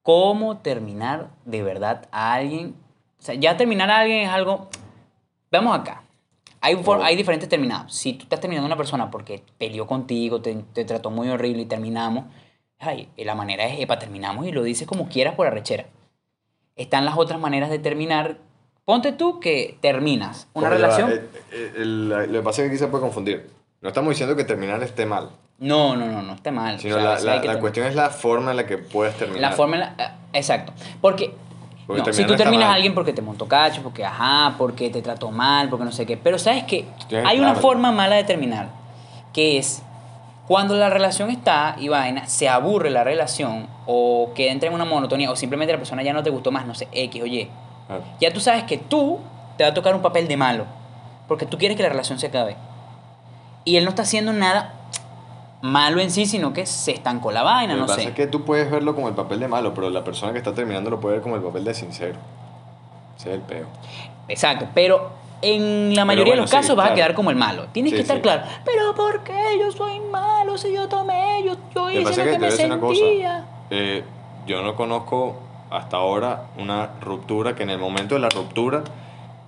¿Cómo 0.02 0.58
terminar 0.58 1.30
de 1.44 1.62
verdad 1.62 2.06
a 2.12 2.34
alguien? 2.34 2.74
O 3.18 3.22
sea, 3.22 3.34
ya 3.34 3.56
terminar 3.56 3.90
a 3.90 3.98
alguien 4.00 4.20
es 4.22 4.28
algo... 4.28 4.68
Vamos 5.50 5.78
acá. 5.78 6.02
Hay, 6.60 6.74
Oh. 6.84 6.94
hay 7.02 7.16
diferentes 7.16 7.48
terminados. 7.48 7.94
Si 7.94 8.12
tú 8.14 8.24
estás 8.24 8.40
terminando 8.40 8.66
a 8.66 8.68
una 8.68 8.76
persona 8.76 9.10
porque 9.10 9.42
peleó 9.58 9.86
contigo, 9.86 10.40
te, 10.42 10.54
te 10.72 10.84
trató 10.84 11.10
muy 11.10 11.28
horrible 11.28 11.62
y 11.62 11.66
terminamos, 11.66 12.24
ay, 12.78 13.08
la 13.16 13.34
manera 13.34 13.64
es, 13.66 13.80
epa, 13.80 13.98
terminamos 13.98 14.46
y 14.46 14.52
lo 14.52 14.62
dices 14.62 14.86
como 14.86 15.08
quieras 15.08 15.34
por 15.34 15.46
arrechera. 15.46 15.86
Están 16.76 17.04
las 17.04 17.16
otras 17.16 17.40
maneras 17.40 17.70
de 17.70 17.78
terminar. 17.78 18.38
Ponte 18.86 19.10
tú 19.10 19.40
que 19.40 19.76
terminas 19.80 20.46
una 20.54 20.70
relación. 20.70 21.10
eh, 21.10 21.20
eh, 21.50 21.72
el- 21.78 22.08
lo 22.08 22.32
que 22.32 22.40
pasa 22.40 22.62
es 22.62 22.66
que 22.68 22.74
aquí 22.74 22.78
se 22.78 22.86
puede 22.86 23.02
confundir. 23.02 23.50
No 23.82 23.88
estamos 23.88 24.10
diciendo 24.10 24.36
que 24.36 24.44
terminar 24.44 24.80
esté 24.84 25.04
mal, 25.06 25.30
No, 25.58 25.96
no, 25.96 26.06
no, 26.06 26.22
no 26.22 26.34
está 26.34 26.52
mal. 26.52 26.78
sino 26.78 26.94
O 26.94 27.00
sea, 27.00 27.18
la, 27.18 27.36
la- 27.38 27.42
la 27.54 27.58
cuestión 27.58 27.88
es 27.88 27.96
la 27.96 28.10
forma 28.10 28.52
en 28.52 28.58
la 28.58 28.64
que 28.66 28.78
puedes 28.78 29.16
terminar. 29.16 29.40
La 29.50 29.56
forma 29.56 29.74
en 29.74 29.80
la- 29.80 29.94
eh, 29.98 30.10
exacto. 30.34 30.72
Porque, 31.00 31.32
Porque 31.84 31.98
no, 31.98 32.04
terminar 32.04 32.14
si 32.14 32.24
tú 32.32 32.36
terminas 32.36 32.68
a 32.68 32.74
alguien 32.74 32.94
porque 32.94 33.12
te 33.12 33.22
montó 33.22 33.48
cacho, 33.48 33.82
porque 33.82 34.04
ajá, 34.04 34.54
porque 34.56 34.88
te 34.90 35.02
trató 35.02 35.32
mal, 35.32 35.68
porque 35.68 35.84
no 35.84 35.90
sé 35.90 36.06
qué. 36.06 36.16
Pero 36.16 36.38
sabes 36.38 36.62
que 36.62 36.84
hay 37.24 37.38
una 37.38 37.48
claro. 37.54 37.60
forma 37.60 37.90
mala 37.90 38.14
de 38.14 38.22
terminar, 38.22 38.68
que 39.32 39.58
es 39.58 39.82
cuando 40.46 40.76
la 40.76 40.90
relación 40.90 41.30
está 41.30 41.74
y 41.80 41.88
vaina, 41.88 42.28
se 42.28 42.48
aburre 42.48 42.90
la 42.90 43.02
relación 43.02 43.66
o 43.84 44.30
que 44.36 44.48
entra 44.48 44.68
en 44.68 44.74
una 44.76 44.84
monotonía 44.84 45.28
o 45.28 45.34
simplemente 45.34 45.72
la 45.72 45.78
persona 45.78 46.04
ya 46.04 46.12
no 46.12 46.22
te 46.22 46.30
gustó 46.30 46.52
más, 46.52 46.66
no 46.66 46.74
sé, 46.76 46.86
X 46.92 47.20
o 47.20 47.26
Y. 47.26 47.48
Claro. 47.86 48.02
Ya 48.20 48.32
tú 48.32 48.40
sabes 48.40 48.64
que 48.64 48.78
tú 48.78 49.18
te 49.56 49.64
va 49.64 49.70
a 49.70 49.74
tocar 49.74 49.94
un 49.94 50.02
papel 50.02 50.28
de 50.28 50.36
malo, 50.36 50.64
porque 51.28 51.46
tú 51.46 51.58
quieres 51.58 51.76
que 51.76 51.82
la 51.82 51.88
relación 51.88 52.18
se 52.18 52.26
acabe. 52.26 52.56
Y 53.64 53.76
él 53.76 53.84
no 53.84 53.90
está 53.90 54.02
haciendo 54.02 54.32
nada 54.32 54.74
malo 55.62 56.00
en 56.00 56.10
sí, 56.10 56.26
sino 56.26 56.52
que 56.52 56.66
se 56.66 56.92
estancó 56.92 57.32
la 57.32 57.42
vaina, 57.42 57.74
Lo 57.74 57.80
no 57.80 57.86
que 57.86 57.90
pasa 57.92 58.02
sé. 58.02 58.08
es 58.08 58.14
que 58.14 58.26
tú 58.26 58.44
puedes 58.44 58.70
verlo 58.70 58.94
como 58.94 59.08
el 59.08 59.14
papel 59.14 59.40
de 59.40 59.48
malo, 59.48 59.74
pero 59.74 59.90
la 59.90 60.04
persona 60.04 60.32
que 60.32 60.38
está 60.38 60.52
terminando 60.54 60.90
lo 60.90 61.00
puede 61.00 61.14
ver 61.16 61.22
como 61.22 61.36
el 61.36 61.42
papel 61.42 61.64
de 61.64 61.74
sincero. 61.74 62.16
Ese 63.18 63.30
es 63.30 63.34
el 63.36 63.40
peo. 63.40 63.66
Exacto, 64.28 64.66
pero 64.74 65.10
en 65.42 65.94
la 65.94 66.04
mayoría 66.04 66.32
bueno, 66.32 66.42
de 66.42 66.42
los 66.42 66.50
sí, 66.50 66.56
casos 66.56 66.76
vas 66.76 66.84
a 66.86 66.88
claro. 66.88 66.96
quedar 66.96 67.14
como 67.14 67.30
el 67.30 67.36
malo. 67.36 67.66
Tienes 67.72 67.90
Sí, 67.90 67.96
que 67.96 68.02
estar 68.02 68.16
sí. 68.18 68.22
claro. 68.22 68.42
Pero 68.64 68.94
¿por 68.94 69.22
qué 69.24 69.58
yo 69.58 69.72
soy 69.72 70.00
malo 70.00 70.56
si 70.58 70.72
yo 70.72 70.88
tomé? 70.88 71.42
Yo, 71.44 71.54
yo 71.74 71.84
Lo 71.84 71.86
que 71.88 72.00
hice 72.00 72.10
lo 72.10 72.24
que 72.24 72.30
que 72.32 72.38
me 72.38 72.46
a 72.46 72.50
decir 72.50 72.66
una 72.66 72.80
cosa. 72.80 73.00
sentía. 73.00 73.44
Eh, 73.70 74.04
yo 74.46 74.62
no 74.62 74.76
conozco 74.76 75.36
hasta 75.70 75.96
ahora 75.96 76.44
una 76.58 76.90
ruptura 77.00 77.54
que 77.54 77.62
en 77.64 77.70
el 77.70 77.78
momento 77.78 78.14
de 78.14 78.20
la 78.20 78.28
ruptura 78.28 78.82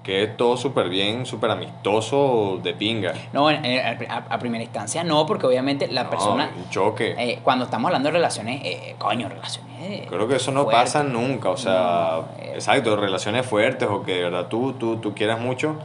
quede 0.02 0.26
todo 0.28 0.56
súper 0.56 0.88
bien, 0.88 1.26
súper 1.26 1.50
amistoso, 1.50 2.58
de 2.62 2.72
pinga. 2.72 3.12
No, 3.32 3.50
en- 3.50 3.64
en- 3.64 4.10
a, 4.10 4.24
a 4.30 4.38
primera 4.38 4.64
instancia 4.64 5.04
no, 5.04 5.26
porque 5.26 5.46
obviamente 5.46 5.86
la 5.88 6.04
No, 6.04 6.10
persona... 6.10 6.50
Un 6.56 6.70
choque. 6.70 7.14
eh, 7.18 7.40
cuando 7.44 7.66
estamos 7.66 7.88
hablando 7.88 8.08
de 8.08 8.12
relaciones, 8.14 8.62
eh, 8.64 8.94
coño, 8.98 9.28
relaciones... 9.28 9.70
eh, 9.82 10.06
Creo 10.08 10.26
que 10.26 10.36
eso 10.36 10.50
no 10.50 10.64
fuertes. 10.64 10.84
pasa 10.84 11.02
nunca, 11.02 11.50
o 11.50 11.56
sea, 11.58 12.22
No, 12.38 12.42
eh. 12.42 12.52
exacto, 12.54 12.96
relaciones 12.96 13.44
fuertes 13.44 13.86
o 13.90 14.02
que 14.02 14.14
de 14.14 14.22
verdad 14.24 14.46
tú, 14.48 14.72
tú, 14.74 14.96
tú 14.96 15.14
quieras 15.14 15.40
mucho, 15.40 15.76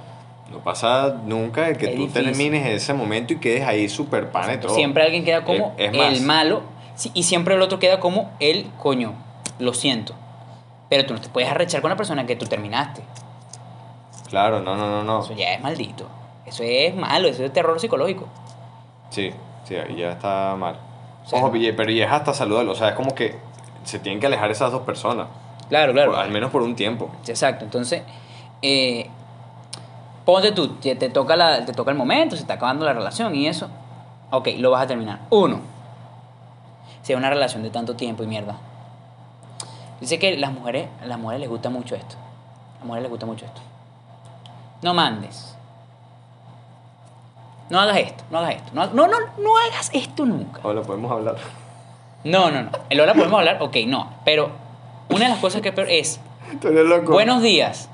no 0.52 0.60
pasa 0.60 1.15
nunca 1.26 1.63
de 1.67 1.76
que 1.78 1.88
Es 1.88 1.96
tú 1.96 2.04
difícil. 2.08 2.24
termines 2.26 2.65
ese 2.67 2.93
momento 2.93 3.34
y 3.34 3.38
quedes 3.39 3.67
ahí 3.67 3.89
súper 3.89 4.32
pana 4.32 4.54
y 4.54 4.58
todo. 4.60 4.74
Siempre 4.74 5.04
alguien 5.04 5.26
queda 5.26 5.43
como 5.43 5.74
Es- 5.78 5.91
es 5.91 5.98
más. 5.98 6.13
el 6.13 6.22
malo 6.22 6.62
sí, 6.96 7.12
y 7.13 7.24
siempre 7.24 7.56
el 7.56 7.62
otro 7.62 7.78
queda 7.80 8.00
como 8.00 8.32
el 8.39 8.67
coño. 8.82 9.13
Lo 9.60 9.74
siento. 9.74 10.13
Pero 10.89 11.06
tú 11.06 11.13
no 11.13 11.22
te 11.22 11.30
puedes 11.30 11.50
arrechar 11.50 11.82
con 11.82 11.89
la 11.89 11.96
persona 11.98 12.26
que 12.26 12.36
tú 12.36 12.46
terminaste. 12.46 13.02
Claro, 14.30 14.62
no, 14.62 14.76
no, 14.76 14.89
no, 14.89 15.04
no. 15.04 15.22
Eso 15.22 15.34
ya 15.34 15.54
es 15.54 15.62
maldito. 15.62 16.08
Eso 16.46 16.63
es 16.63 16.96
malo, 16.96 17.28
eso 17.28 17.43
es 17.43 17.54
terror 17.54 17.80
psicológico. 17.80 18.26
Sí, 19.10 19.32
sí, 19.63 19.76
ahí 19.76 19.96
ya 19.96 20.12
está 20.12 20.56
mal. 20.58 20.76
Ojo, 21.32 21.52
pero 21.52 21.89
y 21.91 22.02
es 22.02 22.12
hasta 22.12 22.34
saludable, 22.34 22.72
o 22.72 22.76
sea, 22.76 22.89
es 22.89 22.96
como 22.96 23.15
que 23.15 23.36
se 23.86 24.00
tienen 24.00 24.19
que 24.19 24.28
alejar 24.28 24.52
esas 24.52 24.72
dos 24.72 24.82
personas, 24.82 25.28
Claro, 25.69 25.93
claro. 25.93 26.12
por- 26.12 26.19
al 26.19 26.30
menos 26.32 26.52
por 26.52 26.62
un 26.62 26.76
tiempo. 26.76 27.10
Exacto, 27.26 27.63
entonces, 27.63 28.02
eh, 28.62 29.10
ponte 30.26 30.52
tú, 30.52 30.67
te, 30.76 30.96
te 30.96 31.10
toca 31.10 31.36
la, 31.38 31.63
te 31.65 31.72
toca 31.74 31.91
el 31.91 31.98
momento, 31.98 32.36
se 32.36 32.41
está 32.41 32.56
acabando 32.56 32.86
la 32.86 32.91
relación 32.93 33.34
y 33.36 33.48
eso. 33.48 33.69
Ok, 34.32 34.50
lo 34.58 34.72
vas 34.72 34.84
a 34.84 34.88
terminar. 34.88 35.19
Uno, 35.30 35.60
si 37.04 37.13
es 37.13 37.17
una 37.17 37.30
relación 37.30 37.63
de 37.63 37.69
tanto 37.69 37.96
tiempo 37.96 38.24
y 38.24 38.28
mierda. 38.28 38.58
Dice 40.04 40.20
que 40.20 40.36
las 40.36 40.52
mujeres, 40.52 40.89
a 41.02 41.06
las 41.06 41.18
mujeres 41.18 41.39
les 41.39 41.50
gusta 41.50 41.70
mucho 41.70 41.96
esto. 41.96 42.18
A 42.18 42.80
las 42.80 42.86
mujeres 42.88 43.04
les 43.04 43.10
gusta 43.10 43.26
mucho 43.26 43.46
esto. 43.46 43.62
No 44.82 44.94
mandes. 44.94 45.56
No 47.70 47.80
hagas 47.80 47.96
esto, 47.96 48.26
no 48.30 48.39
hagas 48.39 48.56
esto. 48.56 48.72
No, 48.74 48.88
no, 48.88 49.08
no, 49.08 49.18
no 49.38 49.58
hagas 49.60 49.89
esto 49.94 50.26
nunca. 50.26 50.60
Ahora 50.62 50.82
podemos 50.82 51.10
hablar. 51.10 51.38
No, 52.26 52.52
no, 52.52 52.63
no. 52.63 52.70
El 52.89 52.98
podemos 53.00 53.39
hablar, 53.39 53.60
ok, 53.62 53.78
no. 53.88 54.10
Pero 54.26 54.52
una 55.08 55.24
de 55.24 55.30
las 55.30 55.39
cosas 55.39 55.62
que 55.62 55.70
es 55.70 55.74
peor 55.74 55.89
es 55.89 56.20
Tú 56.60 56.68
eres 56.68 56.86
loco. 56.86 57.13
Buenos 57.13 57.42
días. 57.42 57.88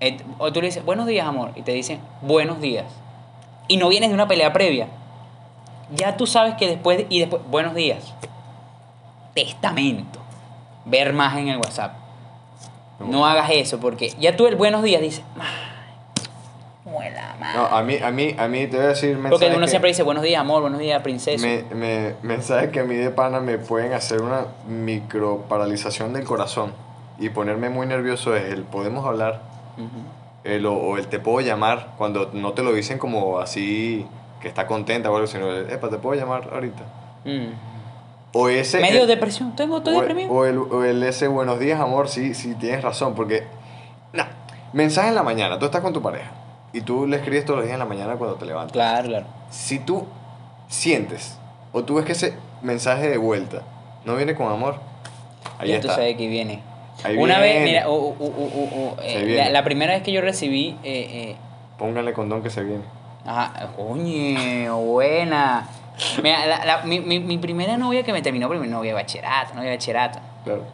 Eh, 0.00 0.20
O 0.38 0.52
tú 0.52 0.60
le 0.60 0.66
dices, 0.66 0.84
buenos 0.84 1.06
días, 1.06 1.28
amor. 1.28 1.52
Y 1.54 1.62
te 1.62 1.70
dicen, 1.70 2.00
buenos 2.22 2.60
días. 2.60 2.86
Y 3.68 3.76
no 3.76 3.88
vienes 3.88 4.08
de 4.08 4.14
una 4.16 4.26
pelea 4.26 4.52
previa. 4.52 4.88
Ya 5.94 6.16
tú 6.16 6.26
sabes 6.26 6.56
que 6.56 6.66
después, 6.66 7.06
y 7.08 7.20
después, 7.20 7.40
buenos 7.48 7.76
días. 7.76 8.12
Testamento. 9.32 10.23
Ver 10.84 11.12
más 11.12 11.36
en 11.38 11.48
el 11.48 11.56
WhatsApp. 11.56 11.92
No 13.00 13.26
hagas 13.26 13.50
eso, 13.52 13.80
porque 13.80 14.10
ya 14.20 14.36
tú 14.36 14.46
el 14.46 14.56
buenos 14.56 14.82
días 14.82 15.00
dices, 15.02 15.24
"Ay, 15.38 15.44
muela 16.84 17.34
No, 17.54 17.66
a 17.66 17.82
mí, 17.82 17.96
a 17.96 18.10
mí, 18.10 18.34
a 18.38 18.46
mí 18.48 18.66
te 18.66 18.76
voy 18.76 18.86
a 18.86 18.88
decir 18.90 19.10
mensajes 19.16 19.30
Porque 19.30 19.56
uno 19.56 19.60
que- 19.66 19.68
siempre 19.70 19.88
dice 19.88 20.02
buenos 20.02 20.22
días, 20.22 20.40
amor, 20.40 20.60
buenos 20.62 20.78
días, 20.78 21.02
princesa. 21.02 21.44
me, 21.46 21.62
me, 21.74 22.14
mensajes 22.22 22.70
que 22.70 22.80
a 22.80 22.84
mí 22.84 22.94
de 22.94 23.10
pana 23.10 23.40
me 23.40 23.58
pueden 23.58 23.92
hacer 23.94 24.22
una 24.22 24.46
micro 24.68 25.44
paralización 25.48 26.12
del 26.12 26.24
corazón 26.24 26.72
y 27.18 27.30
ponerme 27.30 27.68
muy 27.70 27.86
nervioso 27.86 28.36
es 28.36 28.52
el 28.52 28.62
podemos 28.62 29.04
hablar 29.06 29.40
Ujú. 29.76 29.88
el, 30.44 30.66
o, 30.66 30.74
o 30.74 30.96
el 30.98 31.06
te 31.08 31.18
puedo 31.18 31.40
llamar 31.40 31.94
cuando 31.98 32.30
no 32.32 32.52
te 32.52 32.62
lo 32.62 32.72
dicen 32.72 32.98
como 32.98 33.38
así 33.38 34.06
que 34.40 34.48
está 34.48 34.66
contenta 34.66 35.10
o 35.10 35.14
algo 35.16 35.26
sino 35.26 35.50
epa 35.52 35.88
te 35.88 35.96
puedo 35.98 36.18
llamar 36.20 36.48
ahorita 36.52 36.82
Mm. 37.24 37.73
O 38.34 38.48
ese 38.48 38.80
Medio 38.80 39.02
el- 39.02 39.06
depresión, 39.08 39.54
tengo, 39.56 39.78
estoy 39.78 39.94
deprimido. 39.94 40.30
o 40.32 40.44
el, 40.44 40.58
o 40.58 40.84
el 40.84 41.02
ese 41.02 41.28
buenos 41.28 41.58
días 41.60 41.80
amor 41.80 42.08
sí 42.08 42.34
sí 42.34 42.54
tienes 42.56 42.82
razón 42.82 43.14
porque 43.14 43.44
no 44.12 44.24
mensaje 44.72 45.08
en 45.08 45.14
la 45.14 45.22
mañana 45.22 45.58
tú 45.58 45.66
estás 45.66 45.80
con 45.80 45.92
tu 45.92 46.02
pareja 46.02 46.30
y 46.72 46.80
tú 46.80 47.06
le 47.06 47.16
escribes 47.16 47.44
todos 47.44 47.58
los 47.58 47.66
días 47.66 47.74
en 47.74 47.78
la 47.78 47.84
mañana 47.86 48.14
cuando 48.16 48.36
te 48.36 48.44
levantas 48.44 48.72
Claro, 48.72 49.08
claro. 49.08 49.26
si 49.50 49.78
tú 49.78 50.04
sientes 50.68 51.38
o 51.72 51.84
tú 51.84 51.94
ves 51.96 52.04
que 52.04 52.12
ese 52.12 52.34
mensaje 52.62 53.08
de 53.08 53.16
vuelta 53.18 53.62
no 54.04 54.16
viene 54.16 54.34
con 54.34 54.48
amor, 54.52 54.76
ahí 55.58 55.68
ya 55.70 55.76
está. 55.76 55.88
tú 55.88 55.94
sabes 55.94 56.16
que 56.16 56.28
viene. 56.28 56.60
Ahí 57.02 57.16
Una 57.16 57.38
vez, 57.40 57.62
mira, 57.64 57.86
eh, 59.02 59.24
viene. 59.24 59.36
la, 59.44 59.50
la 59.50 59.64
primera 59.64 59.92
vez 59.94 60.02
que 60.02 60.12
yo 60.12 60.20
recibí, 60.20 60.76
eh, 60.84 61.06
eh, 61.32 61.36
Pónganle 61.78 62.12
condón 62.12 62.42
que 62.42 62.50
se 62.50 62.62
viene. 62.62 62.84
ajá, 63.26 63.70
coño, 63.76 64.76
buena. 64.78 65.68
Mira, 66.22 66.46
la- 66.46 66.64
la- 66.64 66.82
mi, 66.84 67.00
mi, 67.00 67.20
mi 67.20 67.38
primera 67.38 67.76
novia 67.76 68.02
que 68.02 68.12
me 68.12 68.20
terminó, 68.22 68.48
primero 68.48 68.70
novia 68.70 68.90
de 68.90 68.94
bachillerato, 68.94 69.54
novia 69.54 69.70
de 69.70 69.76
bachillerato. 69.76 70.18
Claro. 70.44 70.64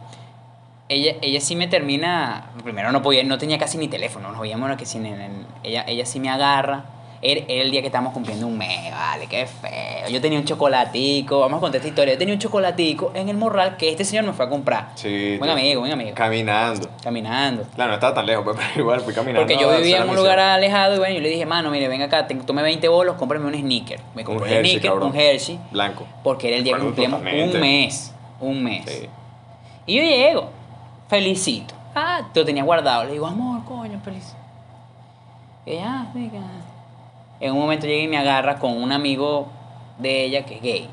Ella, 0.89 1.15
ella 1.23 1.41
sí 1.41 1.55
me 1.57 1.69
termina, 1.69 2.51
primero 2.65 2.91
no 2.91 3.01
podía, 3.03 3.23
no 3.23 3.39
tenía 3.39 3.59
casi 3.59 3.79
ni 3.79 3.87
teléfono, 3.89 4.33
nos 4.33 4.41
veíamos 4.41 4.75
que 4.77 4.87
sin 4.87 5.07
en, 5.07 5.21
en- 5.21 5.47
ella, 5.63 5.85
ella 5.87 6.05
sí 6.07 6.19
me 6.21 6.31
agarra. 6.31 6.85
Era, 7.23 7.43
era 7.49 7.63
el 7.65 7.71
día 7.71 7.83
que 7.83 7.89
estábamos 7.89 8.15
cumpliendo 8.15 8.47
un 8.47 8.57
mes, 8.57 8.91
vale, 8.91 9.27
qué 9.27 9.47
feo. 9.47 10.09
Yo 10.09 10.23
tenía 10.23 10.39
un 10.39 10.45
chocolatico, 10.47 11.41
vamos 11.41 11.59
a 11.59 11.61
contar 11.61 11.77
esta 11.77 11.89
historia. 11.89 12.15
Yo 12.15 12.19
tenía 12.19 12.33
un 12.33 12.41
chocolatico 12.41 13.13
en 13.15 13.29
el 13.29 13.37
morral 13.37 13.77
que 13.77 13.91
este 13.91 14.07
señor 14.07 14.25
me 14.25 14.33
fue 14.33 14.47
a 14.47 14.49
comprar. 14.49 14.93
Sí. 14.95 15.37
Buen 15.39 15.51
tú- 15.51 15.59
amigo, 15.59 15.81
buen 15.81 15.93
amigo. 15.93 16.13
Caminando. 16.15 16.89
Caminando. 17.03 17.65
Claro, 17.75 17.91
no 17.91 17.95
estaba 17.97 18.15
tan 18.15 18.25
lejos, 18.25 18.43
pues, 18.45 18.57
pero 18.73 18.81
igual 18.81 19.01
fui 19.03 19.13
caminando. 19.13 19.47
Porque 19.47 19.61
yo 19.63 19.71
vivía 19.77 19.99
en 20.03 20.09
un 20.09 20.17
lugar 20.17 20.39
alejado 20.39 20.95
y 20.95 20.99
bueno, 20.99 21.15
yo 21.15 21.21
le 21.21 21.29
dije, 21.29 21.45
mano, 21.45 21.71
mire, 21.71 21.89
ven 21.89 22.01
acá, 22.01 22.27
tome 22.27 22.63
20 22.63 22.89
bolos, 22.89 23.17
cómprame 23.17 23.45
un 23.47 23.55
sneaker. 23.55 24.01
Me 24.15 24.23
Un 24.23 24.27
compré 24.27 24.47
un 24.47 24.53
Hershey, 24.57 24.71
sneaker, 24.71 24.91
cabrón. 24.91 25.11
un 25.11 25.17
Hershey, 25.21 25.61
Blanco. 25.73 26.07
porque 26.25 26.49
era 26.49 26.57
el 26.57 26.65
día 26.65 26.77
que 26.77 26.83
cumplíamos 26.83 27.21
totalmente. 27.21 27.55
un 27.57 27.61
mes. 27.61 28.15
Un 28.41 28.65
mes. 28.65 28.85
Sí. 28.87 29.09
Y 29.85 29.97
yo 29.97 30.03
llego, 30.03 30.49
felicito. 31.09 31.75
Ah, 31.95 32.23
te 32.33 32.41
lo 32.41 32.47
tenía 32.47 32.65
guardado. 32.65 33.05
Le 33.05 33.13
digo, 33.13 33.27
amor, 33.27 33.63
coño, 33.67 34.01
feliz. 34.03 34.35
Que- 35.67 35.79
En 37.41 37.53
un 37.53 37.59
momento 37.59 37.87
llega 37.87 38.03
y 38.03 38.09
me 38.09 38.19
agarra 38.19 38.59
con 38.59 38.77
un 38.77 38.93
amigo 38.93 39.49
de 39.99 40.25
ella 40.25 40.45
que 40.45 40.57
es 40.57 40.63
gay. 40.63 40.89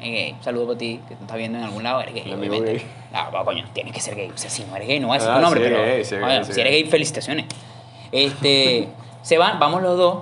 Es 0.00 0.06
gay. 0.10 0.36
Saludo 0.40 0.66
para 0.68 0.78
ti, 0.78 1.00
que 1.08 1.14
te 1.16 1.22
estás 1.22 1.36
viendo 1.36 1.58
en 1.58 1.64
algún 1.64 1.82
lado, 1.82 2.00
eres 2.00 2.14
gay. 2.14 2.22
El 2.26 2.32
amigo 2.34 2.54
obviamente. 2.56 2.84
gay. 2.84 2.90
Ah, 3.12 3.28
bueno, 3.30 3.44
coño, 3.44 3.64
tienes 3.72 3.92
que 3.92 4.00
ser 4.00 4.14
gay. 4.14 4.30
O 4.32 4.38
sea, 4.38 4.48
si 4.50 4.64
no 4.64 4.76
eres 4.76 4.88
gay, 4.88 5.00
no 5.00 5.08
voy 5.08 5.16
a 5.16 5.18
decir 5.18 5.32
Ah, 5.32 5.36
tu 5.36 5.42
nombre, 5.42 5.60
sí, 5.62 5.68
pero. 5.68 5.82
gay, 5.84 6.04
sí, 6.04 6.14
oye, 6.14 6.24
gay, 6.26 6.44
sí, 6.44 6.52
si 6.52 6.60
eres 6.60 6.72
gay. 6.72 6.84
felicitaciones. 6.84 7.44
Este, 8.12 8.88
se 9.22 9.38
van, 9.38 9.58
vamos 9.58 9.82
los 9.82 9.96
dos. 9.96 10.18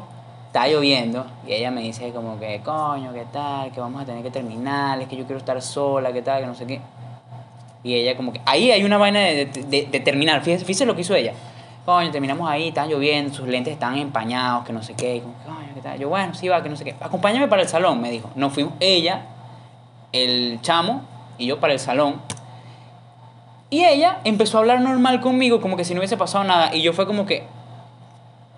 Está 0.46 0.66
lloviendo 0.66 1.26
y 1.46 1.52
ella 1.52 1.70
me 1.70 1.82
dice 1.82 2.10
como 2.10 2.40
que, 2.40 2.60
coño, 2.64 3.12
¿qué 3.12 3.24
tal? 3.30 3.70
Que 3.70 3.80
vamos 3.80 4.00
a 4.00 4.06
tener 4.06 4.22
que 4.22 4.30
terminar, 4.30 4.98
es 4.98 5.06
que 5.06 5.14
yo 5.16 5.24
quiero 5.26 5.36
estar 5.38 5.60
sola, 5.60 6.10
¿qué 6.10 6.22
tal? 6.22 6.40
Que 6.40 6.46
no 6.46 6.54
sé 6.54 6.66
qué. 6.66 6.80
Y 7.84 7.94
ella 7.94 8.16
como 8.16 8.32
que, 8.32 8.40
ahí 8.46 8.70
hay 8.70 8.82
una 8.82 8.96
vaina 8.96 9.20
de, 9.20 9.44
de- 9.44 9.62
de- 9.64 9.86
de 9.90 10.00
terminar, 10.00 10.42
fíjese, 10.42 10.64
fíjese 10.64 10.86
lo 10.86 10.94
que 10.94 11.02
hizo 11.02 11.14
ella. 11.14 11.34
Coño, 11.88 12.10
terminamos 12.10 12.46
ahí, 12.50 12.68
está 12.68 12.84
lloviendo, 12.84 13.32
sus 13.32 13.48
lentes 13.48 13.72
están 13.72 13.96
empañados, 13.96 14.66
que 14.66 14.74
no 14.74 14.82
sé 14.82 14.92
qué. 14.92 15.16
Y 15.16 15.20
como, 15.20 15.32
coño, 15.36 15.70
¿qué 15.74 15.80
tal? 15.80 15.98
Yo, 15.98 16.10
bueno, 16.10 16.34
sí 16.34 16.46
va, 16.46 16.62
que 16.62 16.68
no 16.68 16.76
sé 16.76 16.84
qué. 16.84 16.94
Acompáñame 17.00 17.48
para 17.48 17.62
el 17.62 17.68
salón, 17.68 18.02
me 18.02 18.10
dijo. 18.10 18.30
Nos 18.34 18.52
fuimos 18.52 18.74
ella, 18.78 19.22
el 20.12 20.58
chamo 20.60 21.00
y 21.38 21.46
yo 21.46 21.60
para 21.60 21.72
el 21.72 21.78
salón. 21.78 22.20
Y 23.70 23.86
ella 23.86 24.18
empezó 24.24 24.58
a 24.58 24.60
hablar 24.60 24.82
normal 24.82 25.22
conmigo, 25.22 25.62
como 25.62 25.78
que 25.78 25.84
si 25.86 25.94
no 25.94 26.00
hubiese 26.00 26.18
pasado 26.18 26.44
nada. 26.44 26.76
Y 26.76 26.82
yo 26.82 26.92
fue 26.92 27.06
como 27.06 27.24
que, 27.24 27.44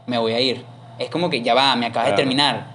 me 0.09 0.19
voy 0.19 0.33
a 0.33 0.41
ir. 0.41 0.65
Es 0.99 1.09
como 1.09 1.31
que 1.31 1.41
ya 1.41 1.55
va, 1.55 1.77
me 1.77 1.87
acabas 1.87 2.11
de 2.11 2.17
terminar. 2.17 2.67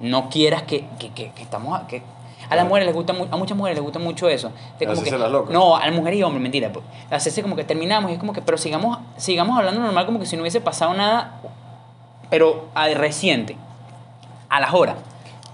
No 0.00 0.30
quieras 0.30 0.64
que, 0.64 0.84
que, 0.98 1.10
que, 1.10 1.30
que 1.30 1.42
estamos... 1.44 1.80
Que, 1.82 2.02
a 2.50 2.56
las 2.56 2.66
mujeres 2.66 2.86
les 2.86 2.94
gusta 2.94 3.12
a 3.12 3.36
muchas 3.36 3.56
mujeres 3.56 3.76
les 3.76 3.84
gusta 3.84 3.98
mucho 3.98 4.28
eso. 4.28 4.50
Como 4.78 5.02
que, 5.02 5.10
las 5.10 5.30
locas. 5.30 5.52
no, 5.52 5.76
a 5.76 5.86
las 5.86 5.94
mujeres 5.94 6.18
y 6.18 6.22
hombres, 6.22 6.42
mentira. 6.42 6.72
pues. 6.72 6.84
Hacerse 7.10 7.42
como 7.42 7.56
que 7.56 7.64
terminamos 7.64 8.10
y 8.10 8.14
es 8.14 8.20
como 8.20 8.32
que, 8.32 8.42
pero 8.42 8.58
sigamos, 8.58 8.98
sigamos 9.16 9.58
hablando 9.58 9.80
normal 9.80 10.06
como 10.06 10.18
que 10.18 10.26
si 10.26 10.36
no 10.36 10.42
hubiese 10.42 10.60
pasado 10.60 10.94
nada, 10.94 11.40
pero 12.30 12.66
a 12.74 12.88
reciente, 12.88 13.56
a 14.48 14.60
las 14.60 14.72
horas. 14.74 14.96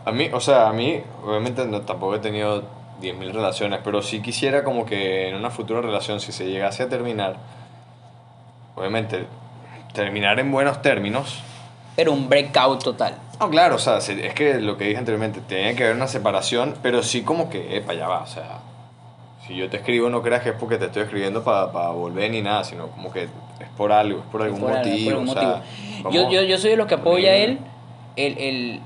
A 0.04 0.12
mí, 0.12 0.28
o 0.32 0.40
sea, 0.40 0.68
a 0.68 0.72
mí, 0.72 1.00
obviamente 1.24 1.64
no, 1.66 1.80
tampoco 1.80 2.16
he 2.16 2.18
tenido 2.18 2.62
10.000 3.00 3.32
relaciones, 3.32 3.80
pero 3.82 4.02
sí 4.02 4.20
quisiera 4.20 4.62
como 4.62 4.84
que 4.84 5.28
en 5.28 5.34
una 5.34 5.50
futura 5.50 5.80
relación, 5.80 6.20
si 6.20 6.32
se 6.32 6.46
llegase 6.46 6.82
a 6.82 6.88
terminar, 6.88 7.36
obviamente, 8.76 9.26
terminar 9.92 10.38
en 10.40 10.52
buenos 10.52 10.82
términos. 10.82 11.40
Pero 11.96 12.12
un 12.12 12.28
breakout 12.28 12.82
total. 12.84 13.16
No, 13.40 13.50
claro, 13.50 13.76
o 13.76 13.78
sea, 13.78 14.00
se- 14.00 14.26
es 14.26 14.34
que 14.34 14.60
lo 14.60 14.76
que 14.76 14.84
dije 14.84 14.98
anteriormente, 14.98 15.40
tiene 15.40 15.74
que 15.74 15.84
haber 15.84 15.96
una 15.96 16.06
separación, 16.08 16.74
pero 16.82 17.02
sí 17.02 17.22
como 17.22 17.50
que, 17.50 17.76
epa, 17.76 17.94
ya 17.94 18.06
va, 18.08 18.22
o 18.22 18.26
sea, 18.26 18.60
si 19.46 19.54
yo 19.56 19.68
te 19.68 19.76
escribo 19.78 20.08
no 20.08 20.22
creas 20.22 20.42
que 20.42 20.50
es 20.50 20.54
porque 20.58 20.78
te 20.78 20.86
estoy 20.86 21.02
escribiendo 21.02 21.42
para 21.42 21.66
volver 21.90 22.30
ni 22.30 22.40
nada, 22.42 22.64
sino 22.64 22.88
como 22.88 23.12
que 23.12 23.24
es 23.24 23.28
por 23.76 23.92
algo, 23.92 24.20
es 24.20 24.24
por 24.26 24.42
algún 24.42 24.60
Por 24.60 24.70
algo, 24.72 24.80
motivo, 24.90 25.04
por 25.10 25.12
algún 25.14 25.28
o 25.28 25.32
sea. 25.32 25.62
Yo, 26.10 26.30
yo, 26.30 26.42
yo 26.42 26.58
soy 26.58 26.70
de 26.70 26.76
los 26.76 26.86
que 26.86 26.94
apoya 26.94 27.30
a 27.32 27.34
él, 27.36 27.58
el, 28.16 28.38
el, 28.38 28.80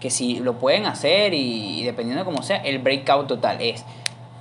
que 0.00 0.10
si 0.10 0.38
lo 0.40 0.54
pueden 0.54 0.86
hacer 0.86 1.34
y, 1.34 1.80
y 1.80 1.84
dependiendo 1.84 2.24
de 2.24 2.30
cómo 2.30 2.42
sea, 2.42 2.56
el 2.58 2.78
breakout 2.78 3.26
total 3.28 3.58
es, 3.60 3.84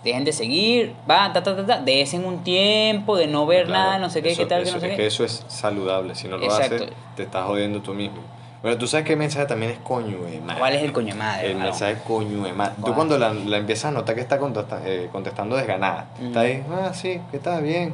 dejen 0.04 0.24
de 0.24 0.32
seguir, 0.32 0.94
va, 1.10 1.32
ta, 1.34 1.44
ta, 1.44 1.56
ta, 1.56 1.66
ta, 1.66 1.78
desen 1.82 2.26
un 2.26 2.44
tiempo 2.44 3.18
de 3.18 3.28
no 3.28 3.46
ver 3.46 3.66
Claro, 3.66 3.84
nada, 3.84 4.00
no 4.00 4.10
sé 4.10 4.22
qué, 4.24 4.32
eso- 4.32 4.44
qué 4.44 4.48
tal, 4.48 4.62
eso- 4.64 4.72
que 4.72 4.76
no 4.76 4.80
sé 4.82 4.86
es 4.88 4.92
qué. 4.92 4.98
que 4.98 5.08
eso 5.08 5.24
es 5.24 5.44
saludable, 5.48 6.16
si 6.16 6.28
no 6.28 6.38
lo 6.38 6.46
Exacto. 6.46 6.76
haces, 6.76 6.90
te 7.16 7.24
estás 7.24 7.46
jodiendo 7.46 7.82
tú 7.82 7.94
mismo. 7.94 8.22
Bueno, 8.62 8.78
tú 8.78 8.86
sabes 8.86 9.08
qué 9.08 9.16
mensaje 9.16 9.48
también 9.48 9.72
es 9.72 9.80
coño 9.80 10.22
de 10.24 10.40
madre. 10.40 10.60
¿Cuál 10.60 10.74
es 10.76 10.84
el 10.84 10.92
coño 10.94 11.08
de 11.14 11.20
madre? 11.20 11.52
El 11.52 11.58
mensaje 11.58 11.98
coño 12.08 12.44
de 12.44 12.54
madre. 12.54 12.74
Tú 12.86 12.94
cuando 12.94 13.18
la, 13.18 13.34
la 13.34 13.58
empiezas 13.58 13.86
a 13.86 13.92
notar 13.92 14.14
que 14.14 14.22
está 14.22 14.38
contesta- 14.38 14.82
eh, 14.86 15.10
contestando 15.12 15.56
desganada, 15.56 16.06
está 16.22 16.42
ahí, 16.42 16.64
ah, 16.72 16.92
sí, 16.94 17.20
¿qué 17.32 17.40
tal? 17.40 17.64
Bien. 17.64 17.90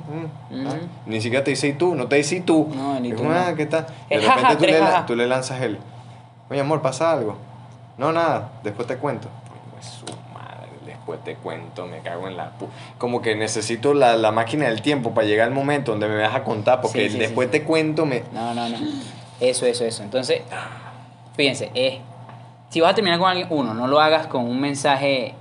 mm, 0.52 0.68
ah. 0.68 0.74
Ni 1.06 1.22
siquiera 1.22 1.42
te 1.46 1.52
dice 1.52 1.70
y 1.70 1.74
tú, 1.74 1.96
no 1.96 2.08
te 2.08 2.18
dice 2.18 2.36
y 2.36 2.40
tú. 2.42 2.70
No, 2.76 3.00
ni 3.00 3.10
Es 3.12 3.16
tú 3.16 3.22
como, 3.24 3.34
no. 3.34 3.40
ah, 3.40 3.54
¿qué 3.56 3.66
tal? 3.66 3.86
De 4.10 4.16
Es 4.16 4.22
repente 4.24 4.42
jaja, 4.44 4.58
tú, 4.58 4.66
le, 4.66 4.74
jaja. 4.80 5.06
tú 5.06 5.16
le 5.16 5.28
lanzas 5.28 5.62
el, 5.62 5.78
oye 6.50 6.60
amor, 6.60 6.82
pasa 6.82 7.14
algo. 7.14 7.38
No, 7.98 8.12
nada, 8.12 8.50
después 8.64 8.88
te 8.90 8.98
cuento. 8.98 9.30
Es 9.80 9.86
su 9.86 10.06
madre, 10.34 10.68
después 10.86 11.24
te 11.24 11.36
cuento, 11.36 11.86
me 11.88 12.00
cago 12.00 12.28
en 12.28 12.36
la 12.36 12.50
pu... 12.52 12.68
Como 12.98 13.22
que 13.22 13.36
necesito 13.38 13.94
la, 13.94 14.18
la 14.18 14.32
máquina 14.34 14.66
del 14.68 14.82
tiempo 14.82 15.14
para 15.14 15.26
llegar 15.28 15.48
al 15.48 15.54
momento 15.54 15.92
donde 15.92 16.10
me 16.10 16.22
vas 16.22 16.36
a 16.36 16.44
contar, 16.44 16.82
porque 16.82 17.00
Sí, 17.00 17.06
el 17.06 17.12
sí, 17.14 17.18
después 17.20 17.48
sí. 17.48 17.52
te 17.54 17.64
cuento 17.64 18.06
me... 18.06 18.24
No, 18.34 18.54
no, 18.54 18.68
no. 18.68 18.78
Eso, 19.40 19.66
eso, 19.66 19.86
eso. 19.86 20.04
Entonces, 20.04 20.42
fíjense, 21.36 21.72
es, 21.74 21.96
si 22.70 22.82
vas 22.82 22.92
a 22.92 22.96
terminar 22.96 23.20
con 23.20 23.30
alguien, 23.30 23.48
uno, 23.52 23.74
no 23.74 23.88
lo 23.88 24.00
hagas 24.00 24.28
con 24.28 24.44
un 24.46 24.60
mensaje... 24.60 25.34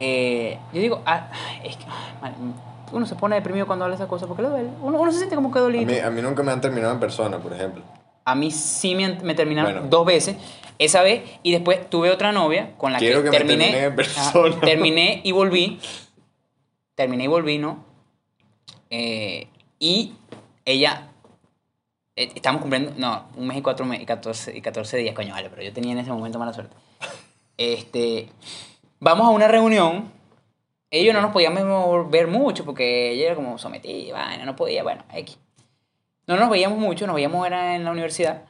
eh, 0.00 0.58
yo 0.72 0.80
digo, 0.80 1.02
ah, 1.06 1.28
es 1.64 1.76
que 1.76 1.84
ah, 2.22 2.30
uno 2.92 3.06
se 3.06 3.14
pone 3.14 3.34
deprimido 3.36 3.66
cuando 3.66 3.84
habla 3.84 3.94
esas 3.96 4.08
cosas 4.08 4.28
porque 4.28 4.42
le 4.42 4.48
duele. 4.48 4.68
Uno, 4.82 4.98
uno 5.00 5.10
se 5.10 5.18
siente 5.18 5.34
como 5.36 5.50
que 5.50 5.58
A 5.58 5.62
dolido. 5.62 5.86
mí, 5.86 5.98
a 5.98 6.10
mí 6.10 6.22
nunca 6.22 6.42
me 6.42 6.52
han 6.52 6.60
terminado 6.60 6.92
en 6.92 7.00
persona, 7.00 7.38
por 7.38 7.52
ejemplo. 7.52 7.82
A 8.24 8.34
mí 8.34 8.50
sí 8.50 8.94
me, 8.94 9.08
me 9.22 9.34
terminaron 9.34 9.72
Bueno. 9.72 9.88
dos 9.88 10.04
veces. 10.06 10.36
Esa 10.78 11.02
vez, 11.02 11.22
y 11.42 11.52
después 11.52 11.88
tuve 11.88 12.10
otra 12.10 12.32
novia 12.32 12.72
con 12.76 12.92
la 12.92 12.98
Quiero 12.98 13.22
que, 13.22 13.30
que 13.30 13.38
me 13.44 13.44
terminé. 13.46 13.84
en 13.84 14.60
terminé 14.60 15.20
y 15.24 15.32
volví. 15.32 15.80
Terminé 16.94 17.24
y 17.24 17.26
volví, 17.28 17.58
¿no? 17.58 17.84
Eh, 18.90 19.48
y 19.78 20.14
ella. 20.64 21.08
Eh, 22.16 22.32
estamos 22.34 22.62
cumpliendo. 22.62 22.92
No, 22.96 23.26
un 23.36 23.46
mes 23.46 23.58
y 23.58 23.62
cuatro 23.62 23.84
meses 23.84 24.02
y 24.02 24.06
14, 24.06 24.56
y 24.56 24.60
14 24.62 24.96
días, 24.96 25.14
coño, 25.14 25.34
vale, 25.34 25.50
pero 25.50 25.62
yo 25.62 25.72
tenía 25.72 25.92
en 25.92 25.98
ese 25.98 26.10
momento 26.10 26.38
mala 26.38 26.52
suerte. 26.52 26.74
Este. 27.58 28.28
Vamos 28.98 29.26
a 29.26 29.30
una 29.30 29.48
reunión. 29.48 30.10
Ellos 30.90 31.14
no 31.14 31.20
nos 31.20 31.32
podíamos 31.32 32.10
ver 32.10 32.28
mucho 32.28 32.64
porque 32.64 33.12
ella 33.12 33.26
era 33.26 33.34
como 33.34 33.58
sometida, 33.58 34.14
vaina, 34.14 34.44
no 34.44 34.56
podía, 34.56 34.82
bueno, 34.82 35.04
X. 35.12 35.38
No 36.26 36.36
nos 36.36 36.48
veíamos 36.48 36.78
mucho, 36.78 37.06
nos 37.06 37.14
veíamos 37.16 37.46
era 37.46 37.76
en 37.76 37.84
la 37.84 37.90
universidad. 37.90 38.44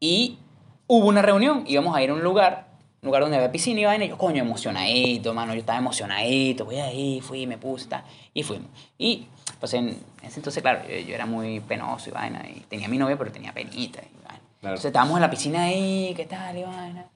Y 0.00 0.38
hubo 0.86 1.06
una 1.06 1.22
reunión, 1.22 1.64
íbamos 1.66 1.94
a 1.94 2.02
ir 2.02 2.10
a 2.10 2.14
un 2.14 2.22
lugar, 2.22 2.66
un 3.02 3.06
lugar 3.06 3.22
donde 3.22 3.36
había 3.36 3.52
piscina 3.52 3.80
y 3.80 3.84
vaina. 3.84 4.04
Y 4.04 4.08
yo, 4.08 4.18
coño, 4.18 4.42
emocionadito, 4.42 5.32
mano, 5.32 5.54
yo 5.54 5.60
estaba 5.60 5.78
emocionadito, 5.78 6.64
voy 6.64 6.76
ahí, 6.76 7.20
fui, 7.20 7.46
me 7.46 7.58
puse, 7.58 7.88
tal. 7.88 8.04
Y 8.34 8.42
fuimos. 8.42 8.68
Y, 8.98 9.28
pues 9.60 9.74
en 9.74 9.98
ese 10.22 10.40
entonces, 10.40 10.62
claro, 10.62 10.82
yo, 10.88 10.96
yo 10.98 11.14
era 11.14 11.26
muy 11.26 11.60
penoso 11.60 12.10
y 12.10 12.12
vaina. 12.12 12.42
Y 12.48 12.60
tenía 12.60 12.86
a 12.86 12.90
mi 12.90 12.98
novia, 12.98 13.16
pero 13.16 13.30
tenía 13.32 13.52
penita. 13.52 14.00
Y 14.00 14.24
vaina. 14.26 14.40
Entonces 14.62 14.86
estábamos 14.86 15.16
en 15.16 15.22
la 15.22 15.30
piscina 15.30 15.64
ahí, 15.64 16.12
¿qué 16.16 16.24
tal? 16.26 16.56
Y 16.56 16.62
vaina. 16.64 17.06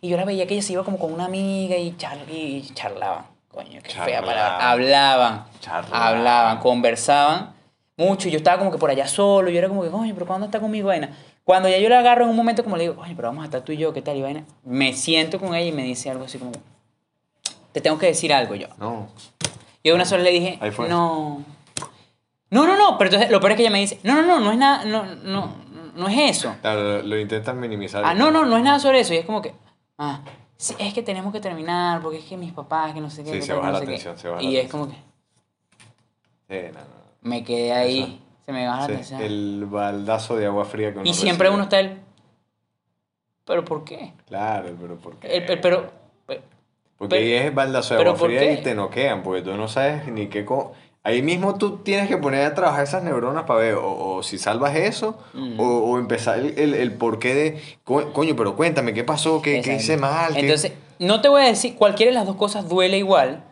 Y 0.00 0.08
yo 0.08 0.16
la 0.16 0.24
veía 0.24 0.46
que 0.46 0.54
ella 0.54 0.62
se 0.62 0.72
iba 0.72 0.84
como 0.84 0.98
con 0.98 1.12
una 1.12 1.26
amiga 1.26 1.76
y, 1.76 1.96
char 1.96 2.18
y 2.28 2.62
charlaban. 2.74 3.24
Coño, 3.48 3.80
qué 3.82 3.90
fea 3.90 4.04
Charlaban. 4.06 4.24
palabra. 4.24 4.70
Hablaban. 4.70 5.44
Charlaban. 5.60 6.02
Hablaban, 6.02 6.58
conversaban 6.58 7.52
mucho. 7.96 8.28
y 8.28 8.30
Yo 8.32 8.38
estaba 8.38 8.58
como 8.58 8.70
que 8.72 8.78
por 8.78 8.90
allá 8.90 9.06
solo. 9.06 9.50
Y 9.50 9.52
yo 9.52 9.58
era 9.58 9.68
como 9.68 9.82
que, 9.82 9.90
coño, 9.90 10.14
pero 10.14 10.26
¿cuándo 10.26 10.46
está 10.46 10.58
conmigo, 10.58 10.88
vaina? 10.88 11.10
Cuando 11.44 11.68
ya 11.68 11.78
yo 11.78 11.88
la 11.88 11.98
agarro 11.98 12.24
en 12.24 12.30
un 12.30 12.36
momento 12.36 12.62
como 12.64 12.76
le 12.76 12.84
digo, 12.84 13.00
oye, 13.02 13.14
pero 13.16 13.28
vamos 13.28 13.42
a 13.42 13.46
estar 13.46 13.60
tú 13.62 13.72
y 13.72 13.76
yo, 13.76 13.92
¿qué 13.92 14.00
tal? 14.00 14.16
Y 14.16 14.22
vaina, 14.22 14.44
me 14.64 14.92
siento 14.94 15.38
con 15.40 15.54
ella 15.54 15.68
y 15.68 15.72
me 15.72 15.82
dice 15.82 16.08
algo 16.08 16.24
así 16.24 16.38
como, 16.38 16.52
te 17.72 17.80
tengo 17.80 17.98
que 17.98 18.06
decir 18.06 18.32
algo 18.32 18.54
yo. 18.54 18.68
No. 18.78 19.08
Yo 19.84 19.94
una 19.94 20.04
sola 20.04 20.22
le 20.22 20.30
dije, 20.30 20.58
no. 20.88 21.44
No, 22.52 22.66
no, 22.66 22.76
no, 22.76 22.98
pero 22.98 23.08
entonces 23.08 23.30
lo 23.30 23.40
peor 23.40 23.52
es 23.52 23.56
que 23.56 23.62
ella 23.62 23.70
me 23.72 23.80
dice, 23.80 23.98
no, 24.04 24.14
no, 24.14 24.22
no, 24.22 24.38
no 24.40 24.52
es 24.52 24.58
nada, 24.58 24.84
no, 24.84 25.04
no, 25.06 25.54
no 25.96 26.08
es 26.08 26.36
eso. 26.38 26.54
Claro, 26.60 26.82
lo, 26.98 27.02
lo 27.02 27.18
intentan 27.18 27.58
minimizar. 27.58 28.04
Ah, 28.04 28.14
no, 28.14 28.30
no, 28.30 28.44
no 28.44 28.56
es 28.58 28.62
nada 28.62 28.78
sobre 28.78 29.00
eso. 29.00 29.14
Y 29.14 29.16
es 29.16 29.24
como 29.26 29.40
que, 29.42 29.54
ah, 29.98 30.20
sí, 30.56 30.74
es 30.78 30.92
que 30.94 31.02
tenemos 31.02 31.32
que 31.32 31.40
terminar 31.40 32.00
porque 32.02 32.18
es 32.18 32.24
que 32.24 32.36
mis 32.36 32.52
papás, 32.52 32.92
que 32.92 33.00
no 33.00 33.08
sé 33.10 33.24
qué. 33.24 33.32
Sí, 33.32 33.36
que 33.38 33.42
se 33.42 33.52
baja 33.54 33.66
no 33.68 33.72
la 33.72 33.78
sé 33.80 33.84
qué". 33.86 33.92
tensión, 33.92 34.18
se 34.18 34.28
baja 34.28 34.42
Y 34.42 34.52
la 34.54 34.60
es 34.60 34.70
como 34.70 34.86
que 34.88 34.94
Sí, 34.94 36.58
no, 36.74 36.80
no. 36.80 36.86
me 37.22 37.42
quedé 37.42 37.72
ahí, 37.72 38.00
Eso. 38.02 38.18
se 38.44 38.52
me 38.52 38.66
baja 38.66 38.84
Sí, 38.86 38.90
la 38.92 38.96
tensión. 38.98 39.20
el 39.22 39.66
baldazo 39.70 40.36
de 40.36 40.46
agua 40.46 40.64
fría 40.66 40.92
que 40.92 40.98
uno 40.98 41.08
y 41.08 41.14
siempre 41.14 41.48
uno 41.48 41.62
está 41.62 41.80
el, 41.80 41.98
¿pero 43.46 43.64
por 43.64 43.84
qué? 43.84 44.12
Claro, 44.26 44.68
pero 44.80 44.96
¿por 44.96 45.16
qué? 45.16 45.36
El- 45.38 45.42
el- 45.50 45.60
pero, 45.60 45.90
pero- 46.26 46.42
Porque 46.98 47.16
pero- 47.16 47.22
ahí 47.26 47.32
es 47.32 47.54
baldazo 47.54 47.94
de 47.94 48.00
agua 48.02 48.14
¿por 48.14 48.28
fría 48.28 48.52
y 48.52 48.62
te 48.62 48.74
noquean, 48.74 49.22
porque 49.22 49.40
tú 49.42 49.54
no 49.56 49.68
sabes 49.68 50.06
ni 50.08 50.26
qué... 50.28 50.44
co- 50.44 50.72
Ahí 51.04 51.20
mismo 51.20 51.56
tú 51.58 51.78
tienes 51.78 52.08
que 52.08 52.16
poner 52.16 52.44
a 52.46 52.54
trabajar 52.54 52.84
esas 52.84 53.02
neuronas 53.02 53.42
para 53.44 53.58
ver 53.60 53.74
o, 53.74 54.16
o 54.16 54.22
si 54.22 54.38
salvas 54.38 54.76
eso 54.76 55.18
Mm. 55.34 55.58
o, 55.58 55.64
o 55.64 55.98
empezar 55.98 56.38
el, 56.38 56.56
el, 56.58 56.74
el 56.74 56.92
porqué 56.92 57.34
de... 57.34 57.62
co- 57.82 58.12
Coño, 58.12 58.36
pero 58.36 58.54
cuéntame, 58.54 58.94
¿qué 58.94 59.02
pasó? 59.02 59.42
¿Qué, 59.42 59.60
qué 59.62 59.74
hice 59.74 59.96
mal? 59.96 60.32
¿Qué- 60.34 60.40
Entonces, 60.40 60.72
no 61.00 61.20
te 61.20 61.28
voy 61.28 61.42
a 61.42 61.46
decir, 61.46 61.74
cualquiera 61.74 62.10
de 62.12 62.14
las 62.18 62.26
dos 62.26 62.36
cosas 62.36 62.68
duele 62.68 62.98
igual, 62.98 63.42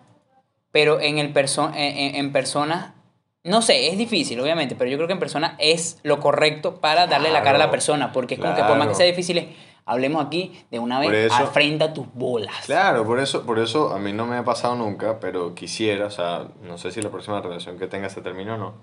pero 0.70 1.01
en, 1.01 1.18
el 1.18 1.32
perso 1.32 1.68
en, 1.74 1.96
en- 1.98 2.14
en 2.14 2.32
persona, 2.32 2.94
no 3.42 3.62
sé, 3.62 3.88
es 3.88 3.98
difícil, 3.98 4.38
obviamente, 4.38 4.76
pero 4.76 4.88
yo 4.88 4.96
creo 4.98 5.09
que 5.09 5.14
en 5.14 5.18
persona 5.18 5.57
es 5.59 5.98
lo 6.05 6.20
correcto 6.20 6.76
para 6.76 7.09
darle 7.09 7.30
la 7.32 7.42
cara 7.42 7.57
a 7.57 7.59
la 7.59 7.70
persona, 7.72 8.12
porque 8.12 8.34
es 8.34 8.40
como 8.40 8.55
que 8.55 8.62
por 8.62 8.76
más 8.76 8.86
que 8.86 8.94
sea 8.94 9.07
difícil, 9.07 9.38
es, 9.38 9.46
hablemos 9.86 10.24
aquí 10.26 10.64
de 10.70 10.78
una 10.78 10.98
vez, 11.00 11.32
eso- 11.32 11.34
afrenta 11.42 11.92
tus 11.92 12.06
bolas. 12.14 12.54
Claro, 12.66 13.04
por 13.04 13.18
eso, 13.20 13.44
por 13.44 13.58
eso 13.58 13.92
a 13.94 13.98
mí 13.98 14.12
no 14.12 14.26
me 14.26 14.36
ha 14.36 14.44
pasado 14.44 14.74
nunca, 14.76 15.18
pero 15.20 15.54
quisiera, 15.54 16.06
o 16.06 16.10
sea, 16.10 16.46
no 16.62 16.78
sé 16.78 16.90
si 16.92 17.00
la 17.02 17.10
próxima 17.10 17.40
relación 17.40 17.78
que 17.78 17.86
tenga 17.86 18.08
se 18.08 18.20
termine 18.22 18.52
o 18.52 18.56
no, 18.56 18.74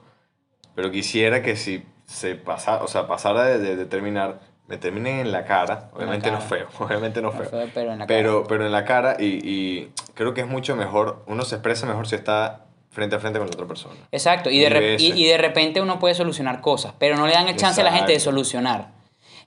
pero 0.75 0.91
quisiera 0.91 1.41
que 1.41 1.55
si 1.55 1.83
se 2.05 2.35
pasa, 2.35 2.83
o 2.83 2.87
sea, 2.87 3.07
pasara 3.07 3.43
de, 3.45 3.59
de- 3.59 3.75
de 3.75 3.85
terminar, 3.85 4.39
me 4.67 4.77
terminen 4.77 5.19
en 5.19 5.31
la 5.31 5.45
cara, 5.45 5.89
obviamente 5.93 6.29
no 6.29 6.37
cara. 6.39 6.49
feo, 6.49 6.67
obviamente 6.79 7.21
no 7.21 7.31
No 7.31 7.37
feo, 7.39 7.69
pero 7.73 7.93
en 7.93 7.99
la 7.99 8.07
pero, 8.07 8.37
cara. 8.43 8.47
pero 8.49 8.65
en 8.65 8.71
la 8.71 8.85
cara 8.85 9.15
y, 9.19 9.25
y 9.49 9.91
creo 10.13 10.33
que 10.33 10.41
es 10.41 10.47
mucho 10.47 10.75
mejor, 10.75 11.23
uno 11.27 11.43
se 11.45 11.55
expresa 11.55 11.85
mejor 11.85 12.07
si 12.07 12.15
está 12.15 12.65
frente 12.89 13.15
a 13.15 13.19
frente 13.19 13.37
con 13.39 13.47
la 13.47 13.53
otra 13.53 13.67
persona. 13.67 13.95
Exacto, 14.11 14.49
y 14.49 14.59
de, 14.59 14.95
y, 14.99 15.13
y 15.13 15.25
repente 15.37 15.81
uno 15.81 15.99
puede 15.99 16.15
solucionar 16.15 16.61
cosas, 16.61 16.93
pero 16.97 17.15
no 17.15 17.27
le 17.27 17.33
dan 17.33 17.47
el 17.47 17.55
chance 17.55 17.79
a 17.81 17.83
la 17.83 17.91
gente 17.93 18.11
de 18.13 18.19
solucionar. 18.19 18.96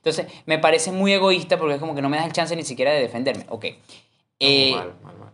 Entonces, 0.03 0.27
me 0.47 0.57
parece 0.57 0.91
muy 0.91 1.13
egoísta 1.13 1.57
porque 1.59 1.75
es 1.75 1.79
como 1.79 1.93
que 1.95 2.01
no 2.01 2.09
me 2.09 2.17
das 2.17 2.25
el 2.25 2.33
chance 2.33 2.55
ni 2.55 2.63
siquiera 2.63 2.91
de 2.91 3.01
defenderme. 3.01 3.45
Ok. 3.49 3.65
Eh, 4.39 4.71
mal, 4.75 4.95
mal, 5.03 5.17
mal. 5.17 5.29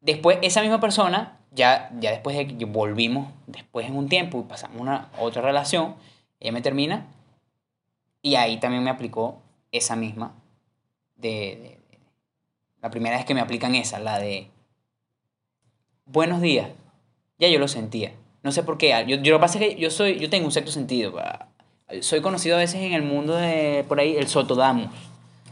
Después, 0.00 0.38
esa 0.42 0.60
misma 0.60 0.80
persona, 0.80 1.38
ya, 1.52 1.90
ya 2.00 2.10
después 2.10 2.36
de 2.36 2.46
que 2.46 2.64
volvimos, 2.66 3.28
después 3.46 3.86
en 3.86 3.96
un 3.96 4.08
tiempo 4.08 4.40
y 4.40 4.42
pasamos 4.42 4.80
una 4.80 5.08
otra 5.18 5.40
relación, 5.42 5.94
ella 6.40 6.52
me 6.52 6.60
termina 6.60 7.06
y 8.20 8.34
ahí 8.34 8.58
también 8.60 8.82
me 8.84 8.90
aplicó 8.90 9.40
esa 9.70 9.96
misma 9.96 10.34
de, 11.16 11.28
de- 11.30 11.56
de- 11.90 11.98
la 12.82 12.90
primera 12.90 13.16
vez 13.16 13.24
que 13.24 13.32
me 13.34 13.40
aplican 13.40 13.74
esa, 13.74 13.98
la 13.98 14.18
de 14.18 14.50
buenos 16.04 16.40
días. 16.40 16.68
Ya 17.38 17.48
yo 17.48 17.58
lo 17.58 17.68
sentía. 17.68 18.12
No 18.42 18.52
sé 18.52 18.62
por 18.62 18.76
qué. 18.78 18.90
Yo, 19.06 19.16
yo 19.16 19.32
lo 19.32 19.38
que 19.38 19.40
pasa 19.40 19.58
es 19.58 19.74
que 19.74 19.80
yo 19.80 19.90
soy, 19.90 20.18
yo 20.18 20.28
tengo 20.30 20.46
un 20.46 20.52
sexto 20.52 20.70
sentido. 20.72 21.14
pa. 21.14 21.48
Soy 22.00 22.20
conocido 22.20 22.56
a 22.56 22.58
veces 22.58 22.80
en 22.80 22.92
el 22.94 23.02
mundo 23.02 23.34
de 23.36 23.84
por 23.88 24.00
ahí 24.00 24.16
el 24.16 24.26
sotodamus 24.28 24.88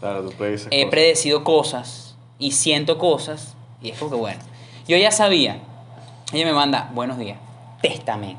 Claro, 0.01 0.23
tú 0.23 0.33
puedes 0.33 0.67
he 0.71 0.87
predecido 0.87 1.45
cosas 1.45 2.17
y 2.39 2.53
siento 2.53 2.97
cosas 2.99 3.55
y 3.83 3.91
es 3.91 3.99
como 3.99 4.11
que 4.13 4.17
bueno. 4.17 4.41
Yo 4.89 4.97
ya 4.97 5.11
sabía. 5.11 5.59
Ella 6.33 6.47
me 6.47 6.53
manda, 6.53 6.91
buenos 6.95 7.19
días, 7.19 7.39
téstame. 7.83 8.37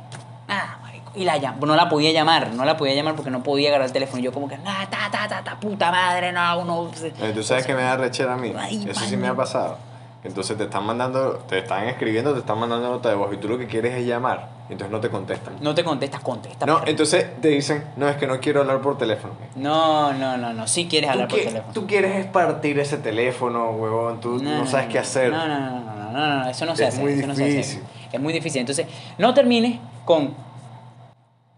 Ah, 0.48 0.80
marico. 0.82 1.12
Y 1.16 1.24
la 1.24 1.38
llam- 1.38 1.60
no 1.60 1.76
la 1.76 1.88
podía 1.90 2.12
llamar, 2.12 2.52
no 2.54 2.66
la 2.66 2.78
podía 2.78 2.96
llamar 2.96 3.16
porque 3.16 3.30
no 3.30 3.44
podía 3.44 3.70
agarrar 3.70 3.88
el 3.88 3.94
teléfono. 3.94 4.20
Y 4.22 4.24
yo 4.24 4.32
como 4.34 4.48
que, 4.48 4.56
ah, 4.66 4.88
ta, 4.90 5.10
ta, 5.12 5.28
ta, 5.28 5.44
ta, 5.44 5.60
puta 5.60 5.92
madre, 5.92 6.32
no. 6.32 6.90
Eh, 7.04 7.32
¿Tú 7.36 7.44
sabes 7.44 7.66
que 7.66 7.76
me 7.76 7.84
da 7.84 7.98
rechera 7.98 8.34
a 8.34 8.38
mí? 8.38 8.54
Ay, 8.58 8.86
Eso 8.90 9.02
sí 9.02 9.18
me 9.18 9.28
ha 9.28 9.36
pasado. 9.36 9.78
Entonces 10.24 10.56
te 10.56 10.66
están 10.66 10.86
mandando, 10.86 11.34
te 11.50 11.58
están 11.60 11.88
escribiendo, 11.88 12.34
te 12.34 12.40
están 12.40 12.60
mandando 12.60 12.90
nota 12.90 13.10
de 13.10 13.16
voz 13.16 13.34
y 13.34 13.38
tú 13.38 13.48
lo 13.48 13.58
que 13.58 13.66
quieres 13.68 13.96
es 13.96 14.06
llamar. 14.06 14.50
Entonces 14.70 14.92
no 14.92 15.00
te 15.00 15.10
contestan. 15.10 15.56
No 15.62 15.74
te 15.74 15.84
contestas, 15.84 16.22
contesta. 16.22 16.66
No, 16.66 16.82
entonces 16.86 17.42
te 17.42 17.48
dicen, 17.48 17.84
no, 17.98 18.08
es 18.08 18.18
que 18.18 18.28
no 18.28 18.40
quiero 18.40 18.62
hablar 18.62 18.82
por 18.82 18.98
teléfono. 18.98 19.34
no, 19.56 20.14
no, 20.14 20.38
no, 20.38 20.54
no, 20.54 20.68
sí 20.68 20.88
quieres 20.88 21.10
hablar 21.10 21.28
por 21.28 21.40
teléfono. 21.40 21.74
tú 21.74 21.88
quieres 21.88 22.16
es 22.18 22.26
partir 22.28 22.78
ese 22.80 22.98
teléfono, 22.98 23.72
huevón. 23.72 24.22
Tú 24.22 24.42
no, 24.44 24.66
sabes 24.68 24.88
qué 24.88 25.00
hacer. 25.00 25.32
No, 25.32 25.48
no, 25.48 25.60
no, 25.60 25.70
no, 25.80 25.96
no, 25.96 26.12
no, 26.12 26.44
no, 26.44 26.50
eso 26.50 26.66
no 26.68 26.76
se 26.76 26.84
Es 26.84 26.90
hace. 26.94 27.02
muy 27.02 27.14
eso 27.14 27.28
no 27.28 27.36
se 27.36 27.44
hace. 27.44 27.52
difícil. 27.54 27.84
Es 28.12 28.20
muy 28.22 28.34
difícil. 28.34 28.60
Entonces, 28.62 28.86
no 29.18 29.34
termines 29.34 29.80
con 30.06 30.36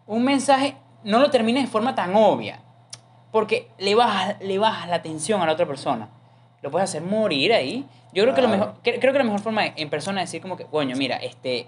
un 0.07 0.23
mensaje, 0.23 0.75
no 1.03 1.19
lo 1.19 1.29
termines 1.29 1.63
de 1.65 1.69
forma 1.69 1.95
tan 1.95 2.15
obvia, 2.15 2.61
porque 3.31 3.69
le 3.77 3.93
bajas, 3.95 4.35
le 4.41 4.57
bajas 4.57 4.87
la 4.87 4.95
atención 4.95 5.41
a 5.41 5.45
la 5.45 5.51
otra 5.53 5.65
persona. 5.65 6.07
Lo 6.63 6.71
puedes 6.71 6.89
hacer 6.89 7.03
morir 7.03 7.53
ahí. 7.53 7.85
Yo 8.13 8.23
creo 8.23 8.33
que 8.33 8.41
lo 8.41 8.47
mejor, 8.47 8.73
cre- 8.83 8.97
creo 8.99 9.11
que 9.13 9.19
la 9.19 9.23
mejor 9.25 9.41
forma 9.41 9.65
es 9.67 9.73
en 9.75 9.89
persona 9.89 10.21
decir 10.21 10.41
como 10.41 10.55
que, 10.57 10.65
coño, 10.65 10.95
mira, 10.95 11.17
este, 11.17 11.67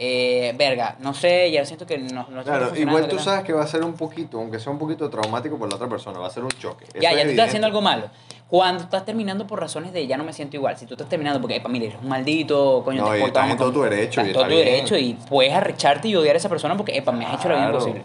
eh, 0.00 0.54
verga, 0.56 0.96
no 1.00 1.12
sé, 1.12 1.50
ya 1.50 1.64
siento 1.64 1.84
que 1.86 1.98
no, 1.98 2.26
no 2.30 2.42
Claro, 2.44 2.76
igual 2.76 3.04
¿qué 3.04 3.10
tú 3.10 3.18
sabes 3.18 3.44
que 3.44 3.52
va 3.52 3.64
a 3.64 3.66
ser 3.66 3.82
un 3.82 3.94
poquito, 3.94 4.38
aunque 4.38 4.60
sea 4.60 4.70
un 4.72 4.78
poquito 4.78 5.10
traumático 5.10 5.58
por 5.58 5.68
la 5.68 5.74
otra 5.74 5.88
persona, 5.88 6.18
va 6.20 6.28
a 6.28 6.30
ser 6.30 6.44
un 6.44 6.50
choque. 6.50 6.84
Eso 6.84 7.00
Ya, 7.00 7.10
es 7.10 7.16
ya 7.18 7.22
tú 7.24 7.30
estás 7.30 7.46
haciendo 7.48 7.66
algo 7.66 7.80
malo. 7.80 8.08
Cuando 8.48 8.84
estás 8.84 9.04
terminando 9.04 9.46
por 9.46 9.60
razones 9.60 9.92
de 9.92 10.06
ya 10.06 10.16
no 10.16 10.22
me 10.24 10.32
siento 10.32 10.56
igual, 10.56 10.76
si 10.78 10.86
tú 10.86 10.94
estás 10.94 11.08
terminando 11.08 11.40
porque, 11.40 11.56
epa, 11.56 11.68
mira, 11.68 11.86
eres 11.86 11.98
un 12.00 12.08
maldito, 12.08 12.82
coño, 12.84 13.04
No, 13.04 13.10
te 13.10 13.18
y 13.20 13.22
estás 13.24 13.50
en 13.50 13.56
todo 13.58 13.72
tu 13.72 13.82
derecho, 13.82 14.20
estás 14.20 14.24
y 14.24 14.28
en 14.28 14.32
todo 14.34 14.44
tu 14.44 14.50
bien. 14.50 14.64
derecho 14.64 14.96
y 14.96 15.14
puedes 15.28 15.52
arrecharte 15.52 16.08
y 16.08 16.14
odiar 16.16 16.34
a 16.34 16.38
esa 16.38 16.48
persona 16.48 16.76
porque, 16.76 16.96
epa, 16.96 17.10
me 17.12 17.26
has 17.26 17.34
hecho 17.34 17.48
la 17.48 17.56
vida 17.56 17.66
imposible. 17.66 18.02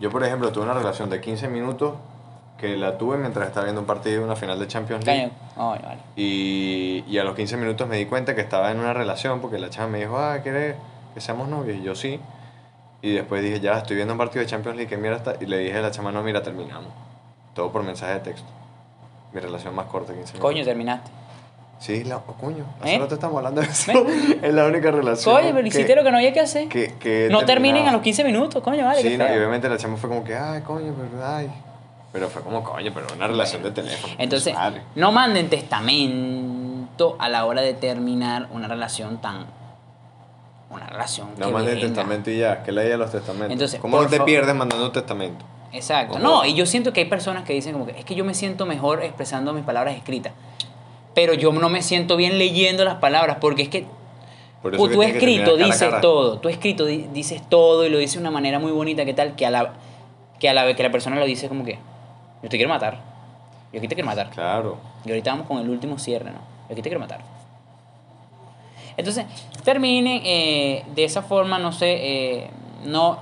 Yo, 0.00 0.10
por 0.10 0.24
ejemplo, 0.24 0.52
tuve 0.52 0.64
una 0.64 0.74
relación 0.74 1.10
de 1.10 1.20
15 1.20 1.48
minutos 1.48 1.94
que 2.58 2.76
la 2.76 2.96
tuve 2.96 3.18
mientras 3.18 3.48
estaba 3.48 3.64
viendo 3.64 3.80
un 3.80 3.86
partido 3.86 4.20
de 4.20 4.24
una 4.24 4.36
final 4.36 4.58
de 4.58 4.66
Champions 4.66 5.04
League. 5.04 5.30
Ay, 5.56 5.80
vale. 5.82 5.98
Y, 6.16 7.04
y 7.06 7.18
a 7.18 7.24
los 7.24 7.34
15 7.34 7.56
minutos 7.56 7.86
me 7.86 7.96
di 7.96 8.06
cuenta 8.06 8.34
que 8.34 8.40
estaba 8.40 8.70
en 8.70 8.78
una 8.78 8.94
relación 8.94 9.40
porque 9.40 9.58
la 9.58 9.68
chava 9.70 9.88
me 9.88 9.98
dijo, 9.98 10.16
ah, 10.18 10.38
¿quieres 10.42 10.76
que 11.14 11.20
seamos 11.20 11.48
novios? 11.48 11.78
Y 11.78 11.82
yo 11.82 11.94
sí. 11.94 12.18
Y 13.02 13.12
después 13.12 13.42
dije, 13.42 13.60
ya, 13.60 13.78
estoy 13.78 13.96
viendo 13.96 14.14
un 14.14 14.18
partido 14.18 14.40
de 14.40 14.46
Champions 14.46 14.76
League, 14.76 14.88
que 14.88 14.96
mira 14.96 15.16
está. 15.16 15.36
Y 15.40 15.46
le 15.46 15.58
dije 15.58 15.76
a 15.76 15.82
la 15.82 15.90
chama, 15.90 16.12
no, 16.12 16.22
mira, 16.22 16.42
terminamos. 16.42 16.88
Todo 17.54 17.70
por 17.70 17.82
mensaje 17.82 18.14
de 18.14 18.20
texto. 18.20 18.48
Mi 19.32 19.40
relación 19.40 19.74
más 19.74 19.86
corta, 19.86 20.12
15 20.14 20.32
minutos. 20.32 20.40
Coño, 20.40 20.64
terminaste. 20.64 21.10
Sí, 21.78 22.04
la, 22.04 22.16
oh, 22.16 22.34
coño. 22.40 22.64
Hace 22.80 22.94
¿Eh? 22.94 22.98
rato 22.98 23.16
estamos 23.16 23.36
hablando 23.36 23.60
de 23.60 23.66
eso. 23.66 23.92
es 24.42 24.54
la 24.54 24.64
única 24.64 24.90
relación. 24.90 25.34
Coño, 25.34 25.54
pero 25.54 25.66
hiciste 25.66 25.94
lo 25.94 26.02
que 26.02 26.10
no 26.10 26.16
había 26.16 26.32
que 26.32 26.40
hacer. 26.40 26.68
que, 26.68 26.94
que 26.94 27.28
no 27.30 27.44
terminen 27.44 27.86
a 27.86 27.92
los 27.92 28.00
15 28.00 28.24
minutos, 28.24 28.62
coño, 28.62 28.84
vale. 28.86 29.02
Sí, 29.02 29.18
no, 29.18 29.26
y 29.26 29.36
obviamente 29.36 29.68
la 29.68 29.76
chama 29.76 29.98
fue 29.98 30.08
como 30.08 30.24
que, 30.24 30.34
ay, 30.34 30.62
coño, 30.62 30.94
pero 30.96 31.26
ay. 31.26 31.50
Pero 32.12 32.28
fue 32.30 32.42
como, 32.42 32.62
coño, 32.62 32.92
pero 32.94 33.06
una 33.14 33.26
relación 33.26 33.62
de 33.62 33.70
teléfono. 33.72 34.14
Entonces, 34.18 34.54
no 34.94 35.12
manden 35.12 35.48
testamento 35.50 37.16
a 37.18 37.28
la 37.28 37.44
hora 37.44 37.62
de 37.62 37.74
terminar 37.74 38.48
una 38.52 38.68
relación 38.68 39.18
tan. 39.20 39.46
Una 40.70 40.86
relación 40.86 41.28
No 41.38 41.46
que 41.46 41.52
manden 41.52 41.80
testamento 41.80 42.30
y 42.30 42.38
ya, 42.38 42.62
que 42.62 42.72
leía 42.72 42.96
los 42.96 43.12
testamentos. 43.12 43.52
Entonces, 43.52 43.80
¿Cómo 43.80 44.00
no 44.02 44.08
te 44.08 44.20
pierdes 44.20 44.54
mandando 44.54 44.86
un 44.86 44.92
testamento? 44.92 45.44
Exacto. 45.72 46.18
No, 46.18 46.44
y 46.44 46.54
yo 46.54 46.64
siento 46.66 46.92
que 46.92 47.00
hay 47.00 47.06
personas 47.06 47.44
que 47.44 47.52
dicen 47.52 47.72
como 47.74 47.86
que 47.86 47.92
es 47.98 48.04
que 48.04 48.14
yo 48.14 48.24
me 48.24 48.34
siento 48.34 48.66
mejor 48.66 49.02
expresando 49.04 49.52
mis 49.52 49.64
palabras 49.64 49.94
escritas. 49.96 50.32
Pero 51.14 51.34
yo 51.34 51.52
no 51.52 51.68
me 51.68 51.82
siento 51.82 52.16
bien 52.16 52.38
leyendo 52.38 52.84
las 52.84 52.96
palabras 52.96 53.38
porque 53.40 53.62
es 53.62 53.68
que 53.68 53.86
Por 54.62 54.76
tú, 54.76 55.02
escrito 55.02 55.52
cara 55.54 55.64
dices 55.66 55.88
cara. 55.88 56.00
todo, 56.00 56.38
tú 56.38 56.48
escrito 56.48 56.84
di- 56.84 57.06
dices 57.12 57.42
todo 57.48 57.84
y 57.86 57.90
lo 57.90 57.98
dices 57.98 58.14
de 58.14 58.20
una 58.20 58.30
manera 58.30 58.58
muy 58.58 58.72
bonita 58.72 59.04
que 59.04 59.14
tal 59.14 59.34
que 59.36 59.46
a 59.46 59.50
la 59.50 59.72
que 60.40 60.48
a 60.50 60.54
la 60.54 60.64
vez 60.64 60.76
que 60.76 60.82
la 60.82 60.90
persona 60.90 61.16
lo 61.16 61.24
dice 61.24 61.48
como 61.48 61.64
que 61.64 61.78
yo 62.42 62.48
te 62.48 62.56
quiero 62.56 62.72
matar. 62.72 62.98
Yo 63.72 63.78
aquí 63.78 63.88
te 63.88 63.94
quiero 63.94 64.08
matar. 64.08 64.30
Claro. 64.30 64.78
Y 65.04 65.10
ahorita 65.10 65.30
vamos 65.30 65.46
con 65.46 65.58
el 65.58 65.68
último 65.68 65.98
cierre, 65.98 66.30
¿no? 66.30 66.38
Yo 66.68 66.72
aquí 66.72 66.82
te 66.82 66.88
quiero 66.88 67.00
matar. 67.00 67.20
Entonces, 68.96 69.26
terminen 69.64 70.22
eh, 70.24 70.84
de 70.94 71.04
esa 71.04 71.22
forma, 71.22 71.58
no 71.58 71.72
sé, 71.72 71.96
eh, 72.00 72.50
no, 72.84 73.18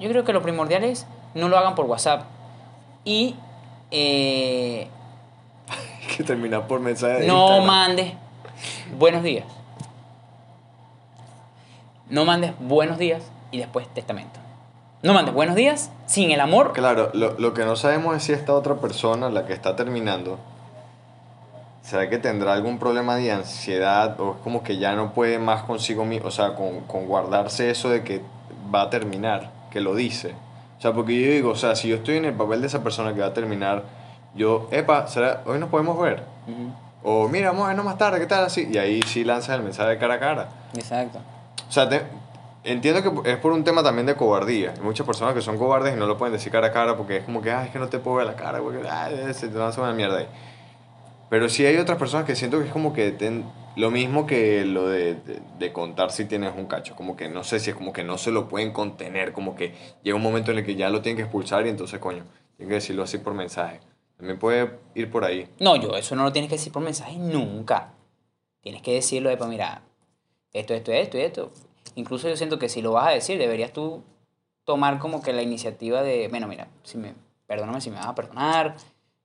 yo 0.00 0.08
creo 0.08 0.24
que 0.24 0.32
lo 0.32 0.42
primordial 0.42 0.84
es 0.84 1.06
no 1.34 1.48
lo 1.48 1.56
hagan 1.58 1.74
por 1.74 1.84
WhatsApp. 1.86 2.24
Y 3.04 3.36
eh, 3.90 4.88
que 6.16 6.24
terminar 6.24 6.66
por 6.66 6.80
mensaje 6.80 7.20
de 7.20 7.26
no 7.28 7.58
Instagram. 7.58 7.66
mandes 7.66 8.12
buenos 8.98 9.22
días. 9.22 9.44
No 12.08 12.24
mandes 12.24 12.52
buenos 12.58 12.98
días 12.98 13.22
y 13.50 13.58
después 13.58 13.86
testamento. 13.94 14.40
No 15.02 15.12
mandes 15.14 15.34
buenos 15.34 15.54
días 15.56 15.90
sin 16.06 16.30
el 16.30 16.40
amor. 16.40 16.72
Claro, 16.72 17.10
lo, 17.12 17.38
lo 17.38 17.54
que 17.54 17.64
no 17.64 17.76
sabemos 17.76 18.16
es 18.16 18.24
si 18.24 18.32
esta 18.32 18.52
otra 18.54 18.76
persona, 18.76 19.28
la 19.30 19.46
que 19.46 19.52
está 19.52 19.76
terminando, 19.76 20.38
¿será 21.82 22.08
que 22.08 22.18
tendrá 22.18 22.54
algún 22.54 22.78
problema 22.78 23.16
de 23.16 23.30
ansiedad 23.30 24.18
o 24.20 24.32
es 24.32 24.36
como 24.42 24.62
que 24.62 24.78
ya 24.78 24.94
no 24.94 25.12
puede 25.12 25.38
más 25.38 25.62
consigo 25.62 26.04
mismo, 26.04 26.28
o 26.28 26.30
sea, 26.30 26.54
con, 26.54 26.80
con 26.82 27.06
guardarse 27.06 27.70
eso 27.70 27.88
de 27.90 28.02
que 28.02 28.20
va 28.74 28.82
a 28.82 28.90
terminar, 28.90 29.50
que 29.70 29.80
lo 29.80 29.94
dice? 29.94 30.34
O 30.78 30.80
sea, 30.82 30.92
porque 30.92 31.20
yo 31.20 31.30
digo, 31.30 31.50
o 31.50 31.56
sea, 31.56 31.76
si 31.76 31.88
yo 31.88 31.96
estoy 31.96 32.16
en 32.16 32.24
el 32.24 32.34
papel 32.34 32.60
de 32.60 32.66
esa 32.66 32.82
persona 32.82 33.14
que 33.14 33.20
va 33.20 33.28
a 33.28 33.34
terminar, 33.34 33.84
yo, 34.34 34.68
epa, 34.70 35.06
¿será, 35.06 35.42
hoy 35.46 35.58
nos 35.58 35.68
podemos 35.70 35.98
ver. 36.00 36.22
O 37.02 37.28
mira, 37.28 37.50
vamos 37.50 37.64
a 37.64 37.68
vernos 37.68 37.84
más 37.84 37.96
tarde, 37.98 38.18
¿qué 38.18 38.26
tal? 38.26 38.44
Así. 38.44 38.68
Y 38.70 38.76
ahí 38.78 39.00
sí 39.02 39.24
lanzas 39.24 39.56
el 39.56 39.62
mensaje 39.62 39.90
de 39.90 39.98
cara 39.98 40.14
a 40.14 40.18
cara. 40.18 40.48
Exacto. 40.74 41.18
O 41.68 41.72
sea, 41.72 41.88
te- 41.88 42.02
entiendo 42.66 43.22
que 43.22 43.30
es 43.30 43.36
por 43.38 43.52
un 43.52 43.64
tema 43.64 43.82
también 43.82 44.06
de 44.06 44.14
cobardía. 44.14 44.72
Hay 44.76 44.82
muchas 44.82 45.06
personas 45.06 45.34
que 45.34 45.40
son 45.40 45.56
cobardes 45.58 45.94
y 45.96 45.98
no 45.98 46.06
lo 46.06 46.18
pueden 46.18 46.32
decir 46.34 46.52
cara 46.52 46.66
a 46.68 46.72
cara 46.72 46.96
porque 46.96 47.16
es 47.18 47.24
como 47.24 47.40
que, 47.40 47.50
ah, 47.50 47.64
es 47.64 47.70
que 47.70 47.78
no 47.78 47.88
te 47.88 47.98
puedo 47.98 48.18
ver 48.18 48.26
la 48.26 48.36
cara, 48.36 48.60
porque 48.60 48.86
ah, 48.88 49.08
se 49.32 49.48
te 49.48 49.58
lanza 49.58 49.80
una 49.80 49.92
mierda 49.92 50.18
ahí. 50.18 50.26
Pero 51.28 51.48
sí 51.48 51.66
hay 51.66 51.76
otras 51.76 51.98
personas 51.98 52.24
que 52.26 52.36
siento 52.36 52.58
que 52.60 52.66
es 52.66 52.72
como 52.72 52.92
que 52.92 53.10
ten- 53.12 53.44
lo 53.74 53.90
mismo 53.90 54.26
que 54.26 54.64
lo 54.64 54.88
de, 54.88 55.14
de, 55.16 55.40
de 55.58 55.72
contar 55.72 56.10
si 56.10 56.24
tienes 56.24 56.52
un 56.56 56.66
cacho. 56.66 56.94
Como 56.96 57.16
que 57.16 57.28
no 57.28 57.42
sé 57.44 57.58
si 57.60 57.70
es 57.70 57.76
como 57.76 57.92
que 57.92 58.04
no 58.04 58.16
se 58.16 58.30
lo 58.30 58.48
pueden 58.48 58.72
contener, 58.72 59.32
como 59.32 59.54
que 59.56 59.74
llega 60.02 60.16
un 60.16 60.22
momento 60.22 60.50
en 60.52 60.58
el 60.58 60.64
que 60.64 60.76
ya 60.76 60.88
lo 60.88 61.02
tienen 61.02 61.16
que 61.16 61.22
expulsar 61.24 61.66
y 61.66 61.70
entonces, 61.70 61.98
coño, 61.98 62.24
tienen 62.56 62.68
que 62.70 62.74
decirlo 62.76 63.02
así 63.02 63.18
por 63.18 63.34
mensaje. 63.34 63.80
También 64.16 64.38
puede 64.38 64.70
ir 64.94 65.10
por 65.10 65.24
ahí. 65.24 65.46
No, 65.60 65.76
yo 65.76 65.94
eso 65.96 66.14
no 66.16 66.22
lo 66.22 66.32
tienes 66.32 66.48
que 66.48 66.56
decir 66.56 66.72
por 66.72 66.82
mensaje 66.82 67.16
nunca. 67.18 67.92
Tienes 68.62 68.80
que 68.82 68.94
decirlo 68.94 69.28
de, 69.28 69.36
pues 69.36 69.50
mira, 69.50 69.82
esto, 70.52 70.72
esto, 70.74 70.90
esto 70.92 71.18
esto. 71.18 71.52
Incluso 71.96 72.28
yo 72.28 72.36
siento 72.36 72.58
que 72.60 72.68
si 72.68 72.80
lo 72.82 72.92
vas 72.92 73.08
a 73.08 73.10
decir, 73.10 73.38
deberías 73.38 73.72
tú 73.72 74.02
tomar 74.64 74.98
como 74.98 75.22
que 75.22 75.32
la 75.32 75.42
iniciativa 75.42 76.02
de, 76.02 76.28
bueno, 76.28 76.46
mira, 76.46 76.68
si 76.84 76.98
me, 76.98 77.14
perdóname 77.46 77.80
si 77.80 77.90
me 77.90 77.96
vas 77.96 78.06
a 78.06 78.14
perdonar, 78.14 78.76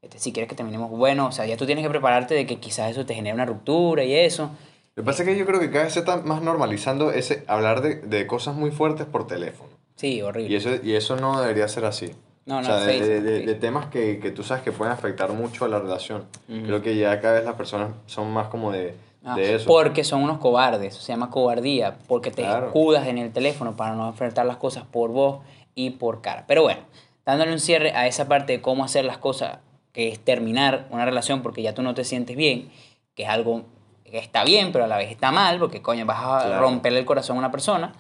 este, 0.02 0.18
si 0.20 0.32
quieres 0.34 0.50
que 0.50 0.56
terminemos 0.56 0.90
bueno, 0.90 1.28
o 1.28 1.32
sea, 1.32 1.46
ya 1.46 1.58
tú 1.58 1.66
tienes 1.66 1.84
que 1.84 1.90
prepararte 1.90 2.34
de 2.34 2.46
que 2.48 2.58
quizás 2.60 2.90
eso 2.92 3.06
te 3.06 3.14
genere 3.14 3.34
una 3.36 3.46
ruptura 3.46 4.04
y 4.04 4.14
eso. 4.16 4.50
Lo 4.96 5.04
que 5.04 5.06
pasa 5.06 5.24
es 5.24 5.30
que 5.30 5.38
yo 5.38 5.46
creo 5.46 5.60
que 5.60 5.70
cada 5.72 5.86
vez 5.86 5.94
se 5.94 6.00
está 6.00 6.18
más 6.18 6.42
normalizando 6.42 7.12
ese 7.12 7.44
hablar 7.48 7.82
de, 7.82 7.96
de 7.96 8.28
cosas 8.28 8.56
muy 8.56 8.72
fuertes 8.72 9.06
por 9.06 9.28
teléfono. 9.28 9.70
Sí, 9.96 10.22
horrible. 10.22 10.52
Y 10.52 10.56
eso, 10.56 10.70
y 10.84 10.96
eso 10.96 11.16
no 11.16 11.40
debería 11.42 11.68
ser 11.68 11.86
así. 11.86 12.12
No, 12.46 12.58
o 12.58 12.62
no, 12.62 12.68
sea, 12.68 12.78
de, 12.80 13.22
de- 13.22 13.46
de- 13.46 13.56
temas 13.56 13.86
que, 13.88 14.20
que 14.20 14.32
tú 14.32 14.44
sabes 14.44 14.64
que 14.64 14.72
pueden 14.72 14.92
afectar 14.94 15.32
mucho 15.32 15.64
a 15.66 15.68
la 15.68 15.80
relación. 15.80 16.26
Ujú. 16.50 16.64
Creo 16.66 16.82
que 16.82 16.96
ya 16.98 17.22
cada 17.22 17.36
vez 17.36 17.46
las 17.46 17.54
personas 17.56 17.92
son 18.08 18.32
más 18.34 18.48
como 18.48 18.72
de, 18.72 18.96
Ah, 19.24 19.36
de 19.36 19.56
eso. 19.56 19.68
Porque 19.68 20.04
son 20.04 20.24
unos 20.24 20.40
cobardes, 20.40 20.96
se 20.96 21.12
llama 21.14 21.30
cobardía, 21.30 21.98
porque 22.08 22.32
te 22.32 22.42
Claro. 22.44 22.68
escudas 22.68 23.08
en 23.08 23.18
el 23.18 23.32
teléfono 23.32 23.76
para 23.76 23.94
no 23.96 24.08
enfrentar 24.08 24.46
las 24.46 24.58
cosas 24.58 24.84
por 24.86 25.12
voz 25.12 25.42
y 25.76 25.92
por 25.92 26.22
cara. 26.22 26.46
Pero 26.48 26.64
bueno, 26.64 26.82
dándole 27.26 27.52
un 27.52 27.60
cierre 27.60 27.92
a 27.96 28.08
esa 28.08 28.28
parte 28.28 28.54
de 28.54 28.62
cómo 28.62 28.84
hacer 28.84 29.06
las 29.06 29.18
cosas, 29.20 29.60
que 29.94 30.08
es 30.10 30.20
terminar 30.20 30.88
una 30.90 31.06
relación 31.06 31.42
porque 31.44 31.62
ya 31.62 31.74
tú 31.76 31.84
no 31.84 31.94
te 31.94 32.04
sientes 32.04 32.36
bien, 32.36 32.72
que 33.14 33.24
es 33.24 33.30
algo 33.30 33.66
que 34.04 34.18
está 34.18 34.44
bien, 34.44 34.72
pero 34.72 34.86
a 34.86 34.88
la 34.88 34.98
vez 34.98 35.12
está 35.12 35.32
mal, 35.32 35.60
porque 35.60 35.82
coño, 35.82 36.06
vas 36.06 36.20
a 36.20 36.48
Claro. 36.48 36.60
romperle 36.62 37.00
el 37.00 37.06
corazón 37.06 37.36
a 37.38 37.40
una 37.40 37.52
persona, 37.52 37.94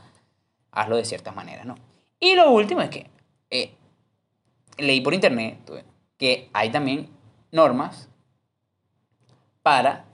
hazlo 0.71 0.95
de 0.95 1.05
ciertas 1.05 1.35
maneras, 1.35 1.65
¿no? 1.65 1.75
Y 2.19 2.35
lo 2.35 2.49
último 2.51 2.81
es 2.81 2.89
que 2.89 3.09
eh, 3.49 3.73
leí 4.77 5.01
por 5.01 5.13
internet 5.13 5.57
que 6.17 6.49
hay 6.53 6.69
también 6.69 7.09
normas 7.51 8.09
para 9.63 10.05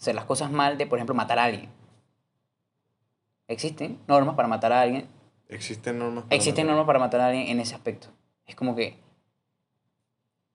hacer 0.00 0.14
las 0.14 0.24
cosas 0.24 0.50
mal 0.50 0.78
de, 0.78 0.86
por 0.86 0.98
ejemplo, 0.98 1.14
matar 1.14 1.38
a 1.38 1.44
alguien. 1.44 1.68
Existen 3.48 3.98
normas 4.06 4.34
para 4.34 4.48
matar 4.48 4.72
a 4.72 4.80
alguien. 4.80 5.06
Existen 5.48 5.98
normas. 5.98 6.24
para 6.24 6.36
Existen 6.36 6.64
matar. 6.66 6.76
normas 6.76 6.86
para 6.86 6.98
matar 6.98 7.20
a 7.20 7.26
alguien 7.26 7.48
en 7.48 7.60
ese 7.60 7.74
aspecto. 7.74 8.08
Es 8.46 8.54
como 8.54 8.74
que, 8.74 8.96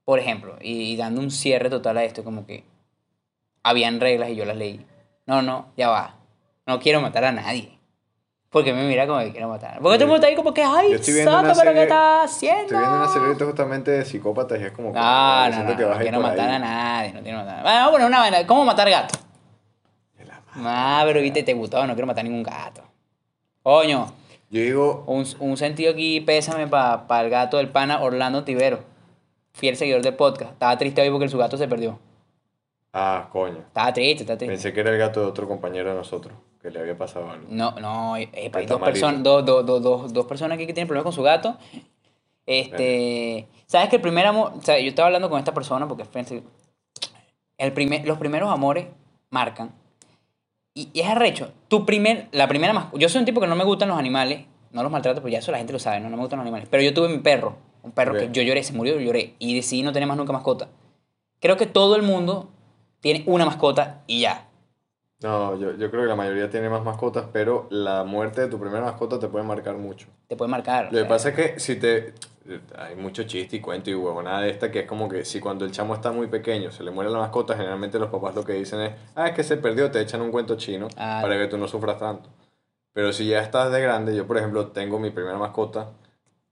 por 0.04 0.20
ejemplo, 0.20 0.58
y, 0.62 0.94
y 0.94 0.98
dando 0.98 1.22
un 1.22 1.30
cierre 1.30 1.70
total 1.70 1.98
a 1.98 2.04
esto, 2.04 2.24
como 2.24 2.46
que 2.46 2.64
habían 3.64 4.00
reglas 4.00 4.30
y 4.30 4.36
yo 4.36 4.46
las 4.46 4.58
leí. 4.58 4.86
No, 5.28 5.42
no, 5.42 5.68
ya 5.78 5.90
va. 5.90 6.16
No 6.66 6.80
quiero 6.80 7.02
matar 7.02 7.26
a 7.26 7.32
nadie. 7.32 7.78
Porque 8.50 8.74
me 8.74 8.88
mira 8.88 9.06
como 9.06 9.20
que 9.20 9.32
quiero 9.32 9.50
matar. 9.50 9.80
Porque 9.82 9.98
todo 9.98 10.06
el 10.06 10.10
mundo 10.12 10.16
está 10.16 10.28
ahí 10.28 10.36
como 10.36 10.54
que, 10.54 10.64
ay, 10.64 10.98
saca, 10.98 11.54
pero 11.60 11.74
¿qué 11.74 11.84
estás 11.84 12.32
haciendo? 12.32 12.62
Estoy 12.62 12.78
viendo 12.78 12.96
una 12.96 13.08
serie 13.10 13.46
justamente 13.46 13.92
de 13.92 14.06
psicópatas 14.06 14.60
y 14.62 14.64
es 14.64 14.72
como 14.72 14.94
que. 14.94 15.00
No, 15.00 15.50
no, 15.50 15.64
no, 15.64 15.76
que 15.76 15.84
no, 15.84 15.92
ir 15.96 15.98
quiero 16.02 16.22
matar 16.22 16.50
ahí. 16.50 16.56
a 16.56 16.60
nadie, 16.60 17.14
no 17.14 17.22
quiero 17.22 17.38
matar 17.40 17.60
a 17.60 17.64
nadie. 17.64 17.72
Bueno, 17.72 17.92
bueno, 17.92 18.08
una 18.08 18.20
vaina, 18.20 18.48
¿cómo 18.48 18.64
matar 18.64 18.90
gato? 18.90 19.25
Ah, 20.58 21.04
pero 21.06 21.22
viste, 21.22 21.44
te 21.44 21.54
gustó, 21.54 21.86
no 21.86 21.94
quiero 21.94 22.08
matar 22.08 22.24
ningún 22.24 22.44
gato. 22.44 22.82
Coño, 23.64 24.12
Yo 24.50 24.62
digo, 24.62 25.04
un, 25.08 25.26
un 25.40 25.58
sentido 25.58 25.92
aquí, 25.92 26.22
pésame 26.22 26.68
para 26.68 27.22
el 27.22 27.30
gato 27.30 27.58
del 27.58 27.70
pana 27.70 28.02
Orlando 28.02 28.44
Tibero, 28.44 28.80
fiel 29.54 29.76
seguidor 29.76 30.02
del 30.02 30.16
podcast. 30.16 30.52
Estaba 30.54 30.78
triste 30.78 31.02
hoy 31.02 31.10
porque 31.10 31.28
su 31.30 31.38
gato 31.38 31.58
se 31.58 31.68
perdió. 31.68 32.00
ah, 32.94 33.28
coño. 33.32 33.58
Estaba 33.68 33.92
triste, 33.92 34.24
estaba 34.24 34.38
triste. 34.38 34.54
Pensé 34.54 34.74
que 34.74 34.80
era 34.80 34.92
el 34.92 34.98
gato 34.98 35.20
de 35.22 35.26
otro 35.28 35.48
compañero 35.48 35.90
de 35.90 35.96
nosotros, 35.96 36.34
que 36.62 36.70
le 36.70 36.80
había 36.80 36.98
pasado 36.98 37.30
algo. 37.32 37.48
No, 37.50 37.72
no, 37.80 38.16
eh, 38.18 38.30
hay 38.34 38.46
Está 38.46 38.62
dos, 38.62 38.82
personas 38.82 39.24
dos, 39.24 39.46
dos, 39.46 39.66
dos, 39.66 39.82
dos, 39.82 40.14
dos 40.14 40.26
personas 40.26 40.56
aquí 40.58 40.68
que 40.68 40.74
tienen 40.74 40.88
problemas 40.88 41.06
con 41.06 41.14
su 41.14 41.24
gato. 41.24 41.58
Este, 42.46 43.48
¿sabes 43.66 43.90
que 43.90 43.96
el 43.96 44.02
primer 44.04 44.28
amor, 44.28 44.54
o 44.56 44.62
sea, 44.62 44.80
yo 44.80 44.88
estaba 44.90 45.08
hablando 45.08 45.30
con 45.30 45.40
esta 45.40 45.54
persona 45.54 45.88
porque 45.88 46.06
fíjense, 46.06 46.44
el 47.58 47.74
primer, 47.74 48.06
los 48.06 48.20
primeros 48.20 48.52
amores 48.52 48.86
marcan. 49.32 49.74
Y, 50.76 50.90
y 50.94 51.00
es 51.00 51.08
arrecho. 51.08 51.52
Tu 51.68 51.86
primer, 51.86 52.28
la 52.32 52.48
primera 52.48 52.74
mascota. 52.74 53.00
Yo 53.00 53.10
soy 53.10 53.20
un 53.20 53.26
tipo 53.26 53.42
que 53.42 53.48
no 53.48 53.56
me 53.56 53.64
gustan 53.64 53.90
los 53.90 53.98
animales. 53.98 54.46
No 54.72 54.84
los 54.84 54.92
maltrato, 54.92 55.22
pues 55.22 55.32
ya 55.32 55.40
eso 55.40 55.52
la 55.52 55.58
gente 55.58 55.72
lo 55.72 55.80
sabe, 55.80 56.02
no, 56.02 56.10
no 56.10 56.18
me 56.18 56.22
gustan 56.22 56.38
los 56.38 56.44
animales. 56.44 56.68
Pero 56.70 56.84
yo 56.84 56.94
tuve 56.94 57.08
mi 57.08 57.20
perro. 57.20 57.56
Un 57.82 57.92
perro 57.92 58.14
que 58.14 58.30
yo 58.32 58.42
lloré, 58.44 58.62
se 58.62 58.74
murió, 58.74 59.00
lloré. 59.00 59.36
Y 59.40 59.56
decidí 59.56 59.84
no 59.84 59.94
tener 59.94 60.08
más 60.08 60.18
nunca 60.18 60.34
mascota. 60.34 60.68
Creo 61.40 61.56
que 61.56 61.66
todo 61.66 61.96
el 61.96 62.02
mundo 62.02 62.50
tiene 63.00 63.24
una 63.26 63.46
mascota 63.46 64.04
y 64.06 64.22
ya. 64.22 64.50
No, 65.22 65.58
yo, 65.58 65.78
yo 65.78 65.90
creo 65.90 66.04
que 66.04 66.10
la 66.10 66.16
mayoría 66.16 66.50
tiene 66.50 66.68
más 66.68 66.84
mascotas, 66.84 67.26
pero 67.32 67.68
la 67.70 68.04
muerte 68.04 68.42
de 68.42 68.48
tu 68.48 68.60
primera 68.60 68.84
mascota 68.84 69.18
te 69.18 69.28
puede 69.28 69.46
marcar 69.46 69.78
mucho. 69.78 70.08
Te 70.28 70.36
puede 70.36 70.52
marcar. 70.52 70.92
Lo 70.92 71.00
que 71.00 71.06
pasa 71.06 71.30
es 71.30 71.36
que 71.36 71.60
si 71.60 71.78
te... 71.78 72.14
Hay 72.78 72.96
mucho 72.96 73.24
chiste 73.24 73.56
y 73.56 73.60
cuento 73.60 73.90
y 73.90 73.96
huevonada 73.96 74.42
de 74.42 74.52
esta 74.52 74.70
que 74.72 74.82
es 74.82 74.86
como 74.88 75.10
que 75.10 75.26
si 75.26 75.40
cuando 75.40 75.66
el 75.66 75.72
chamo 75.72 75.96
está 75.96 76.12
muy 76.12 76.28
pequeño 76.28 76.72
se 76.72 76.84
le 76.84 76.92
muere 76.92 77.10
la 77.10 77.18
mascota, 77.18 77.56
generalmente 77.56 77.98
los 77.98 78.10
papás 78.12 78.36
lo 78.36 78.44
que 78.46 78.54
dicen 78.54 78.82
es, 78.82 78.92
ah, 79.16 79.28
es 79.28 79.34
que 79.34 79.44
se 79.44 79.58
perdió, 79.58 79.90
te 79.90 80.00
echan 80.00 80.22
un 80.22 80.32
cuento 80.32 80.56
chino 80.56 80.88
Ah. 80.98 81.20
para 81.24 81.38
que 81.40 81.48
tú 81.48 81.58
no 81.58 81.68
sufras 81.68 81.98
tanto. 81.98 82.30
Pero 82.94 83.12
si 83.14 83.28
ya 83.28 83.42
estás 83.42 83.72
de 83.72 83.82
grande, 83.82 84.16
yo 84.16 84.28
por 84.28 84.38
ejemplo 84.38 84.68
tengo 84.68 85.00
mi 85.00 85.10
primera 85.10 85.38
mascota 85.38 85.92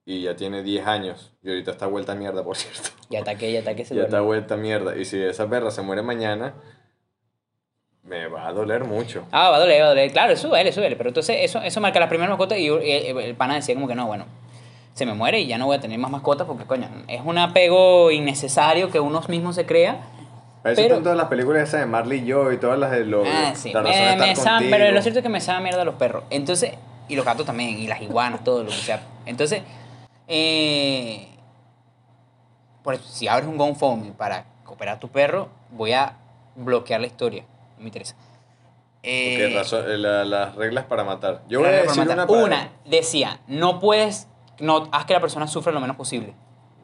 y 0.06 0.24
ya 0.24 0.36
tiene 0.36 0.64
10 0.64 0.86
años 0.88 1.32
y 1.44 1.50
ahorita 1.50 1.72
está 1.72 1.86
vuelta 1.86 2.14
a 2.14 2.16
mierda, 2.16 2.44
por 2.44 2.58
cierto. 2.58 2.90
Ya 3.10 3.20
ataque, 3.22 3.52
ya 3.54 3.60
ataque 3.60 3.86
se 3.86 3.96
Ya 3.96 4.04
está 4.04 4.22
vuelta 4.22 4.56
a 4.56 4.58
mierda. 4.58 4.98
Y 4.98 5.06
si 5.06 5.22
esa 5.22 5.48
perra 5.48 5.70
se 5.72 5.82
muere 5.84 6.02
mañana, 6.02 6.54
me 8.04 8.28
va 8.28 8.48
a 8.48 8.52
doler 8.54 8.84
mucho. 8.84 9.26
Ah, 9.32 9.50
va 9.52 9.58
a 9.58 9.60
doler, 9.60 9.80
va 9.82 9.86
a 9.86 9.90
doler. 9.90 10.12
Claro, 10.12 10.34
eso 10.34 10.50
duele, 10.50 10.72
eso 10.72 10.82
duele. 10.82 10.96
Pero 10.96 11.10
entonces 11.10 11.38
eso, 11.42 11.62
eso 11.62 11.80
marca 11.80 12.00
las 12.00 12.10
primeras 12.10 12.32
mascotas 12.32 12.58
y 12.58 12.68
el, 12.68 13.18
el 13.18 13.36
pana 13.36 13.56
decía 13.56 13.76
como 13.76 13.88
que 13.88 13.96
no, 13.96 14.08
bueno, 14.08 14.26
se 14.94 15.06
me 15.06 15.14
muere 15.14 15.40
y 15.40 15.48
ya 15.48 15.58
no 15.58 15.66
voy 15.66 15.78
a 15.78 15.80
tener 15.80 15.98
más 16.00 16.12
mascotas 16.12 16.46
porque, 16.48 16.66
coño, 16.66 16.88
es 17.08 17.22
un 17.26 17.38
apego 17.38 18.12
innecesario 18.12 18.90
que 18.92 19.00
uno 19.00 19.22
mismo 19.28 19.52
se 19.54 19.66
crea. 19.66 20.02
Pero- 20.62 20.82
están 20.82 21.04
todas 21.04 21.18
las 21.18 21.28
películas 21.28 21.68
esas 21.68 21.82
de 21.82 21.86
Marley 21.88 22.20
y 22.22 22.26
yo 22.26 22.52
y 22.52 22.58
todas 22.58 22.80
las 22.80 22.92
de 22.92 23.04
los... 23.06 23.28
Ah, 23.28 23.54
sí. 23.56 23.74
razón 23.74 23.92
de 23.92 24.16
Me, 24.16 24.28
me 24.28 24.36
contigo. 24.36 24.70
pero 24.72 24.92
lo 24.92 25.02
cierto 25.02 25.20
es 25.20 25.24
que 25.24 25.30
me 25.30 25.42
saben 25.42 25.64
mierda 25.64 25.84
los 25.84 25.96
perros. 25.96 26.24
Entonces, 26.30 26.74
y 27.10 27.16
los 27.16 27.26
gatos 27.26 27.46
también, 27.46 27.72
y 27.72 27.88
las 27.88 28.02
iguanas, 28.02 28.44
todo 28.46 28.64
lo 28.64 28.70
que 28.70 28.76
sea. 28.76 29.02
Entonces, 29.26 29.62
eh, 30.30 31.28
por 32.84 32.94
eso, 32.94 33.04
si 33.08 33.28
abres 33.28 33.48
un 33.48 33.58
GoFundMe 33.58 34.12
para 34.14 34.46
cooperar 34.64 34.98
a 34.98 35.00
tu 35.00 35.10
perro, 35.10 35.50
voy 35.72 35.94
a 35.94 36.18
bloquear 36.56 37.02
la 37.02 37.08
historia. 37.08 37.44
No 37.78 37.80
me 37.84 37.86
interesa. 37.88 38.16
Eh, 39.02 39.38
Porque 39.42 39.56
razón- 39.58 39.86
eh, 39.92 39.98
la- 39.98 40.24
las 40.24 40.56
reglas 40.56 40.86
para 40.86 41.04
matar. 41.04 41.42
Yo 41.50 41.60
voy 41.60 41.68
a 41.70 41.72
decir 41.72 41.98
matar. 42.06 42.16
una 42.16 42.28
para- 42.28 42.44
Una, 42.44 42.70
decía, 42.86 43.40
no 43.48 43.80
puedes, 43.82 44.28
no, 44.64 44.88
haz 44.92 45.06
que 45.06 45.14
la 45.14 45.20
persona 45.20 45.48
sufra 45.48 45.72
lo 45.72 45.80
menos 45.80 45.96
posible. 45.96 46.34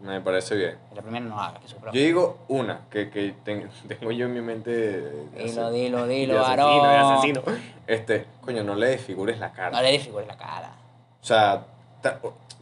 Me 0.01 0.21
parece 0.21 0.55
bien. 0.55 0.77
La 0.95 1.01
primera 1.01 1.25
no 1.25 1.41
haga 1.41 1.59
que 1.59 1.67
sufra. 1.67 1.91
Yo 1.91 1.99
digo 1.99 2.38
una 2.47 2.82
que, 2.89 3.09
que 3.09 3.34
ten- 3.43 3.69
tengo 3.88 4.11
yo 4.11 4.27
en 4.27 4.34
mi 4.34 4.41
mente. 4.41 4.71
de- 4.71 5.25
Dilo, 5.43 5.69
dilo, 5.71 6.07
de 6.07 6.13
dilo, 6.15 6.39
asesino, 6.45 6.73
de 6.73 6.80
varón. 6.88 7.13
asesino. 7.13 7.41
Este, 7.86 8.25
coño, 8.41 8.63
no 8.63 8.75
le 8.75 8.88
desfigures 8.88 9.39
la 9.39 9.51
cara. 9.51 9.71
No 9.71 9.82
le 9.82 9.91
desfigures 9.91 10.27
la 10.27 10.38
cara. 10.38 10.71
O 11.21 11.25
sea, 11.25 11.65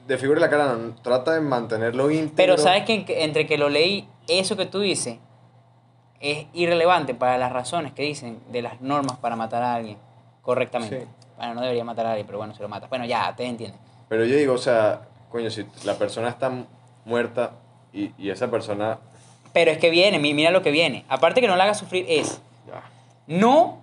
desfigure 0.08 0.40
la 0.40 0.50
cara, 0.50 0.74
no, 0.74 0.96
trata 1.02 1.34
de 1.34 1.42
mantenerlo 1.42 2.10
íntegro. 2.10 2.36
Pero 2.36 2.58
sabes 2.58 2.86
que 2.86 3.06
entre 3.24 3.46
que 3.46 3.58
lo 3.60 3.70
leí, 3.70 4.08
eso 4.28 4.58
que 4.58 4.66
tú 4.66 4.80
dices 4.80 5.20
es 6.20 6.48
irrelevante 6.54 7.14
para 7.14 7.38
las 7.38 7.52
razones 7.52 7.92
que 7.94 8.02
dicen 8.02 8.40
de 8.50 8.64
las 8.64 8.82
normas 8.82 9.18
para 9.18 9.36
matar 9.36 9.62
a 9.62 9.76
alguien 9.76 9.98
correctamente. 10.42 11.02
Sí. 11.02 11.08
Bueno, 11.38 11.54
no 11.54 11.62
debería 11.62 11.84
matar 11.84 12.08
a 12.08 12.10
alguien, 12.12 12.26
pero 12.26 12.40
bueno, 12.40 12.56
se 12.56 12.64
lo 12.64 12.70
mata. 12.70 12.88
Bueno, 12.88 13.06
ya, 13.06 13.36
te 13.36 13.46
entienden. 13.46 13.80
Pero 14.10 14.26
yo 14.26 14.36
digo, 14.36 14.54
o 14.54 14.58
sea, 14.58 15.02
coño, 15.30 15.50
si 15.50 15.66
la 15.84 15.96
persona 15.96 16.30
está 16.30 16.52
muerta 17.06 17.52
y, 17.94 18.12
y 18.18 18.30
esa 18.30 18.50
persona. 18.50 19.00
Pero 19.54 19.72
es 19.72 19.78
que 19.78 19.90
viene, 19.90 20.20
mi- 20.20 20.34
mira 20.34 20.52
lo 20.52 20.62
que 20.62 20.72
viene. 20.72 21.06
Aparte 21.10 21.42
que 21.42 21.48
no 21.48 21.56
la 21.56 21.64
haga 21.66 21.74
sufrir 21.74 22.06
es, 22.08 22.42
Ya. 22.68 22.84
no, 23.28 23.80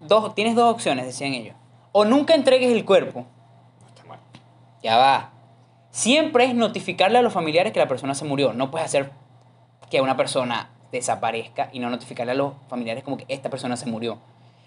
dos, 0.00 0.34
tienes 0.34 0.54
dos 0.54 0.72
opciones, 0.72 1.06
decían 1.06 1.32
ellos. 1.34 1.56
O 1.92 2.04
nunca 2.04 2.34
entregues 2.34 2.70
el 2.72 2.84
cuerpo, 2.84 3.24
está 3.88 4.04
mal. 4.04 4.18
ya 4.82 4.96
va. 4.96 5.30
Siempre 5.90 6.44
es 6.44 6.54
notificarle 6.54 7.18
a 7.18 7.22
los 7.22 7.32
familiares 7.32 7.72
que 7.72 7.78
la 7.78 7.86
persona 7.88 8.14
se 8.14 8.24
murió. 8.24 8.52
No 8.52 8.70
puedes 8.70 8.84
hacer 8.86 9.12
que 9.90 10.00
una 10.00 10.16
persona 10.16 10.70
desaparezca 10.90 11.68
y 11.72 11.78
no 11.78 11.88
notificarle 11.88 12.32
a 12.32 12.34
los 12.34 12.52
familiares 12.68 13.04
como 13.04 13.16
que 13.16 13.24
esta 13.28 13.48
persona 13.48 13.76
se 13.76 13.86
murió. 13.86 14.18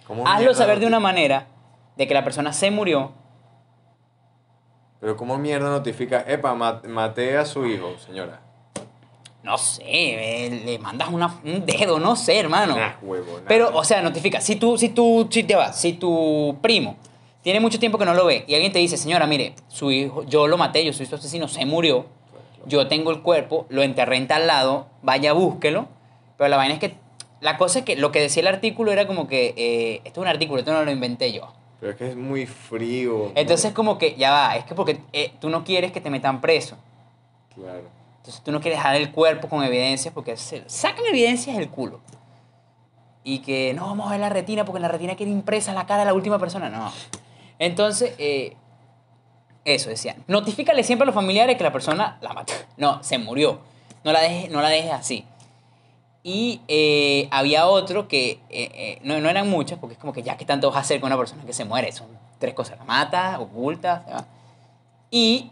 ¿Cómo 0.07 0.25
Hazlo 0.25 0.53
saber 0.53 0.79
de 0.79 0.85
una 0.85 1.01
manera 1.01 1.47
de 1.97 2.07
que 2.07 2.13
la 2.13 2.23
persona 2.23 2.53
se 2.53 2.71
murió 2.71 3.11
Pero 4.99 5.15
¿cómo 5.15 5.37
mierda 5.37 5.69
notifica? 5.69 6.23
Epa, 6.27 6.53
ma- 6.55 6.81
maté 6.87 7.37
a 7.37 7.45
su 7.45 7.65
hijo, 7.65 7.95
señora. 8.05 8.41
No 9.43 9.57
sé, 9.57 9.83
eh, 9.85 10.61
le 10.65 10.79
mandas 10.79 11.09
una- 11.09 11.39
un 11.45 11.65
dedo, 11.65 11.99
no 11.99 12.15
sé, 12.15 12.37
hermano. 12.39 12.75
Nah, 12.75 12.93
huevo, 13.01 13.37
nah. 13.39 13.45
Pero, 13.47 13.69
o 13.75 13.83
sea, 13.83 14.01
notifica. 14.01 14.41
Si 14.41 14.55
tú, 14.57 14.77
si 14.77 14.89
tú, 14.89 15.27
si 15.29 15.43
te 15.43 15.55
vas, 15.55 15.79
si 15.79 15.93
tu 15.93 16.57
primo 16.61 16.97
tiene 17.43 17.59
mucho 17.61 17.79
tiempo 17.79 17.97
que 17.97 18.03
no 18.05 18.13
lo 18.13 18.25
ve 18.25 18.43
y 18.47 18.55
alguien 18.55 18.73
te 18.73 18.79
dice, 18.79 18.97
señora, 18.97 19.25
mire, 19.25 19.53
su 19.69 19.91
hijo, 19.91 20.23
yo 20.23 20.47
lo 20.47 20.57
maté, 20.57 20.83
yo 20.83 20.91
soy 20.91 21.05
su 21.05 21.15
asesino, 21.15 21.47
se 21.47 21.65
murió, 21.65 22.05
yo 22.65 22.87
tengo 22.87 23.11
el 23.11 23.21
cuerpo, 23.21 23.65
lo 23.69 23.83
enterré 23.83 24.17
en 24.17 24.27
tal 24.27 24.47
lado, 24.47 24.87
vaya, 25.01 25.31
búsquelo. 25.31 25.87
Pero 26.37 26.49
la 26.49 26.57
vaina 26.57 26.73
es 26.73 26.79
que, 26.81 26.95
la 27.39 27.57
cosa 27.57 27.79
es 27.79 27.85
que 27.85 27.95
lo 27.95 28.11
que 28.11 28.19
decía 28.19 28.41
el 28.41 28.47
artículo 28.47 28.91
era 28.91 29.07
como 29.07 29.27
que, 29.27 29.53
eh, 29.55 30.01
esto 30.03 30.19
es 30.19 30.23
un 30.23 30.27
artículo, 30.27 30.59
esto 30.59 30.73
no 30.73 30.83
lo 30.83 30.91
inventé 30.91 31.31
yo. 31.31 31.53
Pero 31.79 31.91
es 31.91 31.97
que 31.97 32.09
es 32.09 32.15
muy 32.15 32.45
frío. 32.45 33.31
Entonces, 33.35 33.73
como 33.73 33.97
que, 33.97 34.15
ya 34.15 34.31
va, 34.31 34.55
es 34.55 34.65
que 34.65 34.73
porque 34.73 35.01
eh, 35.13 35.33
tú 35.39 35.49
no 35.49 35.63
quieres 35.63 35.91
que 35.91 36.01
te 36.01 36.09
metan 36.09 36.41
preso. 36.41 36.77
Claro. 37.53 37.83
Entonces 38.17 38.43
tú 38.43 38.51
no 38.51 38.59
quieres 38.59 38.79
dejar 38.79 38.95
el 38.95 39.11
cuerpo 39.11 39.47
con 39.47 39.63
evidencias 39.63 40.13
porque 40.13 40.35
se 40.35 40.63
sacan 40.67 41.05
evidencias 41.05 41.55
del 41.55 41.69
culo. 41.69 42.01
Y 43.23 43.39
que 43.39 43.73
no 43.73 43.87
vamos 43.87 44.07
a 44.07 44.11
ver 44.11 44.19
la 44.19 44.29
retina 44.29 44.65
porque 44.65 44.77
en 44.77 44.83
la 44.83 44.87
retina 44.87 45.15
queda 45.15 45.29
impresa 45.29 45.73
la 45.73 45.85
cara 45.85 45.99
de 45.99 46.05
la 46.07 46.13
última 46.13 46.39
persona. 46.39 46.69
No. 46.69 46.91
Entonces, 47.59 48.15
eh, 48.17 48.55
eso 49.65 49.89
decían. 49.89 50.23
Notifícale 50.27 50.83
siempre 50.83 51.03
a 51.03 51.07
los 51.07 51.15
familiares 51.15 51.57
que 51.57 51.63
la 51.63 51.71
persona 51.71 52.17
la 52.21 52.33
mató. 52.33 52.53
No, 52.77 53.03
se 53.03 53.17
murió. 53.17 53.59
No 54.03 54.11
la 54.11 54.21
dejes, 54.21 54.49
no 54.49 54.61
la 54.61 54.69
dejes 54.69 54.91
así. 54.91 55.25
Y 56.23 56.61
eh, 56.67 57.27
había 57.31 57.67
otro 57.67 58.07
que 58.07 58.31
eh, 58.49 58.69
eh, 58.73 58.99
no, 59.03 59.19
no 59.21 59.29
eran 59.29 59.49
muchos, 59.49 59.79
porque 59.79 59.93
es 59.93 59.99
como 59.99 60.11
que 60.13 60.23
ya 60.23 60.35
que 60.35 60.45
tanto 60.45 60.67
vas 60.69 60.77
a 60.77 60.79
hacer 60.81 60.99
con 60.99 61.07
una 61.07 61.17
persona 61.17 61.43
que 61.45 61.53
se 61.53 61.63
muere. 61.63 61.91
Son 61.91 62.07
tres 62.39 62.53
cosas: 62.53 62.77
la 62.77 62.83
mata, 62.85 63.39
oculta, 63.39 64.03
se 64.05 64.11
va. 64.13 64.25
Y. 65.09 65.51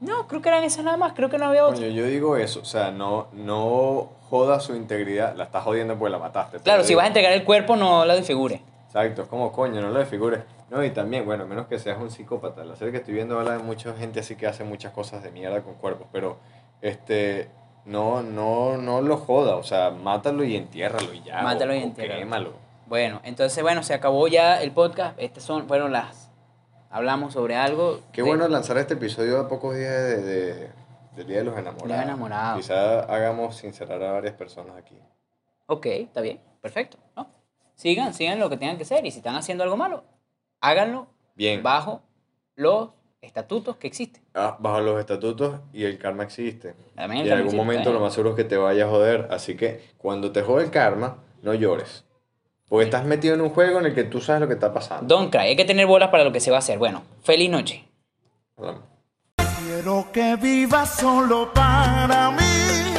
No, 0.00 0.26
creo 0.26 0.40
que 0.40 0.48
eran 0.48 0.64
esas 0.64 0.82
nada 0.82 0.96
más, 0.96 1.12
creo 1.12 1.28
que 1.28 1.36
no 1.36 1.44
había 1.46 1.64
otro. 1.66 1.76
Coño, 1.76 1.90
yo 1.90 2.06
digo 2.06 2.36
eso, 2.38 2.60
o 2.60 2.64
sea, 2.64 2.90
no, 2.90 3.26
no 3.32 4.08
joda 4.30 4.58
su 4.60 4.74
integridad, 4.74 5.36
la 5.36 5.44
estás 5.44 5.62
jodiendo 5.62 5.98
porque 5.98 6.12
la 6.12 6.18
mataste. 6.18 6.56
te 6.58 6.64
Claro, 6.64 6.82
si 6.84 6.88
digo. 6.88 6.98
vas 6.98 7.04
a 7.04 7.08
entregar 7.08 7.32
el 7.32 7.44
cuerpo, 7.44 7.76
no 7.76 8.06
la 8.06 8.14
desfigure. 8.14 8.62
Exacto, 8.86 9.22
es 9.22 9.28
como 9.28 9.52
coño, 9.52 9.82
no 9.82 9.90
lo 9.90 9.98
desfigures. 9.98 10.40
No, 10.70 10.82
y 10.82 10.90
también, 10.90 11.26
bueno, 11.26 11.46
menos 11.46 11.66
que 11.66 11.78
seas 11.78 11.98
un 12.00 12.10
psicópata. 12.10 12.64
La 12.64 12.76
serie 12.76 12.92
que 12.92 12.98
estoy 12.98 13.12
viendo 13.12 13.38
habla 13.38 13.52
de 13.52 13.58
mucha 13.58 13.92
gente 13.94 14.20
así 14.20 14.36
que 14.36 14.46
hace 14.46 14.64
muchas 14.64 14.92
cosas 14.92 15.22
de 15.22 15.30
mierda 15.32 15.60
con 15.62 15.74
cuerpos, 15.74 16.06
pero 16.12 16.38
este 16.80 17.50
no, 17.84 18.22
no, 18.22 18.76
no 18.76 19.00
lo 19.00 19.16
joda, 19.16 19.56
o 19.56 19.62
sea, 19.62 19.90
mátalo 19.90 20.44
y 20.44 20.56
entiérralo 20.56 21.12
y 21.12 21.22
ya. 21.22 21.42
Mátalo 21.42 21.72
o- 21.72 21.76
y 21.76 21.82
entiérralo. 21.82 22.20
Quémalo. 22.20 22.52
Bueno, 22.86 23.20
entonces, 23.24 23.62
bueno, 23.62 23.82
se 23.82 23.94
acabó 23.94 24.26
ya 24.28 24.60
el 24.62 24.72
podcast. 24.72 25.16
Estas 25.18 25.44
son, 25.44 25.66
fueron 25.68 25.92
las. 25.92 26.30
Hablamos 26.90 27.34
sobre 27.34 27.54
algo. 27.56 28.00
Qué 28.12 28.22
de- 28.22 28.28
bueno 28.28 28.48
lanzar 28.48 28.76
este 28.78 28.94
episodio 28.94 29.40
a 29.40 29.48
pocos 29.48 29.76
días 29.76 29.92
de, 29.92 30.22
de- 30.22 30.70
del 31.16 31.26
Día 31.26 31.38
de 31.38 31.44
los 31.44 31.56
Enamorados. 31.56 31.88
Los 31.88 31.98
Enamorados. 32.02 32.60
Quizá 32.60 33.00
hagamos 33.00 33.56
sincerar 33.56 34.02
a 34.02 34.12
varias 34.12 34.34
personas 34.34 34.76
aquí. 34.76 34.96
Ok, 35.66 35.86
está 35.86 36.20
bien, 36.20 36.40
perfecto. 36.60 36.98
¿no? 37.16 37.28
Sigan, 37.76 38.12
sigan 38.12 38.38
lo 38.40 38.50
que 38.50 38.56
tengan 38.56 38.76
que 38.76 38.82
hacer. 38.82 39.04
Y 39.06 39.10
si 39.12 39.18
están 39.18 39.36
haciendo 39.36 39.62
algo 39.64 39.76
malo, 39.76 40.04
háganlo 40.60 41.06
Bien. 41.36 41.62
bajo 41.62 42.02
los 42.56 42.90
estatutos 43.22 43.76
que 43.76 43.86
existen. 43.86 44.22
Ah, 44.34 44.56
bajo 44.58 44.80
los 44.80 44.98
estatutos 44.98 45.60
y 45.72 45.84
el 45.84 45.98
karma 45.98 46.24
existe. 46.24 46.74
También 46.94 47.22
el 47.22 47.26
y 47.28 47.30
en 47.30 47.38
algún 47.38 47.56
momento 47.56 47.92
lo 47.92 48.00
más 48.00 48.14
seguro 48.14 48.30
es 48.30 48.36
que 48.36 48.44
te 48.44 48.56
vaya 48.56 48.86
a 48.86 48.88
joder. 48.88 49.28
Así 49.30 49.56
que 49.56 49.82
cuando 49.98 50.32
te 50.32 50.42
jode 50.42 50.64
el 50.64 50.70
karma, 50.70 51.18
no 51.42 51.54
llores. 51.54 52.04
Porque 52.68 52.84
estás 52.84 53.04
metido 53.04 53.34
en 53.34 53.40
un 53.40 53.50
juego 53.50 53.80
en 53.80 53.86
el 53.86 53.94
que 53.94 54.04
tú 54.04 54.20
sabes 54.20 54.40
lo 54.40 54.48
que 54.48 54.54
está 54.54 54.72
pasando. 54.72 55.14
Don't 55.14 55.30
cry, 55.30 55.40
hay 55.40 55.56
que 55.56 55.64
tener 55.64 55.86
bolas 55.86 56.10
para 56.10 56.24
lo 56.24 56.32
que 56.32 56.40
se 56.40 56.50
va 56.50 56.58
a 56.58 56.60
hacer. 56.60 56.78
Bueno, 56.78 57.02
feliz 57.22 57.50
noche. 57.50 57.84
Quiero 59.64 60.06
que 60.12 60.36
vivas 60.36 60.96
solo 60.96 61.52
para 61.52 62.30
mí 62.30 62.94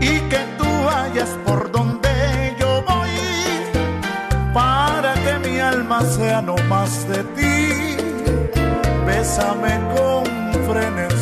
y 0.00 0.18
que 0.28 0.38
tú 0.58 0.66
vayas 0.84 1.30
por 1.44 1.70
donde 1.70 2.54
yo 2.58 2.82
voy 2.82 3.08
para 4.52 5.14
que 5.14 5.48
mi 5.48 5.58
alma 5.58 6.02
sea 6.02 6.42
no 6.42 6.56
más 6.68 7.08
de 7.08 7.22
ti 7.22 7.95
bésame 9.06 9.74
con 9.94 10.24
frenesí. 10.66 11.15